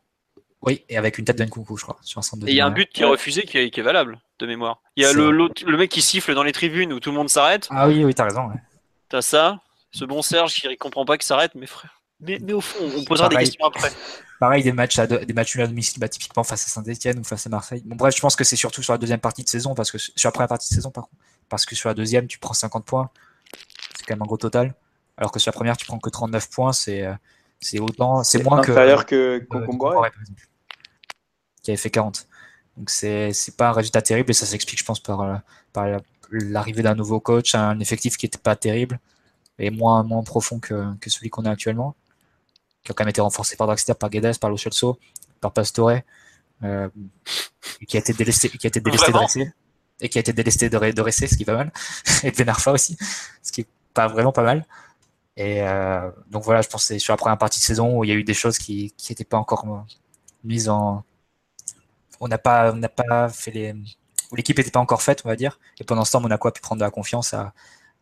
[0.65, 2.61] Oui, et avec une tête d'Nkunku, je crois, sur un centre de Et il y
[2.61, 4.81] a un but qui est refusé qui est, qui est valable, de mémoire.
[4.95, 7.29] Il y a le, le mec qui siffle dans les tribunes où tout le monde
[7.29, 7.67] s'arrête.
[7.69, 8.47] Ah oui, oui, t'as raison.
[8.47, 8.55] ouais.
[9.09, 9.59] T'as ça.
[9.91, 12.01] Ce bon Serge qui comprend pas qu'il s'arrête, mais frère.
[12.25, 13.91] Mais, mais au fond, on posera des questions après.
[14.39, 17.19] Pareil, des matchs à, deux- des matchs nuls à domicile, bah, typiquement face à Saint-Etienne
[17.19, 17.81] ou face à Marseille.
[17.85, 19.97] Bon, bref, je pense que c'est surtout sur la deuxième partie de saison, parce que
[19.97, 21.15] sur la première partie de saison, par contre,
[21.49, 23.09] parce que sur la deuxième, tu prends 50 points,
[23.97, 24.73] c'est quand même un gros total.
[25.17, 27.13] Alors que sur la première, tu prends que 39 points, c'est euh,
[27.61, 29.45] c'est autant, c'est moins que inférieur que euh.
[29.49, 30.41] Concomboiré, par exemple,
[31.61, 32.27] qui avait fait 40.
[32.77, 35.35] Donc c'est c'est pas un résultat terrible et ça s'explique, je pense, par, euh,
[35.71, 36.01] par la-
[36.31, 38.99] l'arrivée d'un nouveau coach, un effectif qui était pas terrible
[39.59, 41.95] et moins, moins profond que, que celui qu'on a actuellement,
[42.83, 44.99] qui a quand même été renforcé par Draxler, par Guedes, par Lo Celso,
[45.41, 45.99] par Pastore,
[46.63, 46.89] euh,
[47.81, 49.53] et qui a été délesté, qui a été délesté de Ressé,
[50.01, 51.71] et qui a été délesté de, de Ressé, ce qui est pas mal,
[52.23, 52.97] et de Benarfa aussi,
[53.41, 54.65] ce qui est pas vraiment pas mal.
[55.35, 58.03] Et euh, donc voilà, je pense que c'est sur la première partie de saison où
[58.03, 59.79] il y a eu des choses qui qui n'étaient pas encore euh,
[60.43, 61.03] mises en.
[62.19, 63.73] On n'a pas, on n'a pas fait les.
[64.31, 65.59] où l'équipe n'était pas encore faite, on va dire.
[65.79, 67.53] Et pendant ce temps, Monaco a pu prendre de la confiance, a,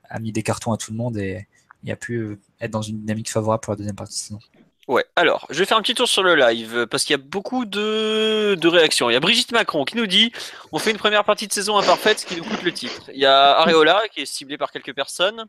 [0.10, 1.48] a mis des cartons à tout le monde et
[1.84, 4.40] il a pu être dans une dynamique favorable pour la deuxième partie de saison.
[4.88, 7.20] Ouais, alors, je vais faire un petit tour sur le live euh, parce qu'il y
[7.20, 9.10] a beaucoup de, de réactions.
[9.10, 10.32] Il y a Brigitte Macron qui nous dit
[10.72, 13.10] on fait une première partie de saison imparfaite, ce qui nous coûte le titre.
[13.14, 15.46] Il y a Areola qui est ciblé par quelques personnes.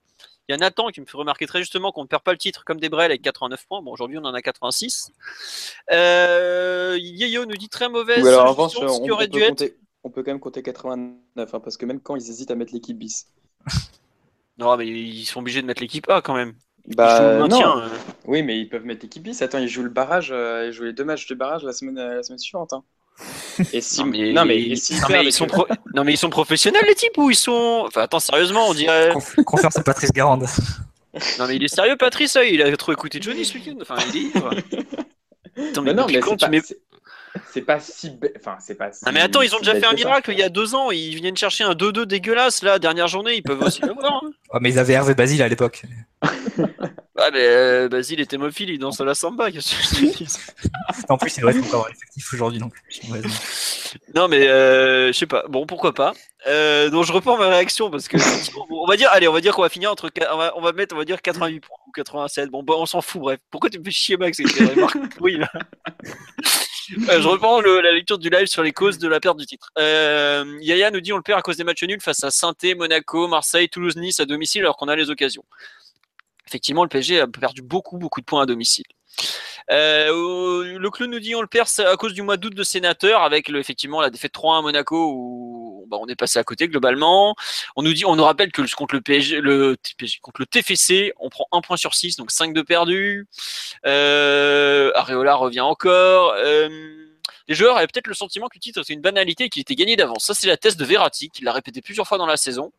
[0.49, 2.39] Il y a Nathan qui me fait remarquer très justement qu'on ne perd pas le
[2.39, 3.81] titre comme des Brel avec 89 points.
[3.81, 5.11] Bon, aujourd'hui on en a 86.
[5.93, 8.73] Euh, Yeyo nous dit très mauvaise Ou alors, en revanche,
[9.29, 12.51] peut compter- on peut quand même compter 89, hein, parce que même quand ils hésitent
[12.51, 13.29] à mettre l'équipe bis.
[14.59, 16.55] Non, mais ils sont obligés de mettre l'équipe A quand même.
[16.89, 17.77] Bah, maintien.
[17.77, 17.83] non.
[17.83, 17.89] euh.
[18.27, 19.41] Oui, mais ils peuvent mettre l'équipe bis.
[19.43, 21.95] Attends, ils jouent le barrage, euh, ils jouent les deux matchs de barrage la semaine,
[21.97, 22.73] la semaine suivante.
[22.73, 22.83] hein.
[23.73, 24.01] Et si...
[24.01, 24.57] Non, mais, non, mais,
[25.09, 27.85] non, ils sont pro- non, mais ils sont professionnels les types ou ils sont.
[27.87, 29.11] Enfin, attends, sérieusement, on dirait.
[29.13, 30.47] Conf- Confiance à Patrice Garande.
[31.39, 33.75] Non, mais il est sérieux, Patrice Il a trop écouté Johnny ce week-end.
[33.83, 34.49] Enfin, il est ivre.
[35.59, 36.63] Attends, Mais non, mais quand c'est tu pas, mets-
[37.35, 38.11] c'est- c'est pas si...
[38.11, 39.01] bête- Enfin, c'est pas si...
[39.07, 39.95] Ah, mais attends, ils ont si déjà fait un ça.
[39.97, 40.91] miracle il y a deux ans.
[40.91, 43.35] Ils viennent chercher un 2-2 dégueulasse là, dernière journée.
[43.37, 44.23] Ils peuvent aussi l'avoir.
[44.25, 44.31] hein.
[44.53, 45.83] Oh, mais ils avaient Hervé Basile à l'époque.
[47.19, 49.53] Ah, mais euh, Basile et Thémophile, ils dansent à la samba.
[49.53, 50.27] qu'est-ce que je te dis
[51.11, 52.83] En plus, il reste encore l'effectif aujourd'hui non plus.
[53.11, 53.31] Ouais, donc.
[54.15, 55.45] Non, mais euh, je sais pas.
[55.49, 56.15] Bon, pourquoi pas.
[56.49, 58.17] Euh, donc, je reprends ma réaction parce que
[58.71, 60.73] on va dire, allez, on va dire qu'on va finir entre, on va, on va
[60.73, 62.51] mettre, on va dire 88 points ou 87.
[62.51, 63.21] Bon, bah, on s'en fout.
[63.21, 64.39] Bref, pourquoi tu me fais chier, Max
[65.17, 65.51] pourries, là
[66.89, 69.71] je reprends la lecture du live sur les causes de la perte du titre.
[69.79, 72.55] Euh, Yaya nous dit on le perd à cause des matchs nuls face à saint
[72.77, 75.45] Monaco, Marseille, Toulouse, Nice à domicile alors qu'on a les occasions.
[76.47, 78.85] Effectivement, le PSG a perdu beaucoup, beaucoup de points à domicile.
[79.71, 83.23] Euh, le clou nous dit on le perd à cause du mois d'août de sénateur
[83.23, 87.35] avec effectivement la défaite 3-1 à Monaco où bah, on est passé à côté globalement.
[87.77, 89.41] On nous dit, on nous rappelle que contre le PSG,
[90.21, 93.27] contre le TFC, on prend un point sur 6, donc 5 de perdus.
[93.87, 96.35] Euh, Areola revient encore.
[96.37, 96.69] Euh,
[97.49, 99.75] les joueurs avaient peut-être le sentiment que le titre était une banalité et qu'il était
[99.75, 100.25] gagné d'avance.
[100.25, 102.73] Ça, c'est la thèse de Verratti, qui l'a répété plusieurs fois dans la saison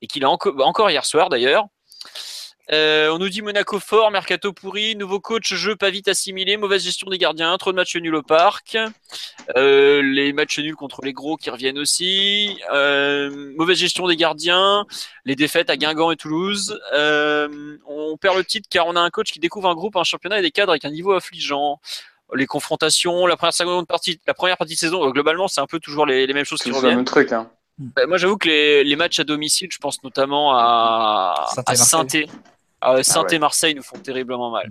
[0.00, 1.66] et qu'il a encore hier soir d'ailleurs.
[2.70, 6.84] Euh, on nous dit Monaco fort, Mercato pourri, nouveau coach, jeu pas vite assimilé, mauvaise
[6.84, 8.76] gestion des gardiens, trop de matchs nuls au parc,
[9.56, 14.84] euh, les matchs nuls contre les gros qui reviennent aussi, euh, mauvaise gestion des gardiens,
[15.24, 16.78] les défaites à Guingamp et Toulouse.
[16.92, 20.38] on perd le titre car on a un coach qui découvre un groupe, un championnat
[20.38, 21.80] et des cadres avec un niveau affligeant.
[22.34, 25.80] Les confrontations, la première, seconde partie, la première partie de saison, globalement, c'est un peu
[25.80, 26.82] toujours les, mêmes choses qui reviennent.
[26.82, 27.32] C'est le même truc.
[27.32, 27.50] Hein.
[27.78, 32.28] Bah, moi, j'avoue que les, matchs à domicile, je pense notamment à Saint-Étienne.
[32.80, 34.70] Ah, ah Saint et Marseille nous font terriblement mal.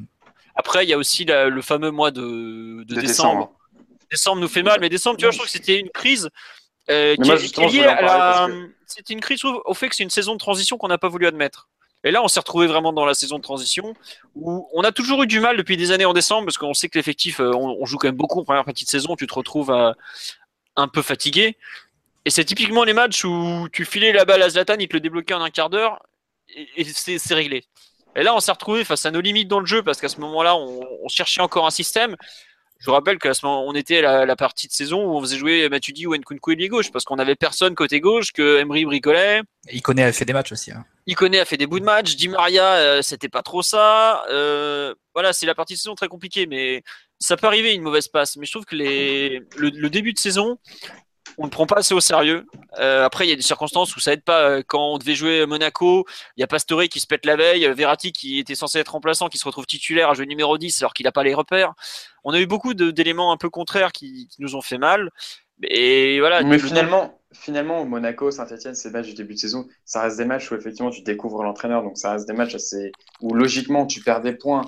[0.56, 3.54] C'était il y a aussi le fameux mois de, décembre.
[4.10, 4.42] décembre.
[4.42, 6.30] nous fait mal, mais décembre, tu vois, je trouve que c'était une crise
[6.90, 8.48] euh, qui, est liée à la.
[8.86, 11.28] C'était une crise au fait que c'est une saison de transition qu'on n'a pas voulu
[11.28, 11.68] admettre.
[12.04, 13.94] Et là, on s'est retrouvé vraiment dans la saison de transition
[14.36, 16.90] où on a toujours eu du mal depuis des années en décembre parce qu'on sait
[16.90, 19.34] que l'effectif, euh, on, joue quand même beaucoup en première partie de saison, tu te
[19.34, 19.92] retrouves euh,
[20.76, 21.58] un peu fatigué.
[22.24, 25.00] Et c'est typiquement les matchs où tu filais la balle à Zlatan, il te le
[25.00, 26.02] débloquait en un quart d'heure
[26.56, 27.66] et c'est réglé.
[28.18, 30.20] Et là, on s'est retrouvé face à nos limites dans le jeu parce qu'à ce
[30.22, 32.16] moment-là, on, cherchait encore un système.
[32.80, 35.22] Je vous rappelle qu'à ce moment, on était à la, partie de saison où on
[35.22, 38.86] faisait jouer Matuidi ou Nkunku et gauche parce qu'on avait personne côté gauche que Emery
[38.86, 39.42] bricolait.
[39.72, 40.72] Il connaît a fait des matchs aussi.
[40.72, 40.84] Hein.
[41.16, 42.16] connaît a fait des bouts de match.
[42.16, 44.24] Di Maria, euh, c'était pas trop ça.
[44.30, 46.84] Euh, voilà, c'est la partie de saison très compliquée, mais
[47.20, 48.36] ça peut arriver une mauvaise passe.
[48.38, 50.58] Mais je trouve que les, le début de saison,
[51.38, 52.46] on ne prend pas assez au sérieux.
[52.80, 54.50] Euh, après, il y a des circonstances où ça aide pas.
[54.50, 57.66] Euh, quand on devait jouer Monaco, il y a Pastore qui se pète la veille,
[57.66, 60.82] euh, Verratti qui était censé être remplaçant, qui se retrouve titulaire à jouer numéro 10
[60.82, 61.74] alors qu'il n'a pas les repères.
[62.24, 65.12] On a eu beaucoup d'éléments un peu contraires qui, nous ont fait mal.
[65.64, 66.42] Et voilà.
[66.44, 70.52] Mais finalement, finalement, Monaco, Saint-Etienne, ces matchs du début de saison, ça reste des matchs
[70.52, 71.84] où effectivement tu découvres l'entraîneur.
[71.84, 72.92] Donc ça reste des matchs assez...
[73.22, 74.66] où logiquement tu perds des points.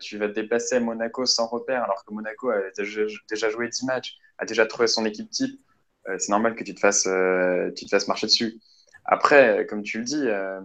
[0.00, 3.68] tu vas te déplacer à Monaco sans repère alors que Monaco a déjà, déjà joué
[3.68, 5.60] 10 matchs, a déjà trouvé son équipe type.
[6.08, 8.60] Euh, c'est normal que tu te, fasses, euh, tu te fasses marcher dessus.
[9.04, 10.60] Après, comme tu le dis, euh,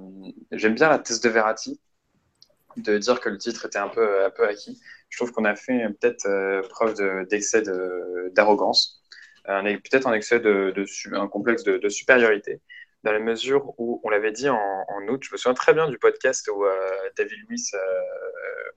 [0.52, 1.80] j'aime bien la thèse de Verratti,
[2.78, 4.82] de dire que le titre était un peu, un peu acquis.
[5.10, 6.96] Je trouve qu'on a fait peut-être preuve
[7.28, 7.64] d'excès
[8.34, 9.04] d'arrogance,
[9.46, 10.74] peut-être un excès de,
[11.14, 12.62] un complexe de, supériorité,
[13.04, 15.22] dans la mesure où on l'avait dit en, août.
[15.24, 16.64] Je me souviens très bien du podcast où
[17.18, 17.72] David Luiz,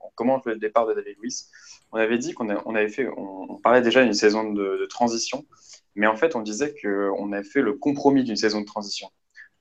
[0.01, 1.49] on commente le départ de David Luiz.
[1.91, 5.45] On avait dit qu'on on avait fait, on, parlait déjà d'une saison de, transition
[5.95, 9.09] mais en fait, on disait qu'on avait fait le compromis d'une saison de transition.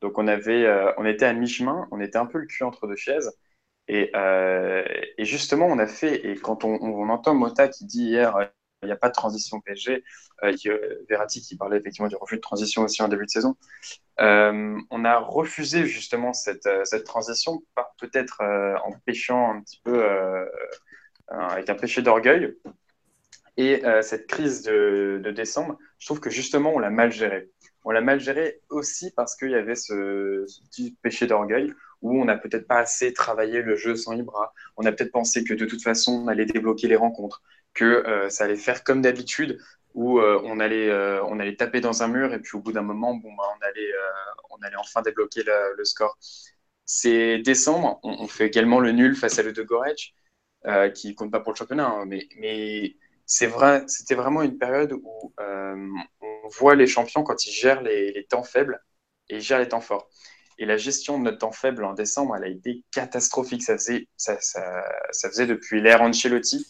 [0.00, 2.86] Donc, on, avait, euh, on était à mi-chemin, on était un peu le cul entre
[2.86, 3.32] deux chaises.
[3.88, 4.84] Et, euh,
[5.18, 8.44] justement, on a fait, et quand on, entend Mota qui dit hier, euh,
[8.82, 10.04] il n'y a pas de transition PSG,
[11.08, 13.56] Verratti qui parlait effectivement du refus de transition aussi en début de saison,
[14.18, 17.62] on a refusé justement cette, cette transition,
[17.98, 18.42] peut-être
[18.84, 20.04] en péchant un petit peu,
[21.28, 22.54] avec un péché d'orgueil,
[23.56, 27.50] et euh, cette crise de, décembre, je trouve que justement, on l'a mal gérée.
[27.84, 32.24] On l'a mal gérée aussi parce qu'il y avait ce, petit péché d'orgueil où on
[32.24, 34.52] n'a peut-être pas assez travaillé le jeu sans Ibra.
[34.76, 37.42] On a peut-être pensé que de toute façon, on allait débloquer les rencontres,
[37.72, 39.58] que euh, ça allait faire comme d'habitude,
[39.94, 40.92] où euh, on, allait,
[41.22, 43.64] on allait taper dans un mur et puis au bout d'un moment, bon, bah, on,
[43.64, 43.92] allait,
[44.50, 46.18] on allait enfin débloquer le score.
[46.84, 50.14] C'est décembre, on, fait également le nul face à le de Gorec,
[50.94, 52.96] qui compte pas pour le championnat, hein, mais
[53.26, 55.88] c'est vrai, c'était vraiment une période où euh,
[56.20, 58.82] on voit les champions quand ils gèrent les, temps faibles
[59.28, 60.08] et ils gèrent les temps forts.
[60.58, 63.62] Et la gestion de notre temps faible en décembre, elle a été catastrophique.
[63.62, 66.66] Ça faisait, depuis l'ère Ancelotti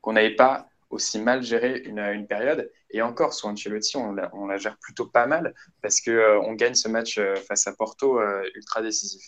[0.00, 2.70] qu'on n'avait pas aussi mal géré une, période.
[2.90, 6.74] Et encore, sous Ancelotti, on la, on gère plutôt pas mal parce qu'on euh, gagne
[6.74, 8.18] ce match euh, face à Porto
[8.54, 9.22] ultra décisif.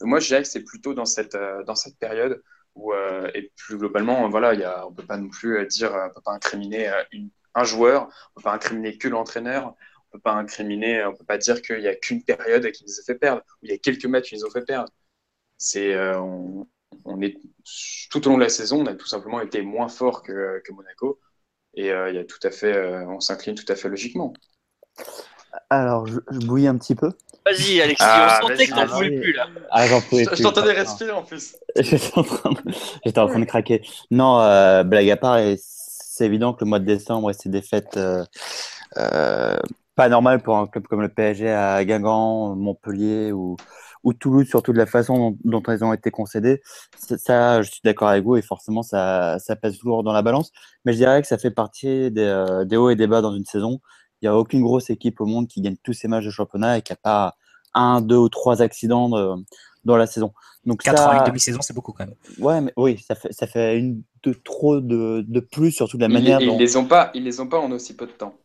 [0.00, 1.36] Moi, je dirais que c'est plutôt dans cette
[1.98, 2.42] période
[2.76, 6.22] euh, et plus globalement, voilà, on ne peut pas non plus euh, dire, on peut
[6.22, 7.02] pas incriminer euh,
[7.54, 9.74] un joueur, on ne peut pas incriminer que l'entraîneur,
[10.08, 12.98] on peut pas incriminer, on peut pas dire qu'il n'y a qu'une période qui nous
[12.98, 14.90] a fait perdre, il y a quelques matchs qui nous ont fait perdre.
[15.58, 16.66] C'est, on,
[17.20, 17.38] est
[18.10, 21.20] tout au long de la saison, on a tout simplement été moins fort que, Monaco,
[21.74, 22.76] et il y a tout à fait,
[23.06, 24.32] on s'incline tout à fait logiquement.
[25.70, 27.12] Alors, je, bouillis un petit peu.
[27.44, 29.46] Vas-y, Alexis, ah, on sentait que t'en pouvais plus là.
[29.70, 30.36] Ah, j'en pouvais plus.
[30.36, 31.56] Je t'entendais respirer en plus.
[31.76, 32.22] J'étais en,
[33.26, 33.44] train de...
[33.44, 33.82] craquer.
[34.10, 37.98] Non, euh, blague à part, c'est évident que le mois de décembre et ses défaites
[39.94, 43.56] pas normales pour un club comme le PSG à Guingamp, Montpellier ou,
[44.04, 46.62] ou Toulouse, surtout de la façon dont, dont elles ont été concédées.
[46.96, 50.52] Ça, je suis d'accord avec vous et forcément, ça, ça pèse lourd dans la balance.
[50.84, 53.44] Mais je dirais que ça fait partie des, des hauts et des bas dans une
[53.44, 53.80] saison.
[54.22, 56.78] Il n'y a aucune grosse équipe au monde qui gagne tous ses matchs de championnat
[56.78, 57.34] et qui n'a pas
[57.74, 59.08] un, deux ou trois accidents
[59.84, 60.32] dans la saison.
[60.64, 62.14] Donc 4 ans et demi-saison, c'est beaucoup quand même.
[62.38, 66.02] Ouais, mais oui, ça fait, ça fait une de trop de, de plus, surtout de
[66.02, 66.54] la manière ils, dont.
[66.54, 68.36] Ils les ont pas, ils les ont pas en aussi peu de temps.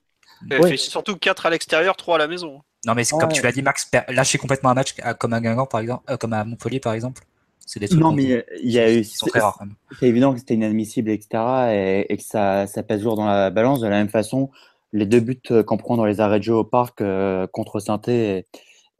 [0.49, 2.61] Fait surtout 4 à l'extérieur, 3 à la maison.
[2.85, 5.81] Non, mais comme tu l'as dit, Max, lâcher complètement un match comme à Guingamp, par
[5.81, 7.23] exemple, euh, comme à Montpellier, par exemple.
[7.65, 9.03] C'est des trucs non, mais il y a eu.
[9.03, 9.59] sont très rares.
[9.99, 11.43] C'est évident que c'était inadmissible, etc.
[11.71, 13.81] Et, et, que ça, ça pèse lourd dans la balance.
[13.81, 14.49] De la même façon,
[14.93, 18.01] les deux buts qu'on prend dans les arrêts de jeu au parc euh, contre saint
[18.07, 18.45] et,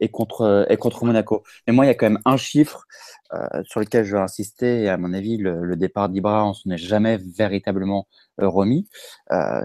[0.00, 1.42] et, contre, et contre Monaco.
[1.66, 2.84] Mais moi, il y a quand même un chiffre
[3.32, 4.82] euh, sur lequel je veux insister.
[4.82, 8.06] Et à mon avis, le, le départ d'Ibra, on s'en est jamais véritablement
[8.40, 8.88] euh, remis.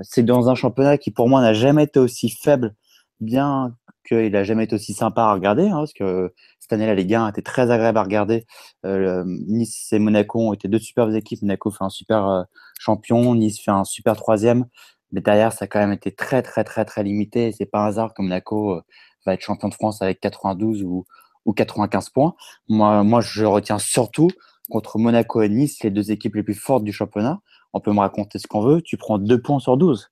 [0.04, 2.76] c'est dans un championnat qui, pour moi, n'a jamais été aussi faible,
[3.20, 3.76] bien
[4.08, 7.28] qu'il n'a jamais été aussi sympa à regarder, hein, parce que cette année-là, les gains
[7.30, 8.46] étaient très agréables à regarder.
[8.86, 11.42] Euh, nice et Monaco ont été deux superbes équipes.
[11.42, 12.44] Monaco fait un super euh,
[12.80, 14.66] champion, Nice fait un super troisième.
[15.14, 17.54] Mais derrière, ça a quand même été très, très, très, très limité.
[17.54, 18.82] C'est pas un hasard que Monaco euh,
[19.26, 21.06] va être champion de France avec 92 ou,
[21.46, 22.36] ou 95 points.
[22.68, 24.30] Moi, moi, je retiens surtout
[24.70, 27.40] contre Monaco et Nice, les deux équipes les plus fortes du championnat.
[27.74, 28.82] On peut me raconter ce qu'on veut.
[28.82, 30.10] Tu prends deux points sur 12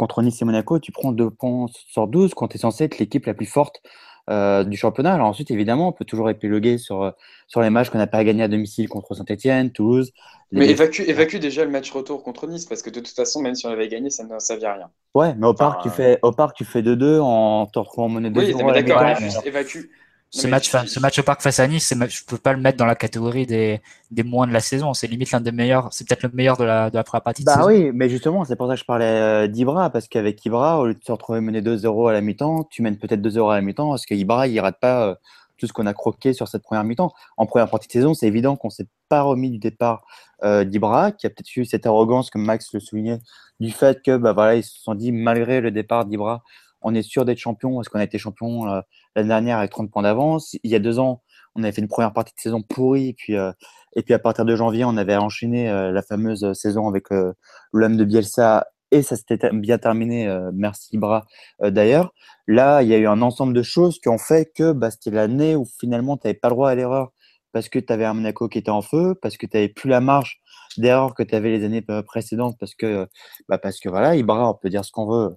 [0.00, 2.98] contre Nice et Monaco, tu prends deux points sur 12 quand tu es censé être
[2.98, 3.82] l'équipe la plus forte
[4.30, 5.14] euh, du championnat.
[5.14, 7.12] Alors ensuite, évidemment, on peut toujours épiloguer sur,
[7.48, 10.12] sur les matchs qu'on n'a pas gagné à domicile contre Saint-Etienne, Toulouse.
[10.52, 13.54] Mais évacue, évacue, déjà le match retour contre Nice, parce que de toute façon, même
[13.54, 14.90] si on avait gagné, ça ne servait à rien.
[15.14, 18.06] Ouais, mais au, enfin, parc, tu fais, au parc, tu fais 2-2 en te retrouvant
[18.06, 19.04] en monnaie de Oui, mais d'accord,
[19.44, 19.86] évacue.
[20.32, 22.86] Ce, match, ce match au parc face à Nice, je peux pas le mettre dans
[22.86, 23.80] la catégorie des,
[24.12, 24.94] des moins de la saison.
[24.94, 27.42] C'est limite l'un des meilleurs, c'est peut-être le meilleur de la, de la première partie
[27.42, 27.66] de bah saison.
[27.66, 30.86] oui, mais justement, c'est pour ça que je parlais euh, d'Ibra, parce qu'avec Ibra, au
[30.86, 33.60] lieu de se retrouver mené 2-0 à la mi-temps, tu mènes peut-être 2-0 à la
[33.60, 35.14] mi-temps, parce qu'Ibra, il rate pas euh,
[35.58, 37.12] tout ce qu'on a croqué sur cette première mi-temps?
[37.36, 40.04] En première partie de saison, c'est évident qu'on s'est pas remis du départ
[40.44, 43.18] euh, d'Ibra, qui a peut-être eu cette arrogance, comme Max le soulignait,
[43.58, 46.44] du fait que, bah voilà, ils se sont dit, malgré le départ d'Ibra,
[46.82, 48.80] on est sûr d'être champion parce qu'on a été champion euh,
[49.16, 50.56] l'année dernière avec 30 points d'avance.
[50.62, 51.22] Il y a deux ans,
[51.54, 53.52] on avait fait une première partie de saison pourrie, et puis, euh,
[53.96, 57.06] et puis à partir de janvier, on avait enchaîné euh, la fameuse saison avec
[57.72, 61.24] l'homme de Bielsa, et ça s'était bien terminé, merci Ibra
[61.60, 62.12] d'ailleurs.
[62.48, 65.12] Là, il y a eu un ensemble de choses qui ont fait que bah, c'était
[65.12, 67.12] l'année où finalement, tu n'avais pas le droit à l'erreur
[67.52, 69.88] parce que tu avais un Monaco qui était en feu, parce que tu n'avais plus
[69.88, 70.40] la marge
[70.76, 73.08] d'erreur que tu avais les années précédentes, parce que,
[73.48, 75.36] bah, parce que voilà, Ibra, on peut dire ce qu'on veut,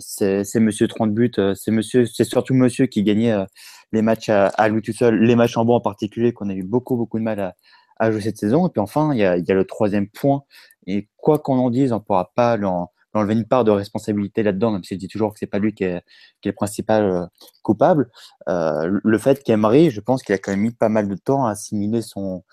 [0.00, 3.44] c'est Monsieur 30 buts, euh, c'est Monsieur, c'est surtout Monsieur qui gagnait euh,
[3.92, 6.54] les matchs à, à, lui tout seul, les matchs en bas en particulier, qu'on a
[6.54, 7.54] eu beaucoup beaucoup de mal à,
[7.98, 8.66] à, jouer cette saison.
[8.66, 10.42] Et puis enfin, il y a, y a le troisième point.
[10.86, 14.84] Et quoi qu'on en dise, on pourra pas l'enlever une part de responsabilité là-dedans, même
[14.84, 16.02] si je dis toujours que c'est pas lui qui est,
[16.40, 17.26] qui est le principal euh,
[17.62, 18.10] coupable.
[18.48, 21.46] Euh, le fait qu'Emery, je pense qu'il a quand même mis pas mal de temps
[21.46, 22.44] à assimiler son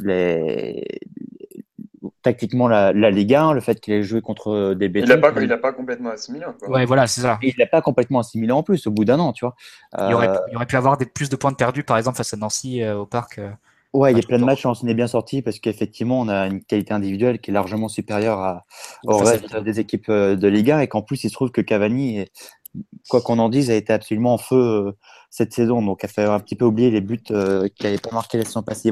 [0.00, 0.82] les
[2.24, 5.08] tactiquement la, la Ligue 1, le fait qu'il ait joué contre des bêtises.
[5.08, 6.46] Il n'a pas, il a pas complètement assimilé.
[6.58, 6.70] Quoi.
[6.70, 7.38] Ouais, voilà, c'est ça.
[7.42, 9.54] Et il n'a pas complètement assimilé en plus au bout d'un an, tu vois.
[9.98, 10.08] Euh...
[10.08, 12.34] Il, aurait, il, aurait, pu avoir des, plus de points de perdus, par exemple, face
[12.34, 13.38] à Nancy euh, au parc.
[13.38, 13.50] Euh,
[13.94, 16.20] ouais, il y a plein de matchs où on s'en est bien sorti parce qu'effectivement,
[16.20, 18.66] on a une qualité individuelle qui est largement supérieure à,
[19.04, 21.60] au reste des équipes euh, de Ligue 1 et qu'en plus, il se trouve que
[21.60, 22.32] Cavani, est,
[23.08, 24.92] quoi qu'on en dise, a été absolument en feu euh,
[25.30, 25.80] cette saison.
[25.80, 28.44] Donc, a fait un petit peu oublier les buts euh, qu'il n'avait pas marqué la
[28.44, 28.90] saison passée.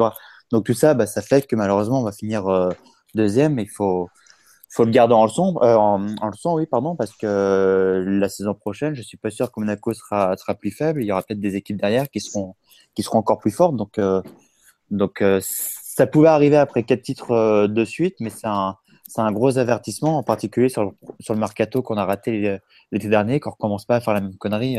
[0.53, 2.45] Donc, tout ça, bah, ça fait que malheureusement, on va finir
[3.14, 4.09] deuxième, il faut,
[4.70, 8.94] faut le garder en leçon, euh, en, leçon, oui, pardon, parce que la saison prochaine,
[8.94, 11.02] je suis pas sûr que Monaco sera, sera plus faible.
[11.02, 12.55] Il y aura peut-être des équipes derrière qui seront,
[12.94, 13.76] qui seront encore plus fortes.
[13.76, 14.22] Donc, euh,
[14.90, 18.76] donc euh, ça pouvait arriver après quatre titres de suite, mais c'est un,
[19.06, 20.90] c'est un gros avertissement, en particulier sur le,
[21.20, 22.59] sur le mercato qu'on a raté
[22.93, 24.78] l'été dernier, qu'on recommence pas à faire la même connerie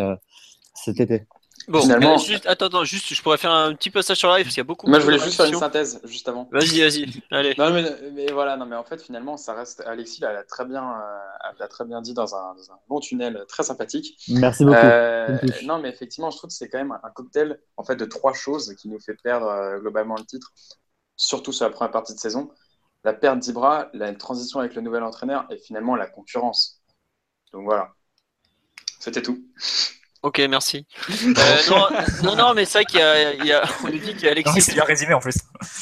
[0.74, 1.28] cet été.
[1.68, 4.54] Bon, Finalement, juste, attends, attends, juste, je pourrais faire un petit passage sur live parce
[4.54, 4.88] qu'il y a beaucoup.
[4.88, 6.50] Moi, je voulais juste faire une synthèse juste avant.
[6.52, 7.56] Vas-y, vas-y, allez.
[7.58, 7.84] Non, mais,
[8.14, 9.82] mais, voilà, non, mais en fait, finalement, ça reste.
[9.86, 13.46] Alexis l'a très bien, euh, l'a très bien dit dans un, dans un, bon tunnel
[13.48, 14.18] très sympathique.
[14.30, 14.78] Merci beaucoup.
[14.78, 18.06] Euh, non, mais effectivement, je trouve que c'est quand même un cocktail en fait de
[18.06, 20.52] trois choses qui nous fait perdre euh, globalement le titre,
[21.16, 22.50] surtout sur la première partie de saison.
[23.06, 26.82] La perte d'Ibra, la transition avec le nouvel entraîneur et finalement la concurrence.
[27.52, 27.94] Donc voilà,
[29.00, 29.44] c'était tout.
[30.24, 30.86] Ok, merci.
[31.24, 31.88] Euh, non,
[32.24, 34.24] non, non, mais c'est vrai qu'il y a, il y a, on nous dit qu'il
[34.24, 34.62] y a Alexis.
[34.62, 35.36] c'est bien résumé en plus.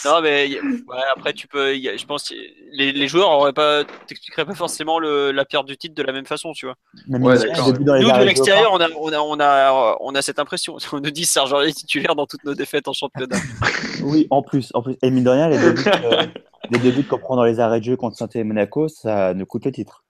[0.06, 2.34] Non, mais ouais, après tu peux, a, je pense,
[2.72, 6.14] les, les joueurs auraient pas, t'expliqueraient pas forcément le, la perte du titre de la
[6.14, 6.76] même façon, tu vois.
[7.10, 10.78] Ouais, Nous de l'extérieur, on a, on a, on a, on a cette impression.
[10.94, 13.38] On nous dit Serge est titulaire dans toutes nos défaites en championnat.
[14.04, 14.98] oui, en plus, en plus.
[15.02, 16.26] Et mine de rien, les deux buts, euh,
[16.70, 19.34] les deux buts qu'on prend dans les arrêts de jeu contre saint et Monaco, ça
[19.34, 20.04] nous coûte le titre.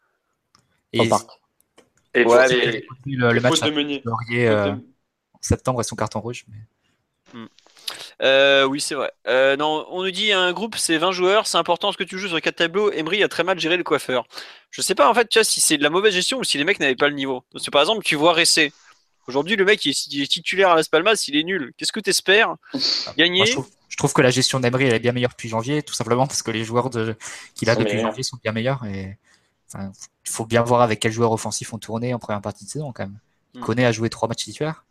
[0.94, 1.10] Et,
[2.14, 4.02] et Ouais, mais- le, le match de Meunier.
[4.06, 6.46] Laurier euh, en septembre et son carton rouge.
[6.50, 6.58] mais-
[8.22, 9.12] Euh, oui, c'est vrai.
[9.28, 12.18] Euh, non, on nous dit un groupe, c'est 20 joueurs, c'est important ce que tu
[12.20, 12.92] joues sur quatre tableaux.
[12.92, 14.26] Emery a très mal géré le coiffeur.
[14.70, 16.58] Je sais pas en fait, tu vois, si c'est de la mauvaise gestion ou si
[16.58, 17.44] les mecs n'avaient pas le niveau.
[17.52, 18.72] Parce que par exemple, tu vois Ressé.
[19.28, 21.74] Aujourd'hui, le mec il est, il est titulaire à Las Palmas, il est nul.
[21.78, 22.56] Qu'est-ce que t'espères
[23.18, 25.50] Gagner Moi, je, trouve, je trouve que la gestion d'Emery elle est bien meilleure depuis
[25.50, 27.16] janvier, tout simplement parce que les joueurs de-
[27.56, 28.10] qu'il a depuis meilleurs.
[28.12, 28.86] janvier sont bien meilleurs.
[28.86, 29.18] Et
[29.74, 29.92] enfin,
[30.26, 32.92] il faut bien voir avec quels joueurs offensifs on tournait en première partie de saison
[32.94, 33.18] quand même.
[33.56, 33.60] Mm.
[33.62, 34.86] Koné a joué trois matchs titulaires.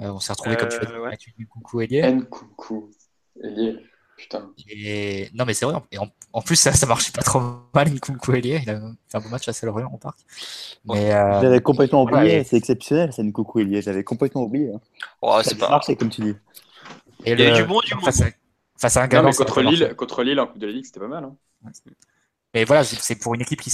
[0.00, 1.16] Euh, on s'est retrouvé comme tu as dit, ouais.
[1.38, 2.02] Nkunku et Lié.
[2.12, 2.90] Nkunku.
[3.42, 3.78] Ailier.
[4.16, 4.50] Putain.
[4.68, 5.74] Et non, mais c'est vrai.
[5.90, 7.40] Et en, en plus, ça, ça marchait pas trop
[7.74, 7.88] mal.
[7.92, 8.60] Nkunku et Lié.
[8.62, 10.18] Il a fait un bon match assez Lorient en parc.
[10.84, 12.44] Mais euh, J'avais complètement oublié, ouais.
[12.44, 14.72] c'est exceptionnel, c'est une coucou Elie, j'avais complètement oublié.
[14.74, 14.80] hein.
[15.22, 15.70] Oh, Ça c'est a pas.
[15.70, 16.28] marché, comme tu dis.
[17.24, 18.26] et Il y avait le- du bon du face, à,
[18.78, 19.62] face à un ça contre a.
[19.62, 21.24] Lille, contre Lille en Coupe de la Ligue, c'était pas mal.
[21.24, 21.70] Hein.
[22.54, 23.70] Mais voilà, c'est pour une équipe qui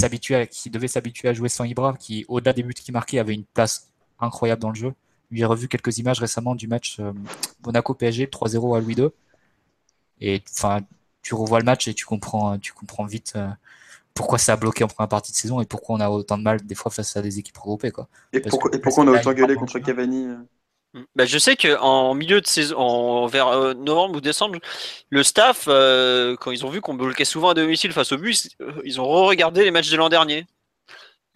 [0.50, 3.44] qui devait s'habituer à jouer sans Ibra, qui au-delà des buts qu'il marquait avait une
[3.44, 4.94] place incroyable dans le jeu.
[5.30, 7.12] J'ai revu quelques images récemment du match euh,
[7.64, 9.10] Monaco PSG 3-0 à Louis II.
[10.20, 10.80] Et enfin,
[11.22, 13.48] tu revois le match et tu comprends, tu comprends vite euh,
[14.14, 16.42] pourquoi ça a bloqué en première partie de saison et pourquoi on a autant de
[16.42, 18.08] mal des fois face à des équipes regroupées quoi.
[18.32, 20.36] Et Parce pourquoi, que- et pourquoi on a autant gueulé contre Cavani euh.
[21.14, 24.58] Bah, je sais que en milieu de saison, en, vers euh, novembre ou décembre,
[25.08, 28.48] le staff, euh, quand ils ont vu qu'on bloquait souvent à domicile face au bus,
[28.60, 30.46] euh, ils ont re-regardé les matchs de l'an dernier.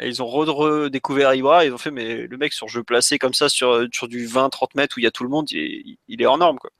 [0.00, 3.16] Et ils ont re- redécouvert Ibra, ils ont fait, mais le mec sur jeu placé
[3.20, 5.58] comme ça, sur, sur du 20-30 mètres où il y a tout le monde, il
[5.60, 6.58] est, il est hors norme.
[6.58, 6.70] Quoi.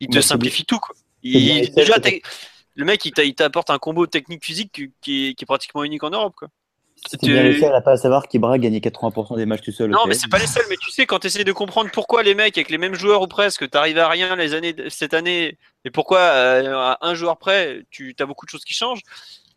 [0.00, 0.78] Il te simplifie tout.
[0.78, 0.94] Quoi.
[1.22, 1.98] Il, déjà,
[2.74, 5.84] le mec, il t'a- il t'apporte un combo technique-physique qui, qui est, qui est pratiquement
[5.84, 6.34] unique en Europe.
[6.38, 6.48] Quoi.
[7.06, 9.90] C'est bien Tu- le seul à pas savoir qu'Ibra gagnait 80% des matchs tout seul.
[9.90, 10.64] non, mais c'est pas les seuls.
[10.70, 13.22] Mais tu sais, quand tu essaies de comprendre pourquoi les mecs, avec les mêmes joueurs
[13.22, 17.36] ou presque, t'arrives à rien les années cette année, et pourquoi euh, à un joueur
[17.36, 19.02] près, tu as beaucoup de choses qui changent.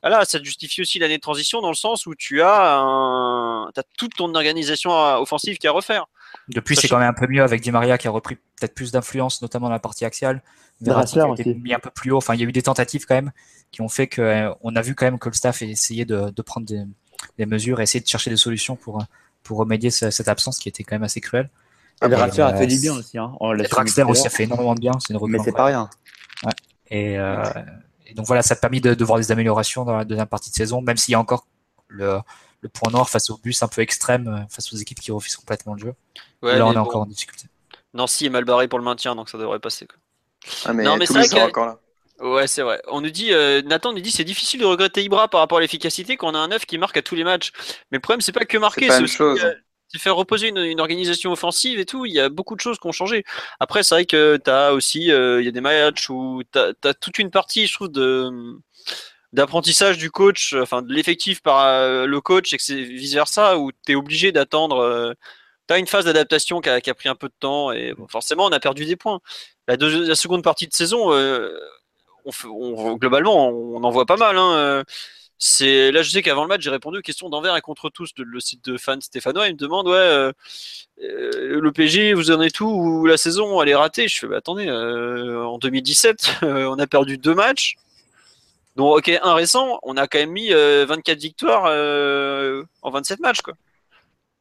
[0.04, 2.78] Ah là, ça te justifie aussi l'année de transition dans le sens où tu as,
[2.78, 3.66] un...
[3.76, 6.06] as toute ton organisation euh, offensive qui est à refaire.
[6.50, 8.92] Depuis, c'est quand même un peu mieux avec Di Maria qui a repris peut-être plus
[8.92, 10.44] d'influence, notamment dans la partie axiale.
[10.82, 12.18] Verratti a été mis un peu plus haut.
[12.18, 13.32] Enfin, il y a eu des tentatives quand même
[13.72, 16.42] qui ont fait qu'on a vu quand même que le staff a essayé de, de
[16.42, 16.84] prendre des,
[17.38, 19.04] des mesures, et essayer de chercher des solutions pour,
[19.44, 21.50] pour remédier ce- cette absence qui était quand même assez cruelle.
[22.04, 23.18] Et Draxler a euh, fait du bien aussi.
[23.18, 23.34] Hein.
[23.40, 23.68] On Et
[24.04, 24.92] aussi a fait énormément de bien.
[25.00, 25.90] C'est une Mais c'est pas rien.
[26.90, 27.44] Et, euh,
[28.06, 30.50] et donc voilà, ça a permis de, de voir des améliorations dans la deuxième partie
[30.52, 31.48] de saison, même s'il y a encore
[31.88, 32.20] le,
[32.62, 35.36] le point noir face au bus un peu extrême, euh, face aux équipes qui refusent
[35.36, 35.94] complètement le jeu.
[36.42, 37.48] Ouais, Là, on est bon, encore en difficulté.
[37.94, 39.88] Nancy est mal barré pour le maintien, donc ça devrait passer.
[39.88, 39.98] Quoi.
[40.66, 41.80] Ah, mais, Non, mais c'est vrai encore là.
[42.20, 42.82] Ouais, c'est vrai.
[42.88, 45.62] On nous dit, euh, Nathan nous dit, c'est difficile de regretter Ibra par rapport à
[45.62, 47.52] l'efficacité quand on a un neuf qui marque à tous les matchs.
[47.92, 49.40] Mais le problème, c'est pas que marquer, C'est chose.
[49.44, 49.54] euh,
[49.90, 52.06] c'est faire reposer une, une organisation offensive et tout.
[52.08, 53.24] Il y a beaucoup de choses qui ont changé.
[53.60, 56.94] Après, c'est vrai que t'as aussi, euh, il y a des matchs où t'as as
[56.96, 58.32] toute une partie, je trouve, de
[59.34, 63.58] d'apprentissage du coach, enfin de l'effectif par euh, le coach et que c'est vice versa
[63.60, 65.16] où tu es obligé d'attendre.
[65.68, 67.94] Tu as une phase d'adaptation qui a, qui a pris un peu de temps et
[67.94, 69.20] bon, forcément on a perdu des points.
[69.68, 71.12] La, deux- la seconde partie de saison,
[72.98, 74.38] globalement on en voit pas mal.
[74.38, 74.84] Hein, euh,
[75.40, 78.12] c'est là je sais qu'avant le match j'ai répondu aux questions d'envers et contre tous
[78.18, 80.32] le, le site de fans stéphanois il me demande ouais euh,
[81.04, 84.08] euh, le PG vous en êtes où ou la saison elle est ratée?
[84.08, 87.76] Je fais bah attendez en 2017 euh, on a perdu deux matchs.
[88.76, 91.66] Donc ok un récent on a quand même mis euh, 24 victoires
[92.82, 93.54] en 27 matchs quoi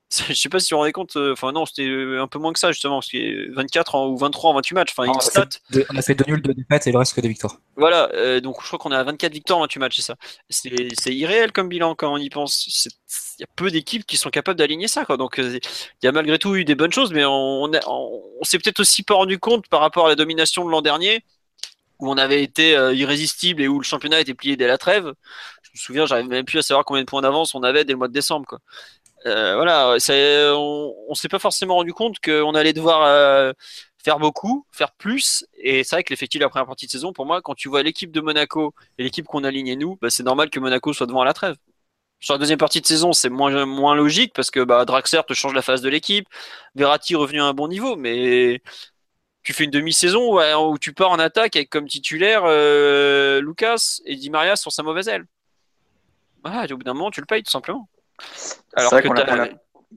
[0.29, 1.89] je sais pas si vous vous rendez compte euh, enfin non c'était
[2.19, 4.91] un peu moins que ça justement parce que 24 en- ou 23 en 28 matchs
[4.93, 6.93] enfin une on, a stat fait deux, on a fait deux nuls, deux défaites et
[6.93, 7.59] le reste que des victoires.
[7.77, 10.15] voilà, euh, donc je crois qu'on est à 24 victoires en 28 matchs, c'est ça.
[10.49, 12.89] C'est irréel comme bilan quand on y pense.
[13.39, 15.05] Il y a peu d'équipes qui sont capables d'aligner ça.
[15.05, 15.17] Quoi.
[15.17, 15.59] Donc euh,
[16.03, 17.81] il y a malgré tout eu des bonnes choses, mais on, on, a-
[18.45, 21.25] s'est peut-être aussi pas rendu compte par rapport à la domination de l'an dernier,
[21.99, 25.13] où on avait été euh, irrésistible et où le championnat était plié dès la trêve.
[25.63, 27.93] Je me souviens, j'arrive même plus à savoir combien de points d'avance on avait dès
[27.93, 28.47] le mois de décembre.
[28.47, 28.59] Quoi.
[29.25, 29.97] Euh, voilà,
[30.55, 33.53] on, on s'est pas forcément rendu compte qu'on allait devoir euh,
[34.05, 35.47] faire beaucoup, faire plus.
[35.59, 37.69] Et c'est vrai que l'effectif de la première partie de saison, pour moi, quand tu
[37.69, 40.93] vois l'équipe de Monaco et l'équipe qu'on a alignée nous, bah, c'est normal que Monaco
[40.93, 41.57] soit devant à la trêve.
[42.21, 45.35] Sur la deuxième partie de saison, c'est moins, moins logique parce que bah, Draxler te
[45.35, 46.27] change la phase de l'équipe,
[46.75, 48.63] Verratti revenu à un bon niveau, mais
[49.43, 50.41] tu fais une demi-saison
[50.71, 54.83] où tu pars en attaque avec comme titulaire euh, Lucas et Di Maria sur sa
[54.83, 55.27] mauvaise aile.
[56.45, 57.89] Ah, au bout d'un moment, tu le payes tout simplement.
[58.75, 59.49] Alors que qu'on a- t'as- on a-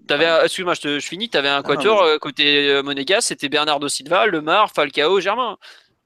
[0.07, 1.29] T'avais, un- excuse-moi, je, te- je finis.
[1.29, 2.09] T'avais un quatuor vas-y.
[2.09, 5.57] euh, côté euh, Monégas, c'était Bernardo Silva, Lemar, Falcao, Germain.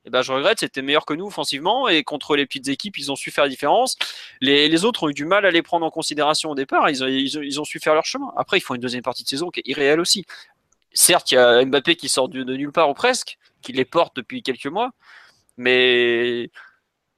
[0.05, 3.11] Et ben, je regrette, c'était meilleur que nous offensivement et contre les petites équipes, ils
[3.11, 3.95] ont su faire la différence.
[4.41, 6.89] Les, les autres ont eu du mal à les prendre en considération au départ.
[6.89, 8.31] Ils ont, ils, ont, ils ont su faire leur chemin.
[8.35, 10.25] Après, ils font une deuxième partie de saison qui est irréelle aussi.
[10.91, 13.85] Certes, il y a Mbappé qui sort de, de nulle part ou presque, qui les
[13.85, 14.91] porte depuis quelques mois,
[15.57, 16.49] mais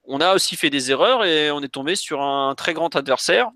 [0.04, 3.50] on a aussi fait des erreurs et on est tombé sur un très grand adversaire.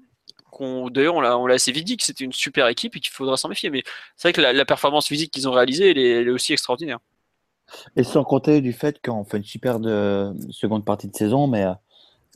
[0.90, 3.48] D'ailleurs, on l'a assez vite dit que c'était une super équipe et qu'il faudra s'en
[3.48, 3.70] méfier.
[3.70, 3.82] Mais
[4.16, 6.98] c'est vrai que la, performance physique qu'ils ont réalisée, elle est, aussi extraordinaire.
[7.97, 11.64] Et sans compter du fait qu'on fait une super de, seconde partie de saison, mais
[11.64, 11.72] euh,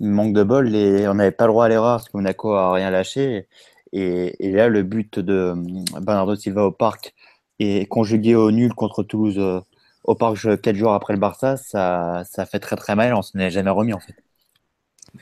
[0.00, 2.72] manque de bol, et on n'avait pas le droit à l'erreur parce que Monaco a
[2.72, 3.48] rien lâché.
[3.92, 7.14] Et, là, le but de euh, Bernardo Silva au parc
[7.58, 9.60] et conjugué au nul contre Toulouse euh,
[10.04, 13.14] au parc quatre jours après le Barça, ça, ça fait très très mal.
[13.14, 14.14] On s'en est jamais remis en fait.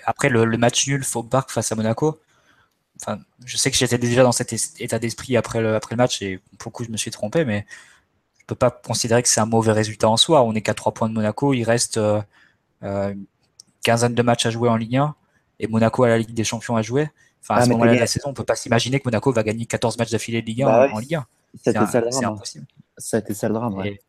[0.04, 2.18] Après le, match nul au parc face à Monaco,
[3.02, 6.22] enfin, je sais que j'étais déjà dans cet état d'esprit après le, après le match
[6.22, 7.66] et beaucoup je me suis trompé, mais
[8.38, 10.42] je peux pas considérer que c'est un mauvais résultat en soi.
[10.42, 12.20] On est qu'à 3 points de Monaco, il reste euh,
[12.82, 13.26] euh, une
[13.82, 15.14] quinzaine de matchs à jouer en Ligue 1
[15.60, 17.08] et Monaco a la Ligue des Champions à jouer.
[17.42, 19.42] Enfin, à ah, ce moment-là de la saison, on peut pas s'imaginer que Monaco va
[19.42, 21.26] gagner 14 matchs d'affilée de Ligue 1 bah en, Ligue 1.
[21.62, 21.76] C'est
[22.24, 22.66] impossible.
[22.98, 23.74] Ça a été ça le drame.
[23.74, 24.00] Ouais.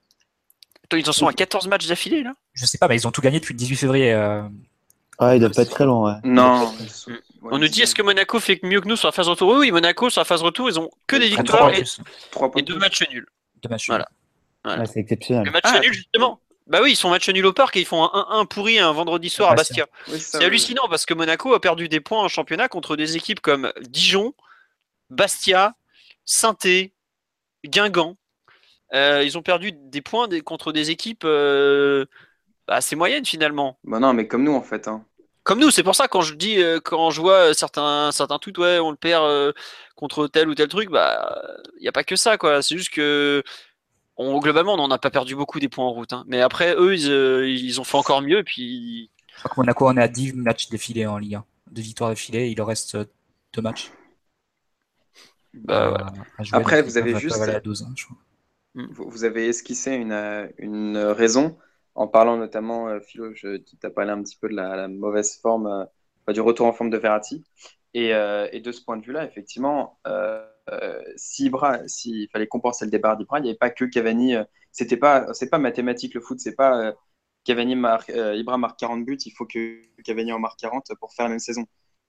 [0.92, 2.34] ils en sont à 14 matchs d'affilée là?
[2.54, 4.14] Je sais pas, mais ils ont tout gagné depuis le 18 février.
[4.14, 4.44] Euh...
[5.20, 6.14] Ah, il doit pas être très long, ouais.
[6.24, 6.74] Non.
[7.44, 9.72] On nous dit est-ce que Monaco fait mieux que nous sur la phase retour Oui,
[9.72, 13.28] Monaco sur la phase retour, ils ont que des victoires et, deux matchs nuls.
[13.62, 14.04] Deux matchs nuls.
[14.64, 14.86] Voilà.
[14.86, 15.46] c'est exceptionnel.
[15.46, 15.80] Le match ah.
[15.80, 16.40] nul, justement.
[16.68, 18.92] Bah oui, ils sont match nul au parc et ils font un 1-1 pourri un
[18.94, 19.86] vendredi soir à Bastia.
[20.08, 23.74] c'est hallucinant parce que Monaco a perdu des points en championnat contre des équipes comme
[23.82, 24.34] Dijon,
[25.10, 25.76] Bastia,
[26.26, 26.56] saint
[27.66, 28.16] Guingamp.
[28.94, 32.06] Euh, ils ont perdu des points contre des équipes euh,
[32.68, 33.78] assez moyennes finalement.
[33.84, 34.88] Bah non, mais comme nous en fait.
[34.88, 35.04] Hein.
[35.44, 38.58] Comme nous, c'est pour ça quand je dis, euh, quand je vois certains, certains tweets,
[38.58, 39.54] ouais, on le perd
[39.96, 41.38] contre tel ou tel truc, bah,
[41.78, 42.62] il n'y a pas que ça, quoi.
[42.62, 43.44] C'est juste que
[44.18, 46.14] globalement, on n'en a pas perdu beaucoup des points en route.
[46.14, 46.24] Hein.
[46.28, 47.10] Mais après, eux, ils,
[47.48, 48.40] ils, ont fait encore mieux.
[48.40, 49.10] Et puis...
[49.36, 51.46] Je crois que Monaco on est à 10 matchs défilés en Ligue 1.
[51.72, 52.98] Deux victoires défilées, il leur reste
[53.54, 53.92] deux matchs.
[55.54, 56.12] Bah,
[56.52, 57.38] après, vous avez juste.
[58.76, 61.58] vous, avez esquissé une, une raison
[61.96, 65.68] en parlant notamment, euh, Philo, tu as parlé un petit peu de la, mauvaise forme,
[65.68, 67.44] euh, du retour en forme de Verratti.
[67.94, 70.00] Et, euh, de ce point de vue-là, effectivement,
[71.16, 71.52] si
[71.88, 74.36] s'il fallait compenser le départ d'Ibra, il n'y avait pas que Cavani.
[74.72, 76.94] c'était pas, c'est pas mathématique le foot, c'est pas
[77.44, 81.26] Cavani marque, Ibra marque 40 buts, il faut que Cavani en marque 40 pour faire
[81.26, 81.66] la même saison.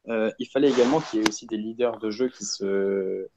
[0.07, 3.29] il fallait également qu'il y ait aussi des leaders de jeu qui se,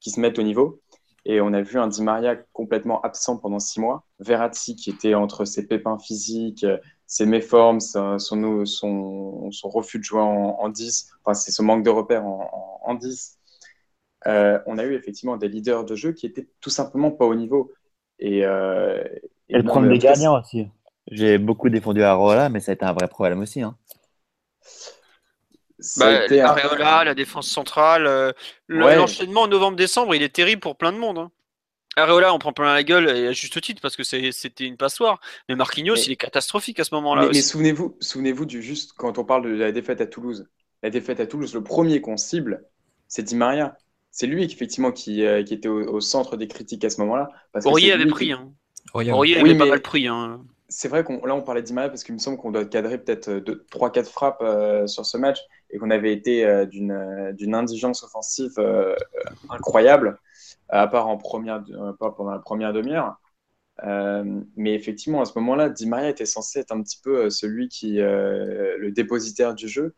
[0.00, 0.82] qui se mettent au niveau.
[1.26, 4.06] Et on a vu un Di Maria complètement absent pendant six mois.
[4.20, 6.64] Verratti qui était entre ses pépins physiques,
[7.06, 11.90] ses méformes, son, son, son, refus de jouer en, 10, enfin c'est son manque de
[11.90, 13.36] repères en, en, 10.
[14.26, 17.34] Euh, on a eu effectivement des leaders de jeu qui étaient tout simplement pas au
[17.34, 17.72] niveau.
[18.20, 19.02] Et, euh,
[19.48, 20.68] et, le problème des gagnants aussi.
[21.10, 23.62] J'ai beaucoup défendu Arola, mais ça a été un vrai problème aussi.
[23.62, 23.76] Hein.
[25.96, 28.32] Bah, Areola, la défense centrale, euh,
[28.68, 31.18] l'enchaînement en novembre-décembre, il est terrible pour plein de monde.
[31.18, 31.30] Hein.
[31.96, 35.20] Areola, on prend plein la gueule, et à juste titre, parce que c'était une passoire.
[35.48, 37.28] Mais Marquinhos, il est catastrophique à ce moment-là.
[37.32, 40.48] Mais, souvenez-vous souvenez du juste, quand on parle de la défaite à Toulouse,
[40.82, 42.64] la défaite à Toulouse, le premier qu'on cible,
[43.08, 43.76] c'est Di Maria.
[44.12, 47.28] C'est lui, effectivement, qui, euh, qui était au, centre des critiques à ce moment-là.
[47.64, 48.32] Aurier avait pris.
[48.32, 48.50] Hein.
[48.94, 50.08] Aurier avait pas mal pris.
[50.08, 50.40] Hein
[50.70, 53.30] c'est vrai qu'on là on parlait d'Imaria parce qu'il me semble qu'on doit cadrer peut-être
[53.70, 55.40] 3-4 frappes euh, sur ce match
[55.70, 58.52] et qu'on avait été euh, euh, d'une indigence offensive
[59.50, 60.18] incroyable,
[60.68, 61.62] à part en première,
[61.98, 63.20] pas pendant la première demi-heure.
[64.56, 67.96] mais effectivement, à ce moment-là, Di Maria était censé être un petit peu celui qui,
[67.96, 69.94] le dépositaire du jeu.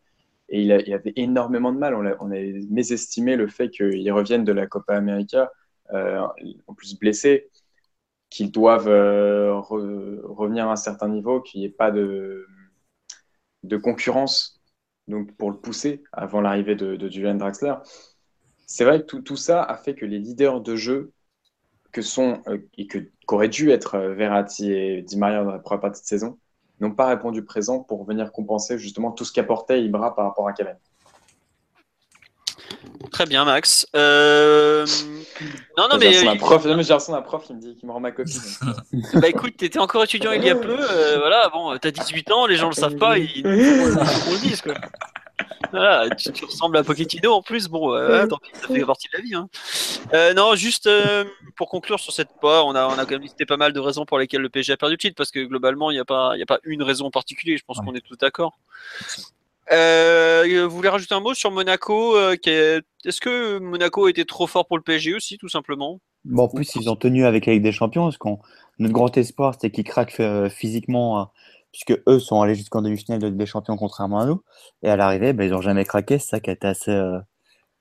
[0.49, 1.95] Et il, il avait énormément de mal.
[1.95, 2.39] On a, on a
[2.69, 5.51] mésestimé le fait qu'il revienne de la Copa América,
[5.91, 7.49] en plus blessé
[8.33, 12.47] qu'ils doivent euh, revenir à un certain niveau, qu'il n'y ait pas de,
[13.61, 14.59] de concurrence
[15.07, 17.75] donc pour le pousser avant l'arrivée de, Julian Draxler.
[18.65, 21.13] C'est vrai que tout, tout, ça a fait que les leaders de jeu
[21.91, 25.59] que sont euh, et que qu'auraient dû être euh, Verratti et Di Maria dans la
[25.59, 26.39] première partie de saison
[26.79, 30.53] n'ont pas répondu présent pour venir compenser justement tout ce qu'apportait Ibra par rapport à
[30.53, 30.79] Cavani.
[33.11, 33.87] Très bien, Max.
[33.95, 34.85] Euh...
[35.77, 36.13] Non, non, mais.
[36.13, 38.39] J'ai un prof, j'ai un prof qui me, dit, qui me rend ma copie.
[39.13, 40.77] bah écoute, t'étais encore étudiant il y a peu.
[40.79, 44.73] Euh, voilà, bon, t'as 18 ans, les gens le savent pas, ils, le dise, quoi.
[45.71, 49.17] Voilà, tu, ressembles à Pochettino en plus, bon, euh, tant pis, ça fait partie de
[49.17, 49.33] la vie.
[49.33, 49.49] Hein.
[50.13, 53.21] Euh, non, juste euh, pour conclure sur cette pas, on a, on a quand même
[53.21, 55.39] listé pas mal de raisons pour lesquelles le PSG a perdu le titre, parce que
[55.39, 58.17] globalement, il n'y a, pas, a pas une raison particulière, je pense qu'on est tous
[58.17, 58.59] d'accord.
[59.71, 64.67] Euh, vous voulez rajouter un mot sur Monaco euh, Est-ce que Monaco était trop fort
[64.67, 65.99] pour le PSG aussi, tout simplement?
[66.35, 68.09] En plus, ils ont tenu avec des Champions.
[68.79, 71.31] Notre grand espoir, c'était qu'ils craquent euh, physiquement, hein,
[71.71, 74.41] puisque eux sont allés jusqu'en demi-finale de des Champions, contrairement à nous.
[74.83, 76.19] Et à l'arrivée, ben, ils n'ont jamais craqué.
[76.19, 76.97] C'est ça qui a été assez,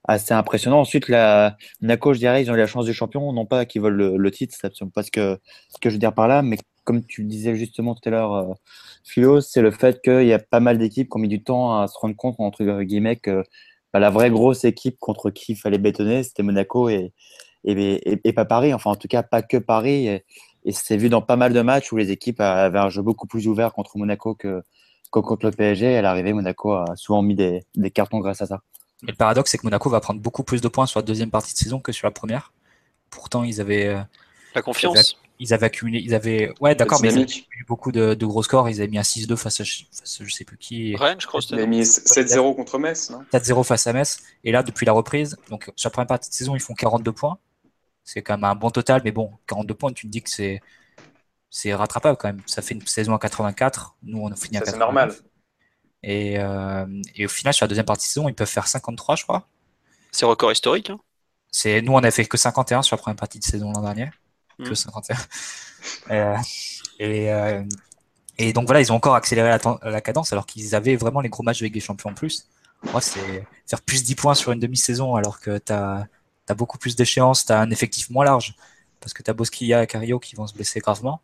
[0.05, 0.81] assez impressionnant.
[0.81, 3.33] Ensuite, la, Monaco, je dirais, ils ont eu la chance du champion.
[3.33, 5.39] Non pas qu'ils veulent le, titre, c'est absolument pas ce que,
[5.69, 8.11] ce que je veux dire par là, mais comme tu le disais justement tout à
[8.11, 8.55] l'heure, euh,
[9.05, 11.81] Philo, c'est le fait qu'il y a pas mal d'équipes qui ont mis du temps
[11.81, 13.45] à se rendre compte, entre guillemets, que
[13.93, 17.13] bah, la vraie grosse équipe contre qui il fallait bétonner, c'était Monaco et,
[17.65, 18.75] et, et, pas Paris.
[18.75, 20.09] Enfin, en tout cas, pas que Paris.
[20.09, 20.25] Et,
[20.71, 23.49] c'est vu dans pas mal de matchs où les équipes avaient un jeu beaucoup plus
[23.49, 24.63] ouvert contre Monaco que,
[25.11, 25.97] contre le PSG.
[25.97, 28.63] À l'arrivée, Monaco a souvent mis des, des cartons grâce à ça.
[29.03, 31.31] Mais le paradoxe, c'est que Monaco va prendre beaucoup plus de points sur la deuxième
[31.31, 32.53] partie de saison que sur la première.
[33.11, 33.89] Pourtant, ils avaient.
[33.89, 34.01] Euh,
[34.55, 35.17] la confiance.
[35.39, 36.01] Ils avaient accumulé.
[36.01, 36.53] Ils avaient.
[36.61, 37.27] Ouais, d'accord, mais ils avaient
[37.59, 38.69] eu beaucoup de, de, gros scores.
[38.69, 40.97] Ils avaient mis un 6-2 face à, face je sais plus qui.
[40.97, 41.41] Rennes, je crois.
[41.49, 43.25] Ils avaient mis 7-0 contre Metz, non?
[43.33, 44.19] 7-0 face à Metz.
[44.45, 47.13] Et là, depuis la reprise, donc sur la première partie de saison, ils font 42
[47.13, 47.39] points.
[48.05, 50.61] C'est quand même un bon total, mais bon, 42 points, tu te dis que c'est
[51.51, 52.41] c'est rattrapable quand même.
[52.47, 53.97] Ça fait une saison à 84.
[54.03, 54.73] Nous, on a fini à 84.
[54.73, 55.15] C'est normal.
[56.03, 59.17] Et, euh, et, au final, sur la deuxième partie de saison, ils peuvent faire 53,
[59.17, 59.47] je crois.
[60.11, 60.91] C'est record historique.
[60.91, 60.99] Hein.
[61.51, 64.11] C'est nous, on a fait que 51 sur la première partie de saison l'an dernier.
[64.65, 65.15] Que 51.
[65.15, 65.19] Hmm.
[66.11, 66.37] euh,
[66.99, 67.63] et, euh,
[68.39, 71.43] et donc voilà, ils ont encore accéléré la, cadence alors qu'ils avaient vraiment les gros
[71.43, 72.49] matchs avec les champions en plus.
[72.91, 76.09] Moi, c'est faire plus 10 points sur une demi-saison alors que tu as,
[76.57, 78.55] beaucoup plus d'échéances, tu as un effectif moins large
[79.01, 81.21] parce que tu as Bosquilla et Cario qui vont se blesser gravement.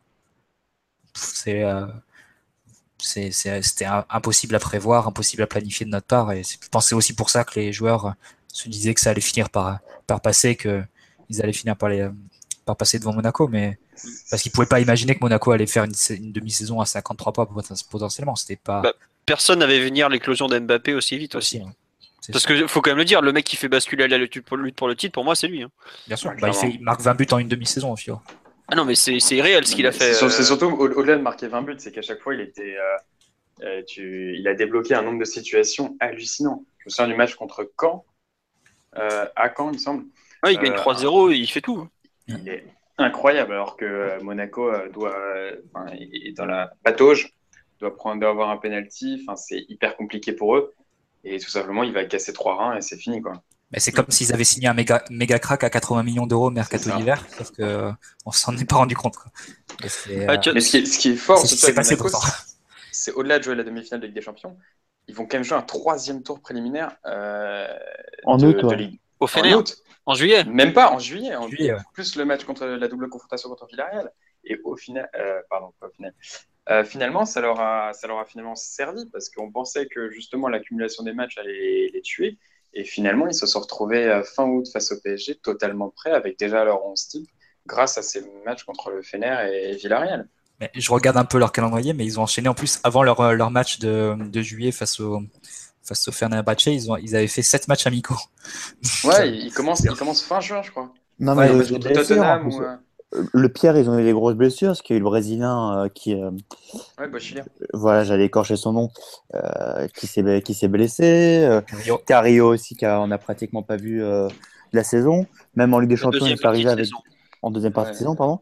[1.15, 1.87] C'est euh,
[2.99, 6.33] c'était impossible à prévoir, impossible à planifier de notre part.
[6.33, 8.15] Et je pensais aussi pour ça que les joueurs
[8.49, 12.09] se disaient que ça allait finir par, par passer, qu'ils allaient finir par, les,
[12.69, 13.49] par passer devant Monaco.
[13.49, 13.79] Mais
[14.31, 17.49] parce qu'ils pouvaient pas imaginer que Monaco allait faire une, demi-saison à 53 points
[17.91, 18.37] potentiellement.
[18.37, 18.83] C'était pas.
[18.83, 18.93] Bah,
[19.27, 21.63] personne n'avait venir l'éclosion d'Mbappé aussi vite aussi.
[22.31, 24.57] Parce que faut quand même le dire, le mec qui fait basculer la lutte pour
[24.59, 25.63] le titre, pour moi, c'est lui.
[25.63, 25.71] Hein.
[26.07, 28.21] Bien sûr, bah, il, marque 20 buts en une demi-saison au FIO.
[28.69, 30.13] Ah non, mais c'est irréel ce qu'il a fait.
[30.13, 30.43] C'est euh.
[30.43, 32.77] surtout au-delà de marquer 20 buts, c'est qu'à chaque fois, il était.
[32.77, 36.65] Euh, euh, tu, il a débloqué un nombre de situations hallucinant.
[36.81, 38.05] Je me souviens du match contre Caen,
[38.93, 40.05] à Caen, il me semble.
[40.45, 41.89] Ouais, il gagne 3-0 et il fait tout.
[42.29, 42.37] Hein.
[42.41, 42.65] Il est
[42.99, 45.17] incroyable, alors que Monaco doit,
[45.93, 47.33] est dans la patauge,
[47.81, 49.21] doit, prendre, doit avoir un penalty.
[49.23, 50.75] Enfin, c'est hyper compliqué pour eux.
[51.25, 53.21] Et tout simplement, il va casser 3 reins et c'est fini.
[53.21, 53.43] Quoi.
[53.73, 56.91] Mais c'est comme s'ils avaient signé un méga, méga crack à 80 millions d'euros mercato
[56.91, 57.93] d'hiver, sauf qu'on euh,
[58.27, 59.17] ne s'en est pas rendu compte.
[59.17, 59.31] Quoi.
[60.11, 61.39] Euh, mais ce qui, est, fort,
[62.93, 64.57] c'est au-delà de jouer la demi-finale de Ligue des Champions,
[65.07, 67.69] ils vont quand même jouer un troisième tour préliminaire euh,
[68.25, 69.01] en de, août, de Ligue.
[69.21, 69.77] Au en, août.
[70.09, 71.35] En juillet Même pas, en juillet.
[71.37, 74.11] En juillet, Plus le match contre la double confrontation contre Villarreal.
[74.45, 75.09] Et au final,
[75.51, 76.15] pardon, pas au final.
[76.85, 81.05] finalement, ça leur, a, ça leur a finalement servi parce qu'on pensait que justement l'accumulation
[81.05, 82.39] des matchs allait les tuer.
[82.75, 86.39] Et finalement, ils se sont retrouvés euh, fin août face au PSG, totalement prêts, avec
[86.39, 87.29] déjà leur 11 type,
[87.67, 90.29] grâce à ces matchs contre le Fener et Villarreal.
[90.61, 93.21] Mais je regarde un peu leur calendrier, mais ils ont enchaîné en plus avant leur,
[93.21, 95.23] euh, leur match de, de juillet face au,
[95.89, 98.19] face au Fenerbahçe, ils, ont, ils avaient fait 7 matchs amicaux.
[99.05, 100.93] Ouais, ils commencent, ils commencent fin juin, je crois.
[101.19, 102.63] Non, mais ouais, Tottenham ou,
[103.33, 105.85] le Pierre, ils ont eu des grosses blessures, parce qu'il y a eu le Brésilien
[105.85, 106.15] euh, qui.
[106.15, 106.31] Euh,
[106.99, 107.45] ouais, Bochilien.
[107.73, 108.91] Voilà, j'allais écorcher son nom,
[109.35, 111.61] euh, qui s'est qui s'est blessé.
[112.07, 114.03] Cario aussi, qu'on a pratiquement pas vu
[114.73, 115.27] la saison.
[115.57, 116.89] Même en Ligue des Champions, il est arrivé avec.
[117.41, 118.41] En deuxième partie de saison, pardon.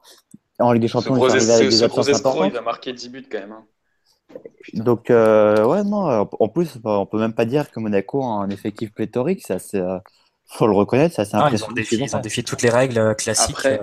[0.59, 2.47] En Ligue des Champions, il est arrivé avec des absences importantes.
[2.49, 3.53] Il va marquer 10 buts quand même.
[3.53, 3.65] Hein.
[4.75, 8.93] Donc, ouais, non, en plus, on peut même pas dire que Monaco a un effectif
[8.93, 9.83] pléthorique, ça, c'est.
[10.47, 11.69] faut le reconnaître, ça c'est impressionnant.
[11.69, 13.57] Ils ont, défié, défié toutes les règles classiques.
[13.57, 13.81] Après,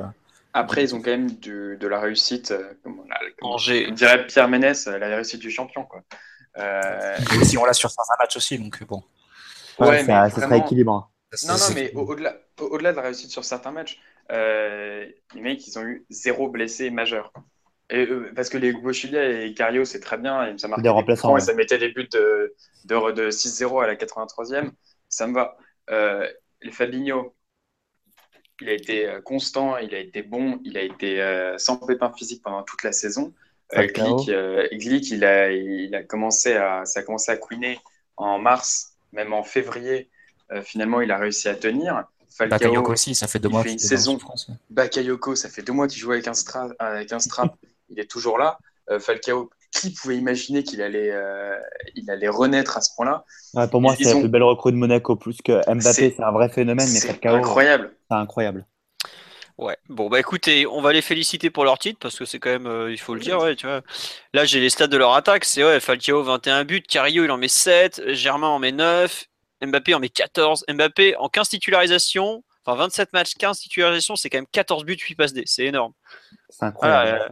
[0.54, 3.04] après, ils ont quand même de la réussite, euh, comme,
[3.42, 5.84] on, dirait Pierre Ménès, euh, la réussite du champion.
[5.84, 6.04] Quoi.
[6.60, 7.18] Euh...
[7.44, 9.04] si on l'a sur certains matchs aussi, donc euh, bon.
[9.80, 11.08] Ouais, ça, sera équilibrant.
[11.48, 14.00] Non, non, mais au-delà au de la réussite sur certains matchs,
[14.32, 17.34] euh, les mecs, ils ont eu zéro blessé majeur.
[17.90, 21.36] Et, parce que les Gauchilia et Cario, c'est très bien, et ça marquait des remplaçants.
[21.38, 22.54] Et ça mettait des buts de,
[22.86, 24.72] de, de 6-0 à la 83e.
[25.10, 25.58] Ça me va.
[25.90, 26.28] Euh,
[26.62, 27.36] les Fabinho,
[28.62, 32.12] il a été euh, constant, il a été bon, il a été euh, sans pépin
[32.16, 33.34] physique pendant toute la saison.
[33.76, 33.88] Euh,
[34.72, 37.80] Glick, il a, il a commencé à, ça a commencé à couiner
[38.18, 40.10] en mars, même en février.
[40.64, 42.06] finalement, il a réussi à tenir.
[42.40, 44.20] Bakayoko aussi, ça fait deux mois qu'il saison.
[44.20, 47.56] France, Bakayoko, ça fait deux mois qu'il joue avec un, strap, avec un strap.
[47.94, 48.58] il est toujours là.
[49.00, 51.14] Falcao, qui pouvait imaginer qu'il allait,
[51.96, 53.24] il allait renaître à ce point-là?
[53.68, 56.50] Pour moi, c'est la plus belle recrue de Monaco, plus que Mbappé, c'est un vrai
[56.50, 57.96] phénomène, mais Falcao, incroyable.
[58.12, 58.66] C'est incroyable.
[59.60, 62.50] Ouais, bon bah écoutez, on va les féliciter pour leur titre parce que c'est quand
[62.50, 63.82] même, euh, il faut le dire, ouais, tu vois.
[64.34, 67.38] Là j'ai les stats de leur attaque, c'est ouais, Falcao 21 buts, Carillo il en
[67.38, 69.26] met 7, Germain en met 9,
[69.64, 74.40] Mbappé en met 14, Mbappé en 15 titularisations, enfin 27 matchs, 15 titularisations, c'est quand
[74.40, 75.94] même 14 buts, 8 passes D, c'est énorme.
[76.50, 77.22] C'est incroyable.
[77.22, 77.30] Euh,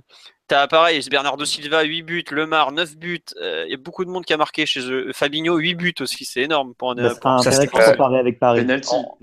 [0.52, 4.10] T'as pareil, Bernardo Silva 8 buts, Lemar 9 buts, il euh, y a beaucoup de
[4.10, 5.10] monde qui a marqué chez eux.
[5.14, 8.68] Fabinho 8 buts aussi, c'est énorme pour un bah, ça, se, avec Paris.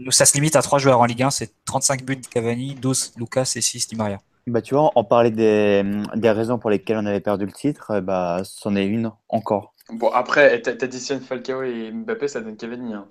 [0.09, 3.13] ça se limite à 3 joueurs en Ligue 1, c'est 35 buts de Cavani, 12
[3.19, 4.21] Lucas et 6 Di Maria.
[4.47, 5.85] Bah, tu vois, on parlait des,
[6.15, 9.75] des raisons pour lesquelles on avait perdu le titre, bah, c'en est une encore.
[9.91, 12.95] Bon, après, t'additionnes Falcao et Mbappé, ça donne Cavani.
[12.95, 13.05] Hein.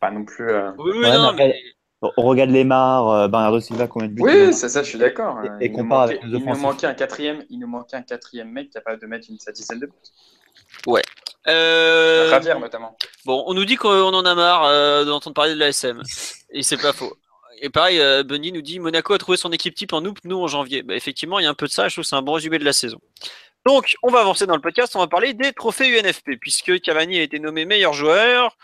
[0.00, 0.48] Pas non plus.
[0.48, 1.54] euh, Oui, oui, Ouais, non, mais mais
[2.00, 4.88] On regarde Lemar, euh, Bernardo Silva, combien de buts il Oui, a ça, ça, je
[4.90, 5.38] suis d'accord.
[5.42, 7.96] Et- et il, nous compare avec les il nous manquait un quatrième, il nous manquait
[7.96, 9.92] un quatrième mec capable de mettre une dizaine de buts.
[11.48, 12.96] euh, Javier notamment.
[13.24, 16.02] Bon, on nous dit qu'on en a marre euh, d'entendre parler de l'ASM.
[16.50, 17.12] Et c'est pas faux.
[17.60, 20.38] Et pareil, euh, Bundy nous dit Monaco a trouvé son équipe type en août, nous
[20.38, 20.82] en janvier.
[20.84, 21.88] Bah, effectivement, il y a un peu de ça.
[21.88, 22.98] Je trouve que c'est un bon résumé de la saison.
[23.68, 24.96] Donc, on va avancer dans le podcast.
[24.96, 28.56] On va parler des trophées UNFP, puisque Cavani a été nommé meilleur joueur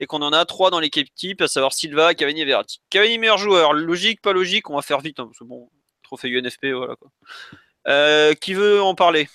[0.00, 2.80] et qu'on en a trois dans l'équipe type, à savoir Silva, Cavani et Verratti.
[2.88, 5.68] Cavani meilleur joueur, logique, pas logique, on va faire vite, hein, parce que bon,
[6.02, 7.10] trophée UNFP, voilà quoi.
[7.86, 9.28] Euh, qui veut en parler?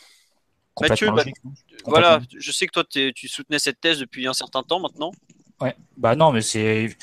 [0.81, 1.51] Mathieu, bah, logique, non
[1.85, 5.11] Voilà, je sais que toi, tu soutenais cette thèse depuis un certain temps maintenant.
[5.59, 6.95] Ouais, bah non, mais c'est.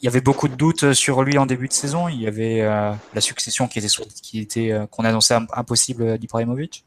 [0.00, 2.06] Il y avait beaucoup de doutes sur lui en début de saison.
[2.08, 5.48] Il y avait euh, la succession qui était sur- qui était euh, qu'on annonçait im-
[5.54, 6.84] impossible d'Ibrahimovic.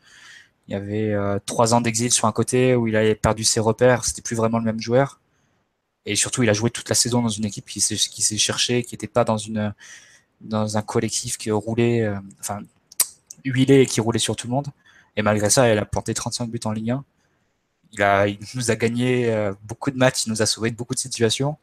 [0.69, 3.59] Il y avait euh, trois ans d'exil sur un côté où il avait perdu ses
[3.59, 4.05] repères.
[4.05, 5.19] C'était plus vraiment le même joueur.
[6.05, 8.93] Et surtout, il a joué toute la saison dans une équipe qui s'est cherchée, qui
[8.93, 9.73] n'était pas dans une
[10.41, 12.61] dans un collectif qui roulait, euh, enfin
[13.45, 14.67] huilé et qui roulait sur tout le monde.
[15.15, 17.05] Et malgré ça, elle a planté 35 buts en Ligue 1.
[17.93, 20.75] Il, a, il nous a gagné euh, beaucoup de matchs, il nous a sauvé de
[20.75, 21.57] beaucoup de situations.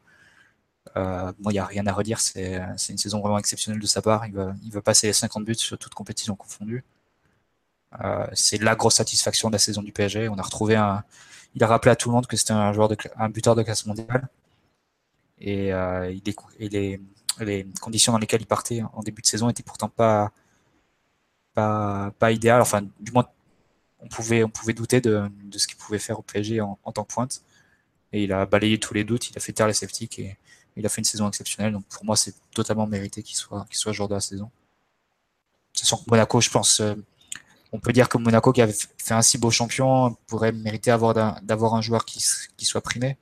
[0.97, 3.87] Euh, bon, il n'y a rien à redire, c'est c'est une saison vraiment exceptionnelle de
[3.87, 4.25] sa part.
[4.27, 6.83] Il va, il va passer les 50 buts sur toute compétition confondue.
[8.03, 10.29] Euh, c'est la grosse satisfaction de la saison du PSG.
[10.29, 11.03] On a retrouvé un.
[11.55, 13.63] Il a rappelé à tout le monde que c'était un joueur de, un buteur de
[13.63, 14.27] classe mondiale.
[15.39, 16.13] Et, euh,
[16.59, 20.31] les, conditions dans lesquelles il partait en début de saison étaient pourtant pas
[21.53, 22.61] pas, idéales.
[22.61, 23.27] Enfin, du moins,
[23.99, 26.91] on pouvait on pouvait douter de, de ce qu'il pouvait faire au PSG en, en
[26.91, 27.41] tant que pointe.
[28.13, 29.29] Et il a balayé tous les doutes.
[29.29, 30.37] Il a fait taire les sceptiques et
[30.75, 31.73] il a fait une saison exceptionnelle.
[31.73, 34.51] Donc pour moi, c'est totalement mérité qu'il soit qu'il soit joueur de la saison.
[35.73, 36.81] Sachant que Monaco, je pense.
[37.73, 41.75] On peut dire que Monaco, qui avait fait un si beau champion, pourrait mériter d'avoir
[41.75, 42.19] un joueur qui,
[42.65, 43.17] soit primé.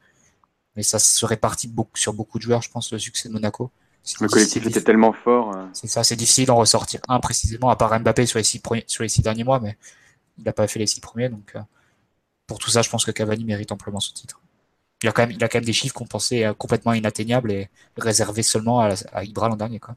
[0.76, 3.72] Mais ça se répartit beaucoup, sur beaucoup de joueurs, je pense, le succès de Monaco.
[4.20, 5.56] Le collectif difficile- était tellement fort.
[5.56, 5.66] euh.
[5.74, 8.84] C'est ça, c'est difficile d'en ressortir un précisément, à part Mbappé sur les six, premiers,
[8.88, 9.78] sur les six derniers mois, mais
[10.38, 11.30] il n'a pas fait les six premiers.
[11.30, 11.60] Donc, euh,
[12.46, 14.42] pour tout ça, je pense que Cavani mérite amplement ce titre.
[15.02, 17.52] Il a quand même, il a quand même des chiffres qu'on pensait euh, complètement inatteignables
[17.52, 19.80] et réservés seulement à, à Ibra l'an dernier.
[19.80, 19.96] Quoi.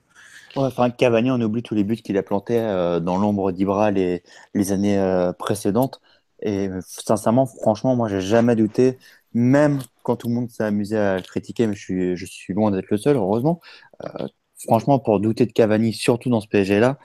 [0.66, 4.22] Enfin, Cavani, on oublie tous les buts qu'il a plantés euh, dans l'ombre d'Ibra les,
[4.54, 6.00] les années euh, précédentes.
[6.42, 8.98] Et sincèrement, franchement, moi, j'ai jamais douté,
[9.34, 12.54] même quand tout le monde s'est amusé à le critiquer, mais je suis, je suis
[12.54, 13.60] loin d'être le seul, heureusement.
[14.04, 14.26] Euh,
[14.66, 16.98] franchement, pour douter de Cavani, surtout dans ce PSG-là,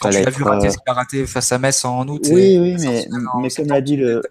[0.00, 2.26] Quand tu l'as être, vu rater ce qu'il a raté face à Metz en août,
[2.30, 4.22] Oui, oui, mais, sorti en mais comme l'a dit le,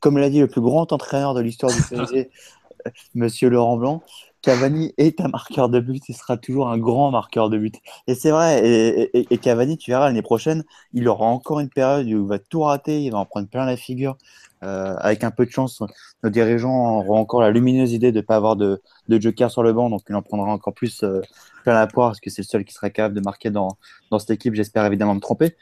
[0.00, 2.30] comme l'a dit le plus grand entraîneur de l'histoire du PSG,
[3.14, 4.02] Monsieur Laurent Blanc,
[4.42, 7.74] Cavani est un marqueur de but, il sera toujours un grand marqueur de but.
[8.06, 10.64] Et c'est vrai, et, et- Cavani, tu verras, l'année prochaine,
[10.94, 13.66] il aura encore une période où il va tout rater, il va en prendre plein
[13.66, 14.16] la figure.
[14.62, 15.82] Euh, avec un peu de chance,
[16.22, 19.62] nos dirigeants auront encore la lumineuse idée de ne pas avoir de, de joker sur
[19.62, 21.22] le banc, donc il en prendra encore plus euh,
[21.64, 23.78] plein la poire, parce que c'est le seul qui sera capable de marquer dans,
[24.10, 25.56] dans cette équipe, j'espère évidemment me tromper.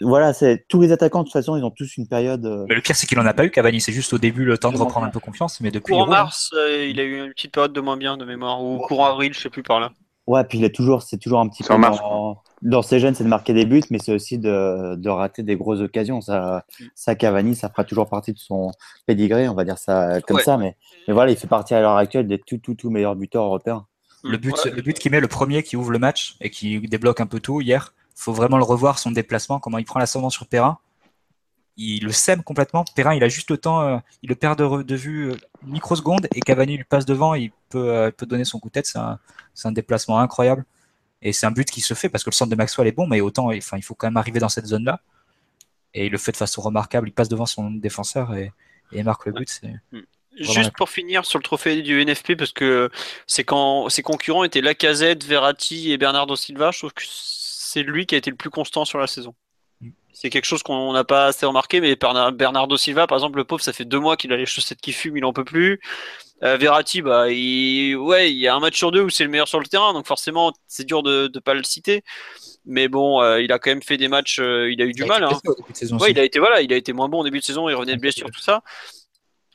[0.00, 2.44] Voilà, c'est tous les attaquants, de toute façon, ils ont tous une période...
[2.46, 3.80] euh, Mais le pire, c'est qu'il en a pas eu, Cavani.
[3.80, 5.92] C'est juste au début le temps de reprendre un peu confiance, mais depuis.
[5.92, 8.78] Courant mars, euh, il a eu une petite période de moins bien de mémoire, ou
[8.78, 9.92] courant avril, je sais plus par là.
[10.26, 13.14] Ouais, puis il est toujours, c'est toujours un petit peu marche, dans, dans ses gènes,
[13.14, 16.20] c'est de marquer des buts, mais c'est aussi de, de rater des grosses occasions.
[16.22, 16.64] Ça,
[16.94, 18.70] ça, Cavani, ça fera toujours partie de son
[19.06, 20.42] pédigré, on va dire ça comme Ouais.
[20.42, 20.76] ça, mais,
[21.06, 23.86] mais voilà, il fait partie à l'heure actuelle des tout, tout, tout meilleurs buteurs européens.
[24.22, 24.70] Le but, Ouais.
[24.70, 27.40] le but qui met le premier qui ouvre le match et qui débloque un peu
[27.40, 30.78] tout hier, faut vraiment le revoir son déplacement, comment il prend l'ascendant sur Perrin.
[31.76, 32.84] Il le sème complètement.
[32.94, 36.28] Perrin, il a juste le temps, euh, il le perd de, vue euh, une microseconde
[36.34, 37.34] et Cavani lui passe devant.
[37.34, 38.86] Il peut, euh, peut donner son coup de tête.
[38.86, 39.18] C'est un,
[39.54, 40.64] c'est un déplacement incroyable
[41.20, 43.06] et c'est un but qui se fait parce que le centre de Maxwell est bon,
[43.08, 45.00] mais autant, enfin, il faut quand même arriver dans cette zone-là.
[45.94, 47.08] Et il le fait de façon remarquable.
[47.08, 48.52] Il passe devant son défenseur et,
[48.92, 49.48] et il marque le but.
[49.48, 49.72] C'est
[50.36, 52.90] Juste pour finir sur le trophée du NFP, parce que
[53.26, 58.06] c'est quand ses concurrents étaient Lacazette, Verratti et Bernardo Silva, je trouve que c'est lui
[58.06, 59.34] qui a été le plus constant sur la saison.
[60.14, 63.44] C'est quelque chose qu'on n'a pas assez remarqué, mais Berna- Bernardo Silva, par exemple, le
[63.44, 65.80] pauvre, ça fait deux mois qu'il a les chaussettes qui fument, il en peut plus.
[66.44, 67.96] Euh, Verratti, bah, il...
[67.96, 69.92] ouais, il y a un match sur deux où c'est le meilleur sur le terrain,
[69.92, 72.04] donc forcément, c'est dur de ne pas le citer.
[72.64, 75.02] Mais bon, euh, il a quand même fait des matchs, euh, il a eu du
[75.02, 75.24] Il a mal.
[75.24, 75.38] Hein.
[75.72, 77.68] saison Ouais, il a été voilà, il a été moins bon au début de saison,
[77.68, 78.62] il revenait de blessure, tout ça.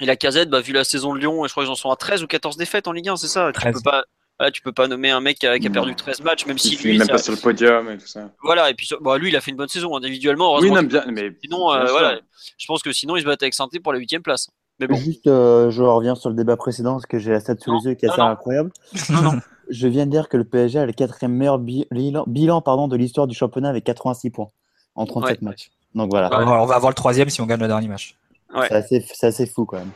[0.01, 1.89] Et la casette, bah, vu la saison de Lyon, et je crois qu'ils en sont
[1.89, 3.47] à 13 ou 14 défaites en Ligue 1, c'est ça?
[3.47, 3.73] Tu 13.
[3.75, 4.03] peux pas,
[4.39, 5.73] voilà, tu peux pas nommer un mec qui a, qui a Non.
[5.73, 8.07] perdu 13 matchs, même si Il lui, même ça- pas sur le podium et tout
[8.07, 8.29] ça.
[8.41, 8.69] voilà.
[8.69, 10.55] Et puis, bah, lui, il a fait une bonne saison individuellement.
[10.57, 12.19] Oui, non, bien, mais Sinon, euh, bien voilà,
[12.57, 14.49] je pense que sinon, ils se battent avec Sainté pour la huitième place.
[14.79, 17.55] Mais bon, Juste, euh, je reviens sur le débat précédent parce que j'ai la stat
[17.59, 18.27] sous les yeux qui est assez non.
[18.27, 18.71] incroyable.
[19.09, 19.31] Non, non.
[19.69, 23.27] je viens de dire que le PSG a le quatrième meilleur bilan, pardon, de l'histoire
[23.27, 24.49] du championnat avec 86 points
[24.95, 25.69] en 37 matchs.
[25.95, 26.29] Donc voilà.
[26.31, 28.15] on va avoir le troisième si on gagne le dernier match.
[28.69, 29.91] C'est assez, fou quand même.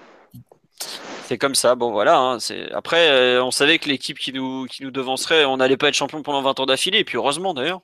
[1.26, 1.76] C'est comme ça.
[1.76, 2.18] Bon, voilà.
[2.18, 2.38] Hein,
[2.74, 5.94] après, euh, on savait que l'équipe qui nous, qui nous devancerait, on n'allait pas être
[5.94, 7.00] champion pendant 20 ans d'affilée.
[7.00, 7.82] Et puis, heureusement d'ailleurs.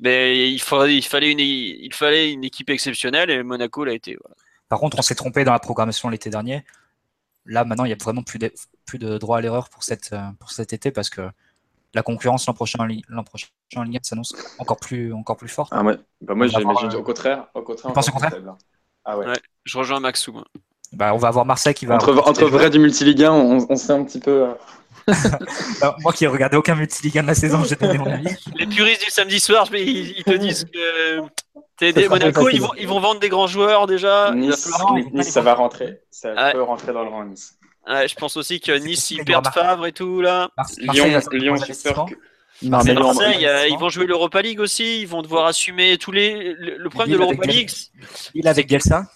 [0.00, 4.18] Mais il, fallait, il, fallait une, il fallait une équipe exceptionnelle et Monaco l'a été.
[4.68, 6.64] Par contre, on s'est trompé dans la programmation l'été dernier.
[7.46, 8.52] Là, maintenant, il n'y a vraiment plus de,
[8.86, 11.22] plus de droit à l'erreur pour, cette, euh, pour cet été parce que
[11.94, 15.72] la concurrence l'an prochain, l'an prochain en Ligue 1 s'annonce encore plus, encore plus forte.
[15.72, 15.96] Ah ouais.
[16.20, 17.48] Bah moi, j'ai au contraire.
[17.54, 18.56] Au contraire, au contraire
[19.04, 19.26] ah ouais.
[19.64, 20.40] Je rejoins Maxou.
[20.92, 21.94] Bah, on va avoir Marseille qui va.
[21.94, 24.48] Entre, entre vrai du multiligue 1, on, on sait un petit peu.
[24.48, 24.54] Euh,
[25.80, 28.36] bah, moi qui ai regardé aucun multiligue 1 de la saison, j'ai donné mon avis.
[28.58, 31.20] Les puristes du samedi soir, mais ils, te disent que
[31.90, 34.32] des Monaco, ils vont, ils vont vendre des grands joueurs déjà.
[34.34, 34.70] Nice,
[35.22, 36.00] ça va rentrer.
[36.10, 37.54] Ça peut rentrer dans le rang Nice.
[37.88, 40.50] Ouais, je pense aussi que Nice, ils perdent Favre et tout là.
[40.78, 42.06] Lyon, Lyon, super.
[42.62, 45.00] Non, mais Marseille, euh, ils vont jouer l'Europa League aussi.
[45.00, 46.54] Ils vont devoir assumer tous les.
[46.54, 47.70] Le, problème de l'Europa League.
[48.34, 49.06] Il avec Gelsa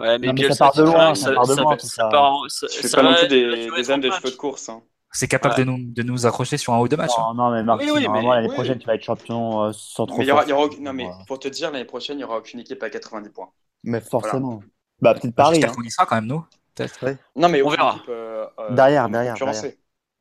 [0.00, 2.08] Ouais, mais, mais ça part de loin, ça, part de loin, tout ça.
[2.48, 4.68] Je fais pas non plus des, des âmes de cheveux de course.
[4.68, 4.82] Hein.
[5.12, 7.10] C'est capable de, nous, de nous accrocher sur un haut de match.
[7.18, 7.34] Non, hein.
[7.34, 10.18] non mais Marc, oui, oui, l'année prochaine, tu vas être champion euh, sans trop.
[10.18, 12.38] Mais y aura, y aura, non, mais pour te dire, l'année prochaine, il n'y aura
[12.38, 13.50] aucune équipe à 90 points.
[13.82, 14.62] Mais forcément.
[15.00, 15.64] Bah, peut-être Paris.
[15.64, 15.72] Hein.
[15.74, 16.44] qu'on y sera quand même, nous.
[16.74, 17.04] Peut-être.
[17.34, 17.96] Non, mais on verra.
[18.08, 19.34] Euh, euh, derrière, derrière.
[19.34, 19.72] derrière.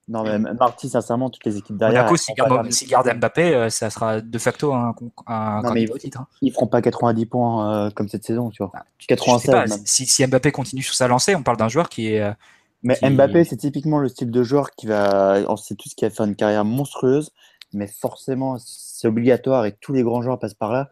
[0.10, 2.06] Non, mais Marty, sincèrement, toutes les équipes derrière.
[2.06, 4.96] Monaco, s'ils gardent, si garde Mbappé, euh, ça sera de facto un,
[5.28, 6.22] un non, mais ils, titre.
[6.22, 6.28] Hein.
[6.42, 8.72] Ils feront pas 90 points euh, comme cette saison, tu vois.
[9.08, 9.52] 96.
[9.52, 12.22] Bah, si, si, Mbappé continue sur sa lancée, on parle d'un joueur qui est.
[12.22, 12.34] Euh,
[12.82, 15.42] mais Mbappé, c'est typiquement le style de joueur qui va.
[15.48, 17.30] On sait tous qu'il va faire une carrière monstrueuse,
[17.72, 20.90] mais forcément, c'est obligatoire et tous les grands joueurs passent par là.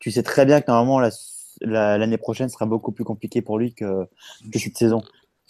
[0.00, 1.08] Tu sais très bien que normalement,
[1.60, 4.08] l'année prochaine sera beaucoup plus compliquée pour lui que,
[4.52, 5.02] que cette saison.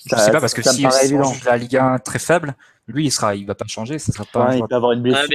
[0.05, 1.15] Je ne sais pas parce que si, si
[1.47, 2.55] la Ligue 1 très faible,
[2.87, 4.55] lui il sera, il va pas changer, ça sera pas.
[4.55, 5.27] il peut avoir une blessure.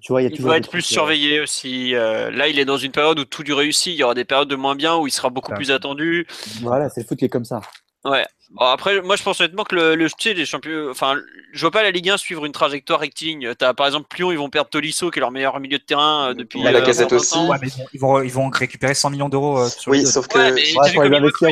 [0.00, 1.94] tu vois, il, y a il va être plus euh, surveillé aussi.
[1.94, 3.92] Euh, là, il est dans une période où tout du réussi.
[3.92, 6.26] Il y aura des périodes de moins bien où il sera beaucoup plus attendu.
[6.62, 7.60] Voilà, c'est le foot qui est comme ça.
[8.04, 8.24] Ouais.
[8.50, 11.16] Bon, après, moi je pense honnêtement que le, le tu les champions, enfin,
[11.52, 13.52] je vois pas la Ligue 1 suivre une trajectoire rectiligne.
[13.58, 16.30] T'as par exemple Lyon, ils vont perdre Tolisso qui est leur meilleur milieu de terrain
[16.30, 16.62] euh, depuis.
[16.62, 17.36] la casette aussi.
[17.36, 19.66] Ouais, mais ils, vont, ils vont récupérer 100 millions d'euros.
[19.88, 20.38] oui, sauf que.
[20.38, 21.50] Ouais, mais ouais,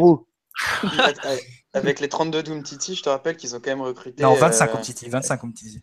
[1.75, 4.23] avec les 32 d'Umtiti, je te rappelle qu'ils ont quand même recruté.
[4.23, 4.77] Non, 25 euh...
[4.79, 5.83] Umtiti, 25 Umtiti.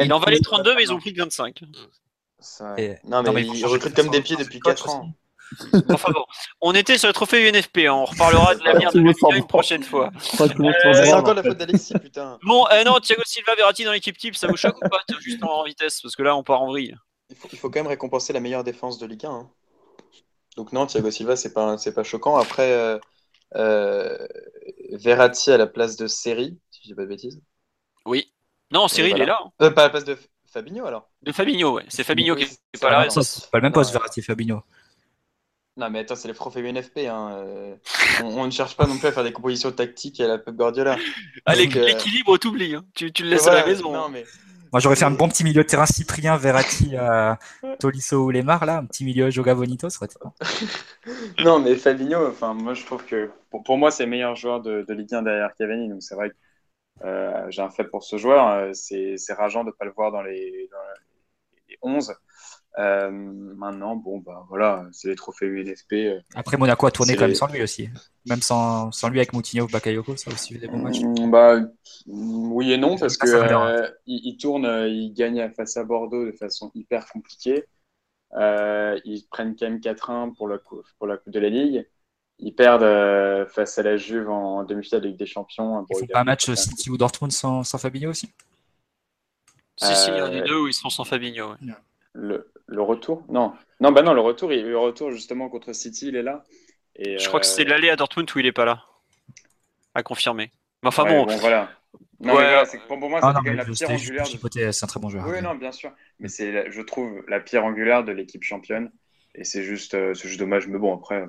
[0.00, 1.62] Il en valait 32, mais ils ont pris que 25.
[3.04, 5.12] Non, mais, ils recrutent comme des pieds depuis 4 ans.
[5.90, 6.24] enfin bon,
[6.62, 7.92] on était sur le trophée UNFP, hein.
[7.92, 10.10] on reparlera de l'avenir de l'UNFP une prochaine fois.
[10.40, 10.48] Euh,
[10.94, 12.38] c'est encore la faute d'Alexis, putain.
[12.42, 15.42] Bon, euh, non, Thiago Silva, Verratti dans l'équipe type, ça vous choque ou pas Juste
[15.44, 16.96] en vitesse, parce que là, on part en vrille.
[17.30, 19.30] Il faut, il faut quand même récompenser la meilleure défense de Ligue 1.
[19.30, 19.50] Hein.
[20.56, 22.36] Donc non, Thiago Silva, c'est pas, pas choquant.
[22.36, 22.98] Après, euh,
[23.54, 27.40] Verratti à la place de Seri, si je dis pas de bêtises.
[28.06, 28.30] Oui.
[28.70, 29.38] Non, Seri, il est là.
[29.42, 29.50] Hein.
[29.62, 30.16] Euh, pas à la place de
[30.46, 31.10] Fabinho alors.
[31.22, 31.84] De Fabinho, ouais.
[31.88, 33.10] C'est Fabinho qui est, pas là.
[33.10, 34.62] C'est pas le même poste, Verratti et Fabinho.
[35.76, 36.98] Non, mais attends, c'est les profs UNFP.
[37.08, 37.32] Hein.
[37.32, 37.76] Euh,
[38.22, 40.96] on, ne cherche pas non plus à faire des compositions tactiques à la Pep Guardiola.
[41.46, 42.76] Ah, l'équilibre, t'oublies.
[42.76, 42.84] Hein.
[42.94, 43.92] Tu, tu, le laisses à la maison.
[43.92, 44.24] Non, mais...
[44.74, 47.32] Moi, j'aurais fait un bon petit milieu de terrain Cyprien, Verratti, euh,
[47.78, 50.08] Tolisso ou Lemar, là, un petit milieu Joga Bonito, ça serait
[51.44, 54.82] Non, mais Fabinho, enfin, moi, je trouve que pour, moi, c'est le meilleur joueur de,
[54.82, 56.34] de Ligue 1 derrière Cavani, donc c'est vrai que
[57.04, 58.48] euh, j'ai un fait pour ce joueur.
[58.48, 60.78] Euh, c'est rageant de ne pas le voir dans les, dans
[61.68, 62.12] les 11.
[62.78, 65.92] Euh, maintenant, bon, bah voilà, c'est les trophées UNFP.
[65.92, 67.88] Euh, Après, Monaco a tourné quand même sans lui aussi.
[68.26, 71.00] Même sans, sans lui avec Moutinho ou Bakayoko, ça a aussi eu des bons matchs.
[71.00, 71.60] Mm, bah,
[72.06, 76.72] oui et non, parce que euh, il, tourne, il gagne face à Bordeaux de façon
[76.74, 77.64] hyper compliquée.
[78.32, 81.88] ils prennent quand même 4-1 pour la, pour la Coupe de la Ligue.
[82.40, 85.86] Ils perdent face à la Juve en demi-finale de Ligue des Champions.
[85.90, 88.32] Ils font pas un match City ou Dortmund sans, sans Fabinho aussi?
[89.76, 91.50] Si, si, il y en a deux où ils sont sans Fabinho.
[91.50, 91.56] Ouais.
[92.14, 93.24] Le, le retour?
[93.28, 96.44] Non, non, bah non, le retour, il, le retour justement contre City, il est là.
[96.96, 98.84] Et, je crois que c'est euh, l'aller à Dortmund où il est pas là.
[99.94, 100.50] À confirmer.
[100.82, 101.26] Mais enfin bon.
[101.26, 101.70] voilà.
[102.20, 102.34] Non,
[102.88, 104.26] pour, moi, ah, c'est la pierre angulaire.
[104.26, 105.26] C'est un très bon joueur.
[105.26, 105.92] Oui, non, bien sûr.
[106.18, 108.90] Mais c'est, je trouve, la pierre angulaire de l'équipe championne.
[109.34, 110.66] Et c'est juste, euh, c'est juste dommage.
[110.68, 111.26] Mais bon, après,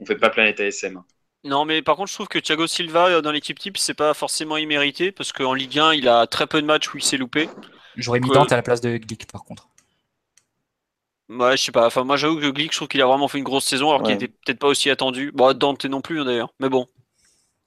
[0.00, 1.02] on fait pas Planète ASM.
[1.44, 4.14] Non, mais par contre, je trouve que Thiago Silva euh, dans l'équipe type, c'est pas
[4.14, 7.18] forcément immérité parce qu'en Ligue 1, il a très peu de matchs où il s'est
[7.18, 7.48] loupé.
[7.96, 9.68] J'aurais mis Dante à la place de Glick, par contre.
[11.28, 11.86] Ouais, je sais pas.
[11.86, 14.02] Enfin, moi, j'avoue que Glick, je trouve qu'il a vraiment fait une grosse saison, alors
[14.02, 15.32] qu'il était peut-être pas aussi attendu.
[15.32, 16.52] Bon, Dante non plus, hein, d'ailleurs.
[16.60, 16.86] Mais bon.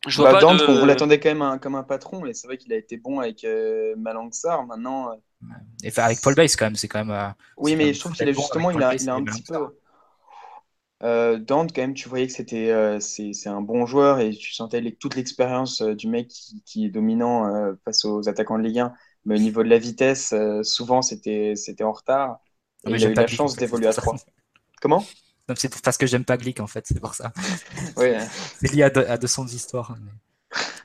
[0.08, 2.72] Je vois bah, Dante, on l'attendait quand même comme un patron, et c'est vrai qu'il
[2.72, 4.66] a été bon avec euh, Malangsar.
[4.66, 5.10] Maintenant.
[5.10, 5.46] Euh,
[5.84, 7.12] et avec Paul Bass, quand même, c'est quand même.
[7.12, 9.58] Euh, oui, mais je trouve qu'il a justement, il a, il a un petit peu.
[11.02, 15.16] Dante, quand même, tu voyais que c'était c'est un bon joueur et tu sentais toute
[15.16, 18.94] l'expérience du mec qui, qui, est dominant face aux attaquants de Ligue 1
[19.28, 22.40] mais au niveau de la vitesse, euh, souvent c'était c'était en retard.
[22.88, 24.26] Et mais il a eu pas la chance d'évoluer à c'est pour 3.
[24.81, 25.05] Comment?
[25.49, 27.31] Non, C'est parce que j'aime pas Glick en fait, c'est pour ça.
[27.97, 28.07] Oui.
[28.59, 29.95] C'est lié à de, à de son histoire.
[29.99, 30.11] mais-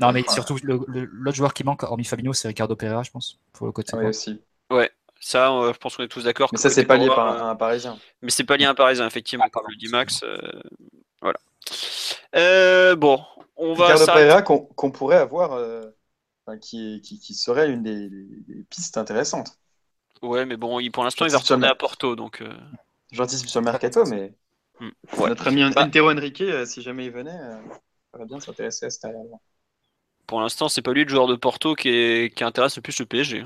[0.01, 3.11] Non, mais surtout, le- le- l'autre joueur qui manque, hormis Fabinho, c'est Ricardo Pereira, je
[3.11, 3.97] pense, pour le côté.
[3.97, 4.41] oui aussi.
[5.25, 6.49] Ça, euh, je pense qu'on est tous d'accord.
[6.53, 7.97] Mais ça, c'est pas lié par euh, un, un Parisien.
[8.23, 10.25] Mais c'est pas lié à un Parisien, effectivement, Ah, comme le dit Max.
[10.25, 10.37] euh,
[11.21, 11.39] voilà.
[12.35, 13.21] Euh, bon,
[13.57, 14.07] on va Ricardo.
[14.07, 15.85] Pereira qu'on pourrait avoir, euh,
[16.61, 18.11] qui, qui, qui serait une des
[18.69, 19.59] pistes intéressantes.
[20.23, 22.41] Ouais, mais bon, il, pour l'instant, il va retourner à Porto, donc.
[22.43, 22.53] euh,
[23.13, 24.35] J'anticipe sur le mercato, mais
[24.81, 25.29] hmm, ouais.
[25.29, 25.87] notre ami Bah.
[25.87, 27.63] Antero Henrique, euh, si jamais il venait, euh,
[28.13, 29.39] ça va bien s'intéresser à cet arrière-là.
[30.27, 32.99] Pour l'instant, c'est pas lui le joueur de Porto qui, est- qui intéresse le plus
[32.99, 33.45] le PSG.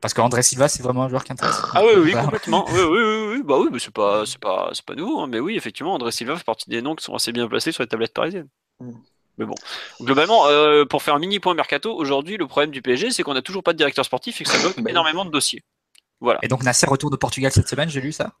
[0.00, 1.62] Parce qu'André Silva, c'est vraiment un joueur qui intéresse.
[1.74, 2.26] Ah oui, oui, Voilà.
[2.26, 2.70] complètement.
[2.72, 3.42] Oui, oui, oui, oui.
[3.42, 5.20] Bah oui, mais c'est pas, c'est pas, c'est pas nouveau.
[5.20, 5.26] hein.
[5.26, 7.82] Mais oui, effectivement, André Silva fait partie des noms qui sont assez bien placés sur
[7.82, 8.48] les tablettes parisiennes.
[8.80, 9.11] Mm.
[9.38, 9.54] Mais bon,
[10.00, 13.34] globalement, euh, pour faire un mini point mercato, aujourd'hui, le problème du PSG, c'est qu'on
[13.34, 15.62] n'a toujours pas de directeur sportif et que ça bloque énormément de dossiers.
[16.20, 16.38] Voilà.
[16.42, 18.32] Et donc Nasser retourne au Portugal cette semaine, j'ai lu ça?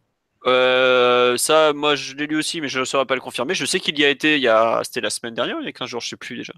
[0.46, 3.54] Euh, ça, moi, je l'ai lu aussi, mais je ne saurais pas le confirmer.
[3.54, 5.68] Je sais qu'il y a été, il y a, c'était la semaine dernière, il y
[5.68, 6.52] a 15 jours, je sais plus déjà.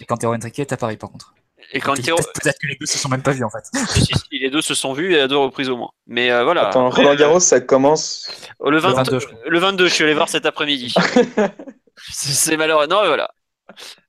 [0.00, 1.34] Et quand Théo Henrique est à Paris, par contre.
[1.72, 3.64] Et quand Peut-être Théo- peut-être que les deux se sont même pas vus en fait.
[3.94, 5.90] si, les deux se sont vus et à deux reprises au moins.
[6.06, 6.68] Mais euh, voilà.
[6.68, 8.30] Attends, Roland Garros, ça commence.
[8.64, 10.92] le, 20 Le 22, je le 22, je suis allé voir cet après-midi.
[10.94, 11.52] c'est
[12.32, 12.86] c'est malheureux.
[12.86, 13.30] Non, mais voilà.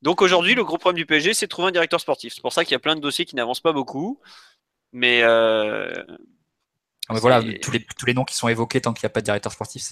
[0.01, 2.33] Donc aujourd'hui, le gros problème du PSG, c'est de trouver un directeur sportif.
[2.35, 4.19] C'est pour ça qu'il y a plein de dossiers qui n'avancent pas beaucoup.
[4.93, 5.93] Mais euh,
[7.09, 9.09] Ah, mais voilà, tous les, tous les noms qui sont évoqués tant qu'il n'y a
[9.13, 9.83] pas de directeur sportif,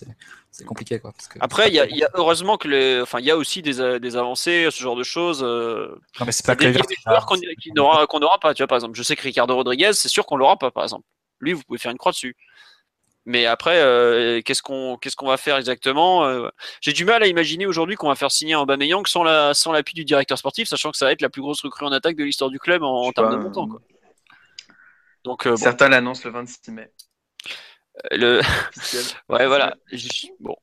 [0.51, 0.99] c'est compliqué.
[0.99, 3.25] Quoi, parce que- après, il y a, il y a- heureusement que les, enfin, il
[3.25, 5.41] y a aussi des, des avancées, ce genre de choses.
[5.43, 8.39] euh, Non, mais c'est pas que des, les qui- joueurs qu'on qui n'aura qu'on n'aura
[8.39, 8.53] pas.
[8.53, 10.83] Tu vois, par exemple, je sais que Ricardo Rodriguez, c'est sûr qu'on l'aura pas, par
[10.83, 11.05] exemple.
[11.39, 12.35] Lui, vous pouvez faire une croix dessus.
[13.25, 16.49] Mais après, euh, qu'est-ce qu'on qu'est-ce qu'on va faire exactement Euh,
[16.81, 19.71] J'ai du mal à imaginer aujourd'hui qu'on va faire signer un Aubameyang sans la sans
[19.71, 22.15] l'appui du directeur sportif, sachant que ça va être la plus grosse recrue en attaque
[22.15, 23.65] de l'histoire du club en, termes de montant.
[23.65, 23.81] euh, Quoi.
[25.25, 26.91] Donc euh, bon, Certains l'annoncent le 26 mai.
[28.11, 28.41] le.
[29.29, 29.75] Ouais, voilà.
[30.39, 30.55] Bon.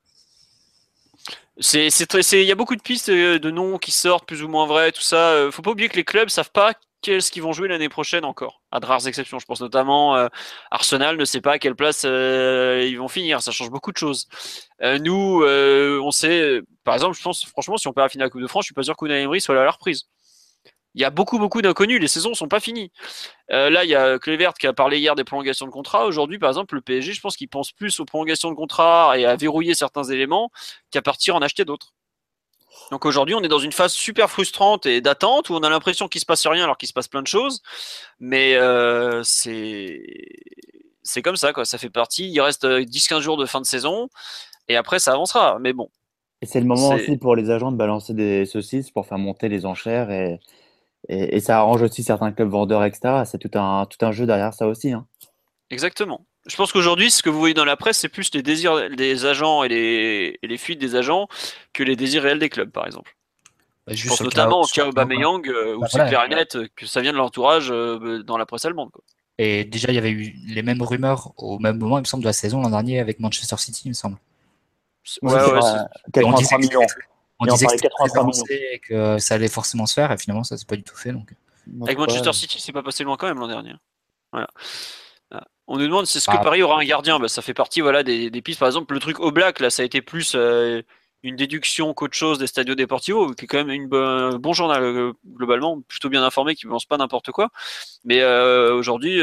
[1.58, 4.92] C'est, il y a beaucoup de pistes de noms qui sortent plus ou moins vrais,
[4.92, 5.48] tout ça.
[5.50, 6.74] Faut pas oublier que les clubs savent pas
[7.06, 8.62] qu'est-ce qu'ils vont jouer l'année prochaine encore.
[8.72, 9.38] À de rares exceptions.
[9.38, 10.26] Je pense notamment euh,
[10.72, 13.40] Arsenal ne sait pas à quelle place euh, ils vont finir.
[13.42, 14.26] Ça change beaucoup de choses.
[14.82, 18.24] Euh, nous, euh, on sait, par exemple, je pense franchement, si on perd la finale
[18.24, 19.70] de la Coupe de France, je suis pas sûr qu'Unai Emery soit là à la
[19.70, 20.08] reprise.
[20.96, 22.00] Il y a beaucoup, beaucoup d'inconnus.
[22.00, 22.90] Les saisons sont pas finies.
[23.50, 26.06] Là, il y a Clévert qui a parlé hier des prolongations de contrat.
[26.06, 29.26] Aujourd'hui, par exemple, le PSG, je pense qu'il pense plus aux prolongations de contrat et
[29.26, 30.50] à verrouiller certains éléments
[30.90, 31.92] qu'à partir en acheter d'autres.
[32.90, 36.08] Donc aujourd'hui, on est dans une phase super frustrante et d'attente où on a l'impression
[36.08, 37.62] qu'il se passe rien alors qu'il se passe plein de choses.
[38.20, 40.02] Mais euh, c'est
[41.02, 41.64] c'est comme ça, quoi.
[41.64, 42.30] Ça fait partie.
[42.30, 44.08] Il reste euh, 10-15 jours de fin de saison
[44.68, 45.58] et après, ça avancera.
[45.60, 45.88] Mais bon,
[46.42, 49.48] Et c'est le moment aussi pour les agents de balancer des saucisses pour faire monter
[49.48, 50.40] les enchères et,
[51.08, 53.22] et, et ça arrange aussi certains clubs vendeurs, etc.
[53.24, 54.92] C'est tout un, tout un jeu derrière ça aussi.
[54.92, 55.06] Hein.
[55.70, 56.24] Exactement.
[56.46, 59.24] Je pense qu'aujourd'hui, ce que vous voyez dans la presse, c'est plus les désirs des
[59.26, 61.26] agents et les, et les fuites des agents
[61.72, 63.16] que les désirs réels des clubs, par exemple.
[63.86, 64.86] Bah, Je pense notamment au cas.
[64.86, 66.10] Aubameyang, euh, où Bah, c'est voilà.
[66.10, 68.90] clair et net que ça vient de l'entourage euh, dans la presse allemande.
[68.92, 69.02] Quoi.
[69.38, 72.22] Et déjà, il y avait eu les mêmes rumeurs au même moment, il me semble,
[72.22, 74.16] de la saison l'an dernier avec Manchester City, il me semble.
[75.22, 76.80] Ouais, ouais, ouais, c'est- on 83 disait que millions.
[77.38, 79.86] on Et on disait que parlait c'était très 83 avancé et que ça allait forcément
[79.86, 81.12] se faire, et finalement, ça s'est pas du tout fait.
[81.12, 81.32] Donc.
[81.82, 82.06] Avec Ouais.
[82.06, 83.74] Manchester City, c'est pas passé loin quand même l'an dernier.
[84.32, 84.48] Voilà.
[85.68, 86.42] On nous demande si est-ce que Ah.
[86.44, 87.18] Paris aura un gardien.
[87.18, 88.60] Bah, ça fait partie voilà, des, des pistes.
[88.60, 90.82] Par exemple, le truc au Black, là, ça a été plus euh,
[91.24, 94.82] une déduction qu'autre chose des Stadio Deportivo, qui est quand même une un bon journal
[94.84, 97.48] euh, globalement, plutôt bien informé, qui ne lance pas n'importe quoi.
[98.04, 99.20] Mais euh, aujourd'hui,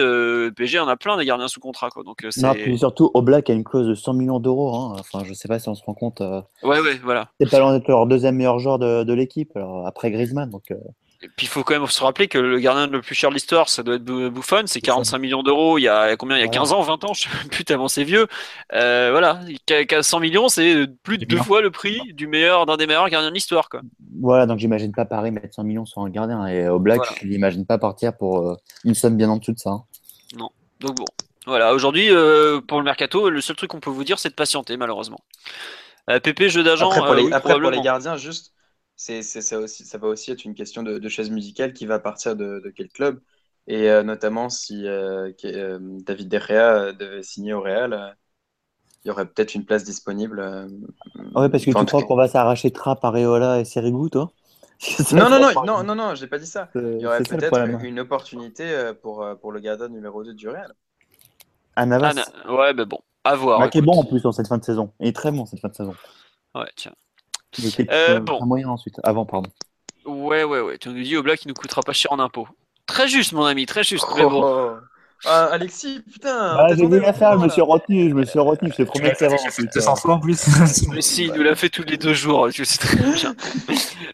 [0.56, 1.90] PSG en a plein des gardiens sous contrat.
[1.90, 2.04] Quoi.
[2.04, 2.42] Donc, c'est...
[2.42, 4.76] Non, puis surtout, Oblak a une clause de 100 millions d'euros.
[4.76, 4.96] Hein.
[5.00, 6.20] Enfin, je sais pas si on se rend compte.
[6.62, 7.30] Ouais, ouais, voilà.
[7.40, 10.50] C'est pas loin d'être leur deuxième meilleur joueur de, de l'équipe, après Griezmann.
[10.50, 10.74] Donc,
[11.24, 13.36] Et puis il faut quand même se rappeler que le gardien le plus cher de
[13.36, 15.78] l'histoire, ça doit être Buffon, c'est 45 millions d'euros.
[15.78, 16.60] Il y a combien Il y a Voilà.
[16.60, 18.28] 15 ans, 20 ans, je sais plus tellement c'est vieux.
[18.74, 22.28] Euh, voilà, Qu- qu- 100 millions, c'est plus de C'est deux fois le prix du
[22.28, 23.80] meilleur d'un des meilleurs gardiens de l'histoire, quoi.
[24.20, 26.46] voilà, donc j'imagine pas Paris mettre 100 millions sur un gardien.
[26.48, 27.12] Et Oblak, Voilà.
[27.22, 29.70] je l'imagine pas partir pour euh, une somme bien en dessous de ça.
[29.70, 29.84] hein.
[30.82, 31.06] Donc bon,
[31.46, 31.74] voilà.
[31.74, 34.76] Aujourd'hui, euh, pour le mercato, le seul truc qu'on peut vous dire, c'est de patienter,
[34.76, 35.20] malheureusement.
[36.10, 37.82] Euh, PP jeu d'agent, Après, pour, euh, les, oui, après, pour les probablement.
[37.84, 38.52] gardiens, juste,
[39.04, 41.86] c'est, c'est, ça, aussi, ça va aussi être une question de, de chaise musicale qui
[41.86, 43.22] va partir de, de quel club.
[43.68, 48.18] Et euh, notamment si euh, euh, David De Gea euh, devait signer au Real,
[49.06, 50.40] il y aurait peut-être une place disponible.
[50.40, 50.68] euh,
[51.36, 54.10] Ouais, parce que enfin, en tu crois cas- qu'on va s'arracher Trapp, Areola et Sirigu,
[54.10, 54.32] toi?
[55.12, 56.70] Non, non, non, non, non, non, j'ai pas dit ça.
[56.74, 57.80] C'est Il y aurait peut-être problème.
[57.84, 60.74] une opportunité pour, pour le gardien numéro 2 du Real.
[61.76, 63.70] Ah, Navas, Ah, ouais, mais bon, à voir.
[63.72, 64.92] qui est bon en plus en cette fin de saison.
[65.00, 65.94] Il est très bon cette fin de saison.
[66.56, 66.96] Ouais, tiens.
[67.60, 68.38] Euh, euh, bon.
[68.38, 68.96] très moyen ensuite.
[69.04, 69.50] Avant, pardon.
[70.06, 70.78] Ouais, ouais, ouais.
[70.78, 72.48] Tu nous dis au black, il nous coûtera pas cher en impôts.
[72.86, 74.06] Très juste, mon ami, très juste.
[74.16, 74.42] Mais bon.
[74.44, 74.78] Oh.
[75.26, 76.56] Ah, Alexis, putain.
[76.58, 78.84] Ah, j'ai vu la au faire, je me suis retenu, je me suis retenu, je
[78.84, 79.18] te promets que.
[79.18, 80.46] C'est sans en plus.
[80.92, 83.34] Mais si, il nous l'a fait tous les deux jours, tu sais très bien.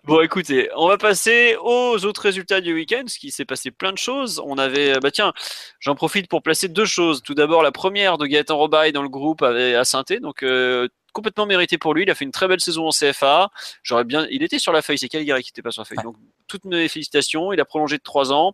[0.03, 3.91] bon, écoutez, on va passer aux autres résultats du week-end, ce qui s'est passé plein
[3.91, 4.39] de choses.
[4.45, 5.33] On avait, bah tiens,
[5.79, 7.23] j'en profite pour placer deux choses.
[7.23, 10.87] Tout d'abord, la première de Gaëtan Robaille dans le groupe avait, à saint donc euh,
[11.11, 12.03] complètement mérité pour lui.
[12.03, 13.49] Il a fait une très belle saison en CFA.
[13.83, 15.97] J'aurais bien, il était sur la feuille, c'est Calgary qui n'était pas sur la feuille.
[15.99, 16.03] Ouais.
[16.03, 16.15] Donc,
[16.47, 17.53] toutes mes félicitations.
[17.53, 18.53] Il a prolongé de trois ans.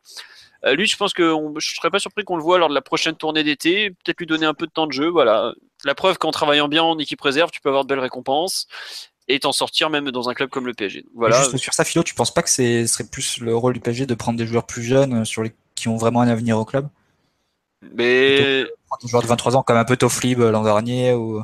[0.66, 2.74] Euh, lui, je pense que on- je serais pas surpris qu'on le voit lors de
[2.74, 3.92] la prochaine tournée d'été.
[3.92, 5.08] Peut-être lui donner un peu de temps de jeu.
[5.08, 5.54] Voilà.
[5.84, 8.68] La preuve qu'en travaillant bien en équipe réserve, tu peux avoir de belles récompenses
[9.28, 11.06] et t'en sortir même dans un club comme le PSG.
[11.16, 11.38] Voilà.
[11.40, 14.06] Juste sur ça, Philo, tu penses pas que ce serait plus le rôle du PSG
[14.06, 15.54] de prendre des joueurs plus jeunes euh, sur les...
[15.76, 16.88] qui ont vraiment un avenir au club?
[17.94, 18.64] Mais
[19.02, 21.44] des joueurs de 23 ans comme un peu Tofflib euh, l'an dernier ou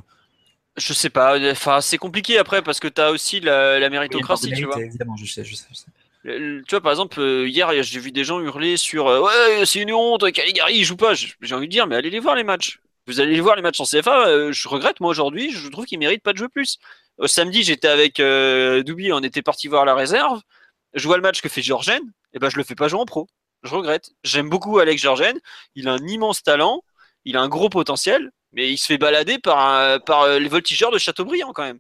[0.77, 1.37] je sais pas.
[1.51, 4.79] Enfin, c'est compliqué après parce que t'as aussi la, la méritocratie, tu vois.
[4.81, 5.65] Évidemment, je sais, je sais.
[5.71, 5.85] je sais.
[6.23, 9.21] Le- le- Tu vois, par exemple, euh, hier, j'ai vu des gens hurler sur euh,
[9.21, 11.13] Ouais, c'est une honte, Caligari, il joue pas.
[11.15, 12.79] J'ai envie de dire, mais allez les voir les matchs.
[13.07, 14.27] Vous allez les voir les matchs en CFA.
[14.27, 16.77] euh, je regrette, moi, aujourd'hui, je trouve qu'il mérite pas de jouer plus.
[17.17, 20.39] Au samedi, j'étais avec euh, Doubi, on était parti voir la réserve.
[20.93, 22.01] Je vois le match que fait Georgen,
[22.33, 23.27] et ben je le fais pas jouer en pro.
[23.63, 24.11] Je regrette.
[24.23, 25.39] J'aime beaucoup Alex Georgen.
[25.75, 26.83] Il a un immense talent,
[27.25, 30.49] il a un gros potentiel, mais il se fait balader par, un- par euh, les
[30.49, 31.79] voltigeurs de Châteaubriand quand même.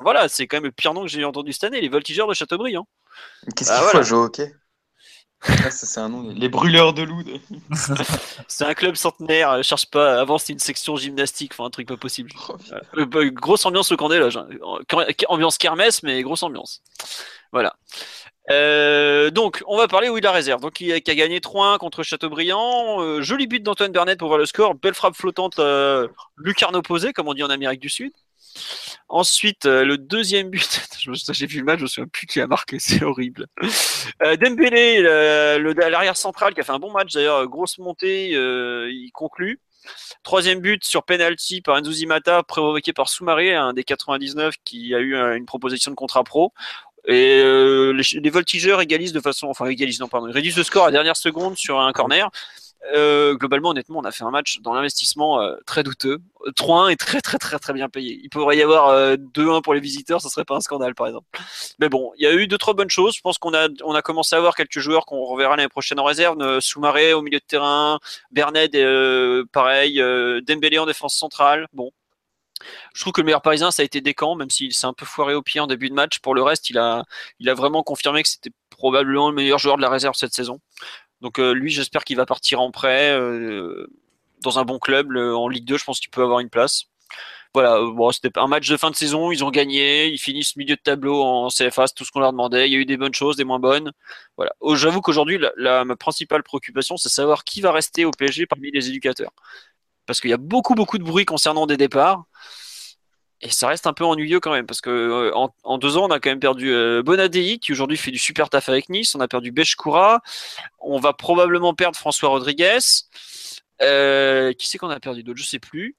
[0.00, 2.34] Voilà, c'est quand même le pire nom que j'ai entendu cette année, les voltigeurs de
[2.34, 2.86] Châteaubriand.
[3.56, 4.12] Qu'est-ce Ah, qu'il faut voilà.
[4.14, 4.52] au hockey?
[5.44, 6.22] Ah, ça, c'est un nom.
[6.36, 7.22] Les brûleurs de loup.
[8.46, 10.20] C'est un club centenaire, euh, cherche pas.
[10.20, 12.30] Avant, c'était une section gymnastique, enfin un truc pas possible.
[12.48, 12.56] Oh.
[12.96, 14.36] Euh, bah, grosse ambiance au camp des loges.
[14.36, 14.46] hein.
[15.28, 16.80] Ambiance kermesse, mais grosse ambiance.
[17.50, 17.74] Voilà.
[18.50, 20.60] Euh, donc, on va parler oui de la réserve.
[20.60, 23.00] Donc, qui a, a gagné 3-1 contre Châteaubriand.
[23.00, 24.74] Euh, joli but d'Antoine Bernet pour voir le score.
[24.74, 28.12] Belle frappe flottante, euh, lucarne opposée, comme on dit en Amérique du Sud.
[29.08, 30.82] Ensuite, euh, le deuxième but,
[31.32, 33.46] j'ai vu le match, je me souviens plus qui a marqué, c'est horrible.
[34.40, 39.60] Dembélé, l'arrière central, qui a fait un bon match d'ailleurs, grosse montée, il conclut.
[40.22, 41.92] Troisième but sur penalty par Enzo
[42.46, 46.52] provoqué par Soumaré, un des 99 qui a eu une proposition de contrat pro.
[47.08, 50.62] Et euh, les, les voltigeurs égalisent de façon, enfin égalisent non pardon, ils réduisent le
[50.62, 52.30] score à la dernière seconde sur un corner.
[52.94, 56.18] Euh, globalement, honnêtement, on a fait un match dans l'investissement euh, très douteux.
[56.56, 58.18] 3-1 est très très très très bien payé.
[58.22, 61.06] Il pourrait y avoir euh, 2-1 pour les visiteurs, ce serait pas un scandale par
[61.06, 61.26] exemple.
[61.78, 63.14] Mais bon, il y a eu deux trois bonnes choses.
[63.14, 66.00] Je pense qu'on a on a commencé à avoir quelques joueurs qu'on reverra l'année prochaine
[66.00, 66.40] en réserve.
[66.40, 68.00] Euh, Soumaré au milieu de terrain,
[68.32, 71.66] Bernet euh, pareil, euh, Dembélé en défense centrale.
[71.72, 71.92] Bon,
[72.94, 75.06] je trouve que le meilleur parisien, ça a été Descamps, même s'il s'est un peu
[75.06, 76.18] foiré au pied en début de match.
[76.20, 77.04] Pour le reste, il a,
[77.54, 80.60] vraiment confirmé que c'était probablement le meilleur joueur de la réserve cette saison.
[81.20, 83.86] Donc euh, lui, j'espère qu'il va partir en prêt euh,
[84.42, 85.78] dans un bon club en Ligue 2.
[85.78, 86.84] Je pense qu'il peut avoir une place.
[87.54, 89.30] Voilà, euh, c'était un match de fin de saison.
[89.30, 92.68] Ils ont gagné, ils finissent milieu de tableau en CFA, tout ce qu'on leur demandait.
[92.68, 93.92] Il y a eu des bonnes choses, des moins bonnes.
[94.74, 99.32] J'avoue qu'aujourd'hui, ma principale préoccupation, c'est savoir qui va rester au PSG parmi les éducateurs
[100.06, 102.24] parce qu'il y a beaucoup beaucoup de bruit concernant des départs.
[103.42, 106.10] Et ça reste un peu ennuyeux quand même, parce que euh, en, deux ans, on
[106.12, 109.16] a quand même perdu euh, Bonadei, qui aujourd'hui fait du super taf avec Nice.
[109.16, 110.22] On a perdu Bechkoura.
[110.78, 112.78] On va probablement perdre François Rodriguez.
[113.82, 115.40] Euh, qui c'est qu'on a perdu d'autre?
[115.40, 115.96] Je sais plus.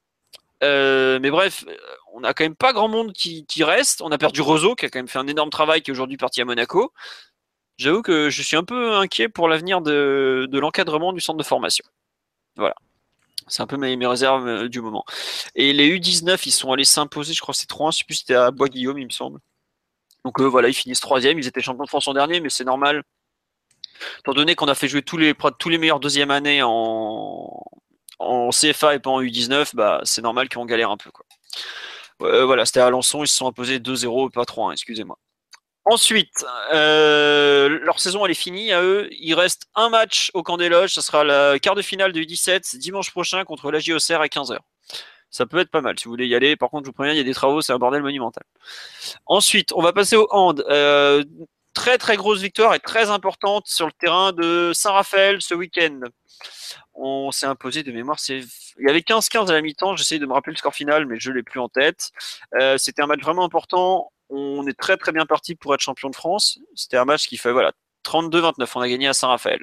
[0.63, 1.65] Euh, mais bref,
[2.13, 4.01] on a quand même pas grand monde qui, reste.
[4.01, 6.17] On a perdu Roseau, qui a quand même fait un énorme travail, qui est aujourd'hui
[6.17, 6.93] parti à Monaco.
[7.77, 11.83] J'avoue que je suis un peu inquiet pour l'avenir de l'encadrement du centre de formation.
[12.55, 12.75] Voilà.
[13.47, 15.05] C'est un peu mes, réserves euh, du moment.
[15.55, 18.15] Et les U19, ils sont allés s'imposer, je crois que c'est 3-1, je sais plus
[18.15, 19.39] c'était à Bois-Guillaume, il me semble.
[20.25, 22.63] Donc eux, voilà, ils finissent troisième, ils étaient champions de France en dernier, mais c'est
[22.63, 23.03] normal.
[24.19, 27.59] Étant donné qu'on a fait jouer tous les, tous les meilleurs deuxième année en,
[28.51, 31.11] CFA et pas en U19, bah, c'est normal qu'on galère un peu.
[32.21, 35.17] Euh, voilà, c'était à Alençon, ils se sont imposés 2-0, pas 3-1, excusez-moi.
[35.85, 39.09] Ensuite, euh, leur saison elle est finie à eux.
[39.11, 40.93] Il reste un match au camp des loges.
[40.93, 44.57] Ce sera la quart de finale U17 c'est dimanche prochain contre la JOCR à 15h.
[45.29, 46.55] Ça peut être pas mal si vous voulez y aller.
[46.55, 48.43] Par contre, je vous préviens, il y a des travaux, c'est un bordel monumental.
[49.25, 50.63] Ensuite, on va passer au hand.
[50.69, 51.23] Euh,
[51.73, 56.01] très très grosse victoire et très importante sur le terrain de Saint-Raphaël ce week-end.
[56.93, 58.19] On s'est imposé de mémoire.
[58.29, 58.45] Il
[58.79, 59.95] y avait 15-15 à la mi-temps.
[59.95, 62.11] J'essaie de me rappeler le score final, mais je l'ai plus en tête.
[62.55, 66.09] Euh, c'était un match vraiment important on est très très bien parti pour être champion
[66.09, 66.59] de France.
[66.75, 67.71] C'était un match qui fait voilà
[68.05, 68.67] 32-29.
[68.75, 69.61] On a gagné à Saint-Raphaël.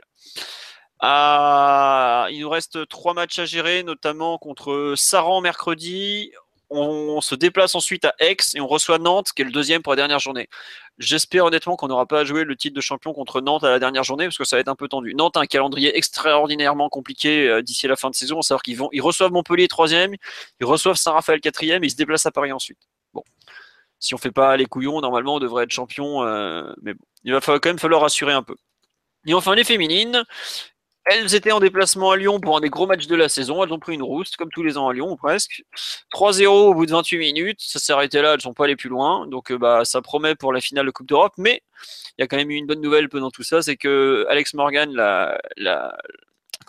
[1.01, 6.31] Ah, il nous reste trois matchs à gérer, notamment contre Saran mercredi.
[6.73, 9.93] On se déplace ensuite à Aix et on reçoit Nantes, qui est le deuxième pour
[9.93, 10.49] la dernière journée.
[10.99, 13.81] J'espère honnêtement qu'on n'aura pas à jouer le titre de champion contre Nantes à la
[13.81, 15.15] dernière journée, parce que ça va être un peu tendu.
[15.15, 18.39] Nantes a un calendrier extraordinairement compliqué euh, d'ici la fin de saison.
[18.39, 20.15] À savoir qu'ils vont, ils reçoivent Montpellier troisième,
[20.61, 22.79] ils reçoivent Saint-Raphaël quatrième, et ils se déplacent à Paris ensuite.
[23.15, 23.25] Bon,
[24.01, 27.33] si on fait pas les couillons, normalement on devrait être champion, euh, mais bon, il
[27.33, 28.57] va quand même falloir assurer un peu.
[29.27, 30.25] Et enfin, les féminines,
[31.05, 33.63] elles étaient en déplacement à Lyon pour un des gros matchs de la saison.
[33.63, 35.63] Elles ont pris une rouste, comme tous les ans à Lyon, presque.
[36.13, 37.61] 3-0 au bout de 28 minutes.
[37.61, 39.27] Ça s'est arrêté là, elles sont pas allées plus loin.
[39.27, 41.35] Donc, euh, bah, ça promet pour la finale de Coupe d'Europe.
[41.37, 41.63] Mais
[42.19, 44.55] il y a quand même eu une bonne nouvelle dans tout ça c'est que Alex
[44.55, 45.39] Morgan, la,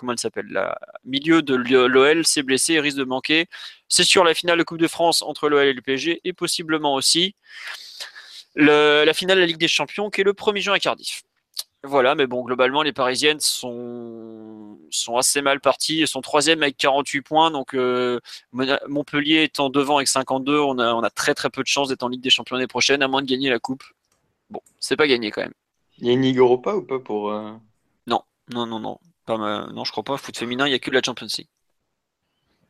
[0.02, 3.48] comment elle s'appelle, la milieu de l'OL s'est blessé et risque de manquer.
[3.88, 6.96] C'est sur la finale de Coupe de France entre l'OL et le PSG et possiblement
[6.96, 7.36] aussi
[8.56, 11.24] la finale de la Ligue des Champions qui est le 1er juin à Cardiff.
[11.84, 16.02] Voilà, mais bon, globalement, les Parisiennes sont, sont assez mal parties.
[16.02, 17.50] Elles sont troisième avec 48 points.
[17.50, 18.20] Donc, euh,
[18.52, 22.04] Montpellier étant devant avec 52, on a, on a très très peu de chances d'être
[22.04, 23.84] en Ligue des Champions l'année prochaine, à moins de gagner la Coupe.
[24.52, 25.54] Bon, c'est pas gagné quand même.
[25.98, 27.32] Il y a une Ligue Europa ou pas pour.
[27.32, 27.52] Euh,
[28.06, 28.22] non,
[28.54, 29.00] non, non, non.
[29.26, 30.18] Pas Non, je crois pas.
[30.18, 31.48] Foot féminin, il n'y a que de la Champions League.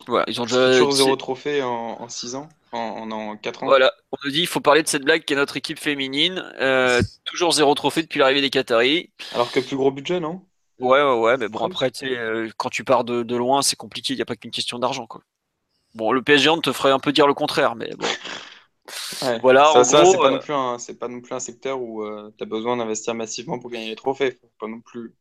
[0.08, 0.72] Voilà, ils ont déjà.
[0.74, 3.66] Toujours zéro trophée en 6 ans en, en, 4 ans.
[3.68, 6.44] Voilà, on nous dit il faut parler de cette blague qui est notre équipe féminine.
[6.60, 9.12] Euh, toujours zéro trophée depuis l'arrivée des Qataris.
[9.34, 10.42] Alors que plus gros budget, non?
[10.80, 14.14] Ouais, ouais, ouais, mais bon, après, euh, quand tu pars de, de loin, c'est compliqué,
[14.14, 15.06] il n'y a pas qu'une question d'argent.
[15.06, 15.22] quoi.
[15.94, 18.08] Bon, le PSG, on te ferait un peu dire le contraire, mais bon.
[19.42, 22.04] Voilà, ça, ça c'est pas, euh, non plus un, pas non plus un secteur où
[22.36, 24.40] tu as besoin d'investir massivement pour gagner les trophées.
[24.60, 25.14] Pas non plus.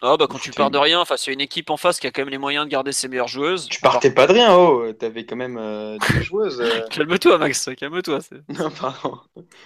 [0.00, 2.12] Ah bah quand tu pars de rien, face à une équipe en face qui a
[2.12, 3.68] quand même les moyens de garder ses meilleures joueuses.
[3.68, 6.60] Tu partais pas de rien, oh, t'avais quand même euh, des joueuses.
[6.60, 6.86] Euh.
[6.88, 8.20] calme-toi Max, calme-toi.
[8.48, 9.18] Non pardon.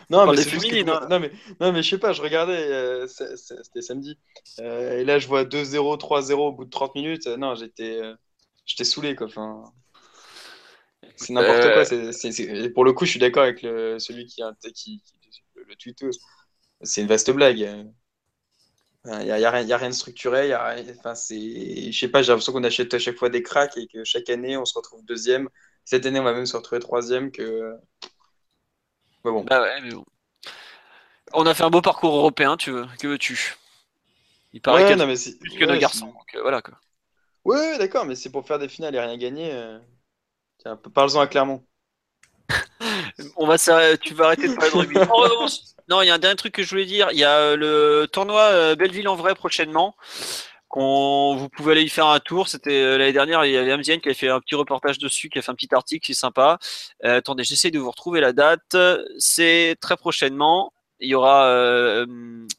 [0.09, 1.07] Non mais, féminine, hein.
[1.11, 4.19] non mais non mais je sais pas, je regardais, euh, c'était samedi,
[4.59, 7.27] et là je vois 2-0, 3-0 au bout de 30 minutes.
[7.27, 8.01] non j'étais,
[8.65, 9.27] j'étais saoulé quoi.
[9.27, 9.65] Enfin,
[11.17, 11.85] c'est n'importe quoi.
[11.85, 13.99] C'est, Pour le coup je suis d'accord avec le...
[13.99, 15.03] celui qui a qui,
[15.57, 16.03] le, le tweet.
[16.81, 17.87] C'est une vaste blague.
[19.05, 20.49] Il n'y a, y a, rien de structuré.
[20.49, 23.77] Y a, enfin, je sais pas, j'ai l'impression qu'on achète à chaque fois des cracks
[23.77, 25.49] et que chaque année, on se retrouve deuxième.
[25.85, 27.33] Cette année, on va même se retrouver troisième.
[27.33, 27.75] Que...
[29.25, 29.45] Mais bon.
[29.45, 29.67] Bah
[31.35, 32.87] on a fait un beau parcours européen, tu veux.
[32.99, 33.57] Que veux-tu?
[34.53, 36.07] Il paraît qu'il y a plus que nos garçons.
[36.07, 36.75] Donc, euh, voilà, quoi.
[37.45, 39.51] Ouais, d'accord, mais c'est pour faire des finales et rien gagner.
[39.53, 39.79] Euh...
[40.95, 41.65] Parle-en à Clermont.
[43.37, 43.57] on va
[43.97, 44.97] tu vas arrêter de parler de rugby.
[45.11, 45.53] En revanche,
[45.89, 47.09] non, il y a un dernier truc que je voulais dire.
[47.13, 49.97] Il y a euh, le tournoi euh, Belleville en vrai prochainement.
[50.75, 52.49] vous pouvez aller y faire un tour.
[52.49, 55.29] C'était euh, l'année dernière, il y avait Amzienne qui avait fait un petit reportage dessus,
[55.29, 56.59] qui a fait un petit article, c'est sympa.
[57.03, 58.77] attendez, j'essaie de vous retrouver la date.
[59.19, 60.73] C'est très prochainement.
[61.01, 62.07] Il y aura,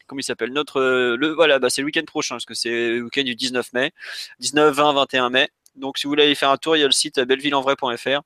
[0.07, 0.51] comment il s'appelle?
[0.51, 3.71] Notre, le voilà, bah, c'est le week-end prochain, parce que c'est le week-end du 19
[3.73, 3.91] mai,
[4.39, 5.49] 19, 20, 21 mai.
[5.75, 8.21] Donc si vous voulez aller faire un tour, il y a le site bellevilleenvrai.fr.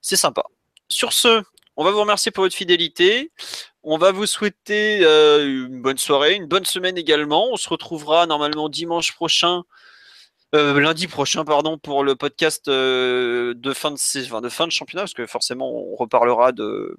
[0.00, 0.42] C'est sympa.
[0.88, 1.42] Sur ce,
[1.76, 3.30] on va vous remercier pour votre fidélité.
[3.82, 7.48] On va vous souhaiter euh, une bonne soirée, une bonne semaine également.
[7.50, 9.62] On se retrouvera normalement dimanche prochain,
[10.54, 15.02] euh, lundi prochain, pardon, pour le podcast euh, de, fin de, de fin de championnat,
[15.02, 16.96] parce que forcément, on reparlera de,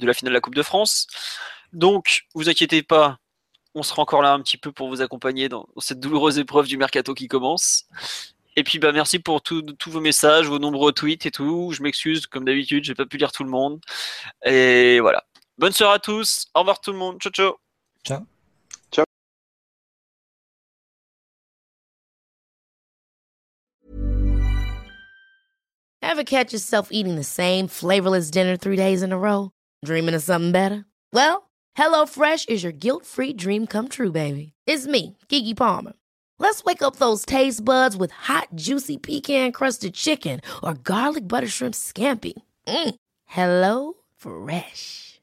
[0.00, 1.08] la finale de la Coupe de France.
[1.74, 3.18] Donc, vous inquiétez pas,
[3.74, 6.78] on sera encore là un petit peu pour vous accompagner dans cette douloureuse épreuve du
[6.78, 7.84] mercato qui commence.
[8.58, 11.72] Et puis bah merci pour tous vos messages, vos nombreux tweets et tout.
[11.72, 13.80] Je m'excuse, comme d'habitude, j'ai pas pu lire tout le monde.
[14.46, 15.24] Et voilà.
[15.58, 16.46] Bonne soirée à tous.
[16.54, 17.18] Au revoir tout le monde.
[17.20, 17.56] Ciao ciao.
[18.04, 18.26] Ciao.
[18.92, 19.04] Ciao.
[26.02, 29.50] Ever catch yourself eating the same flavorless dinner three days in a row?
[29.84, 30.84] Dreaming of something better?
[31.12, 34.52] Well, HelloFresh is your guilt-free dream come true, baby.
[34.66, 35.92] It's me, Kiki Palmer.
[36.38, 41.48] Let's wake up those taste buds with hot, juicy pecan crusted chicken or garlic butter
[41.48, 42.34] shrimp scampi.
[42.66, 42.94] Mm.
[43.24, 45.05] Hello Fresh.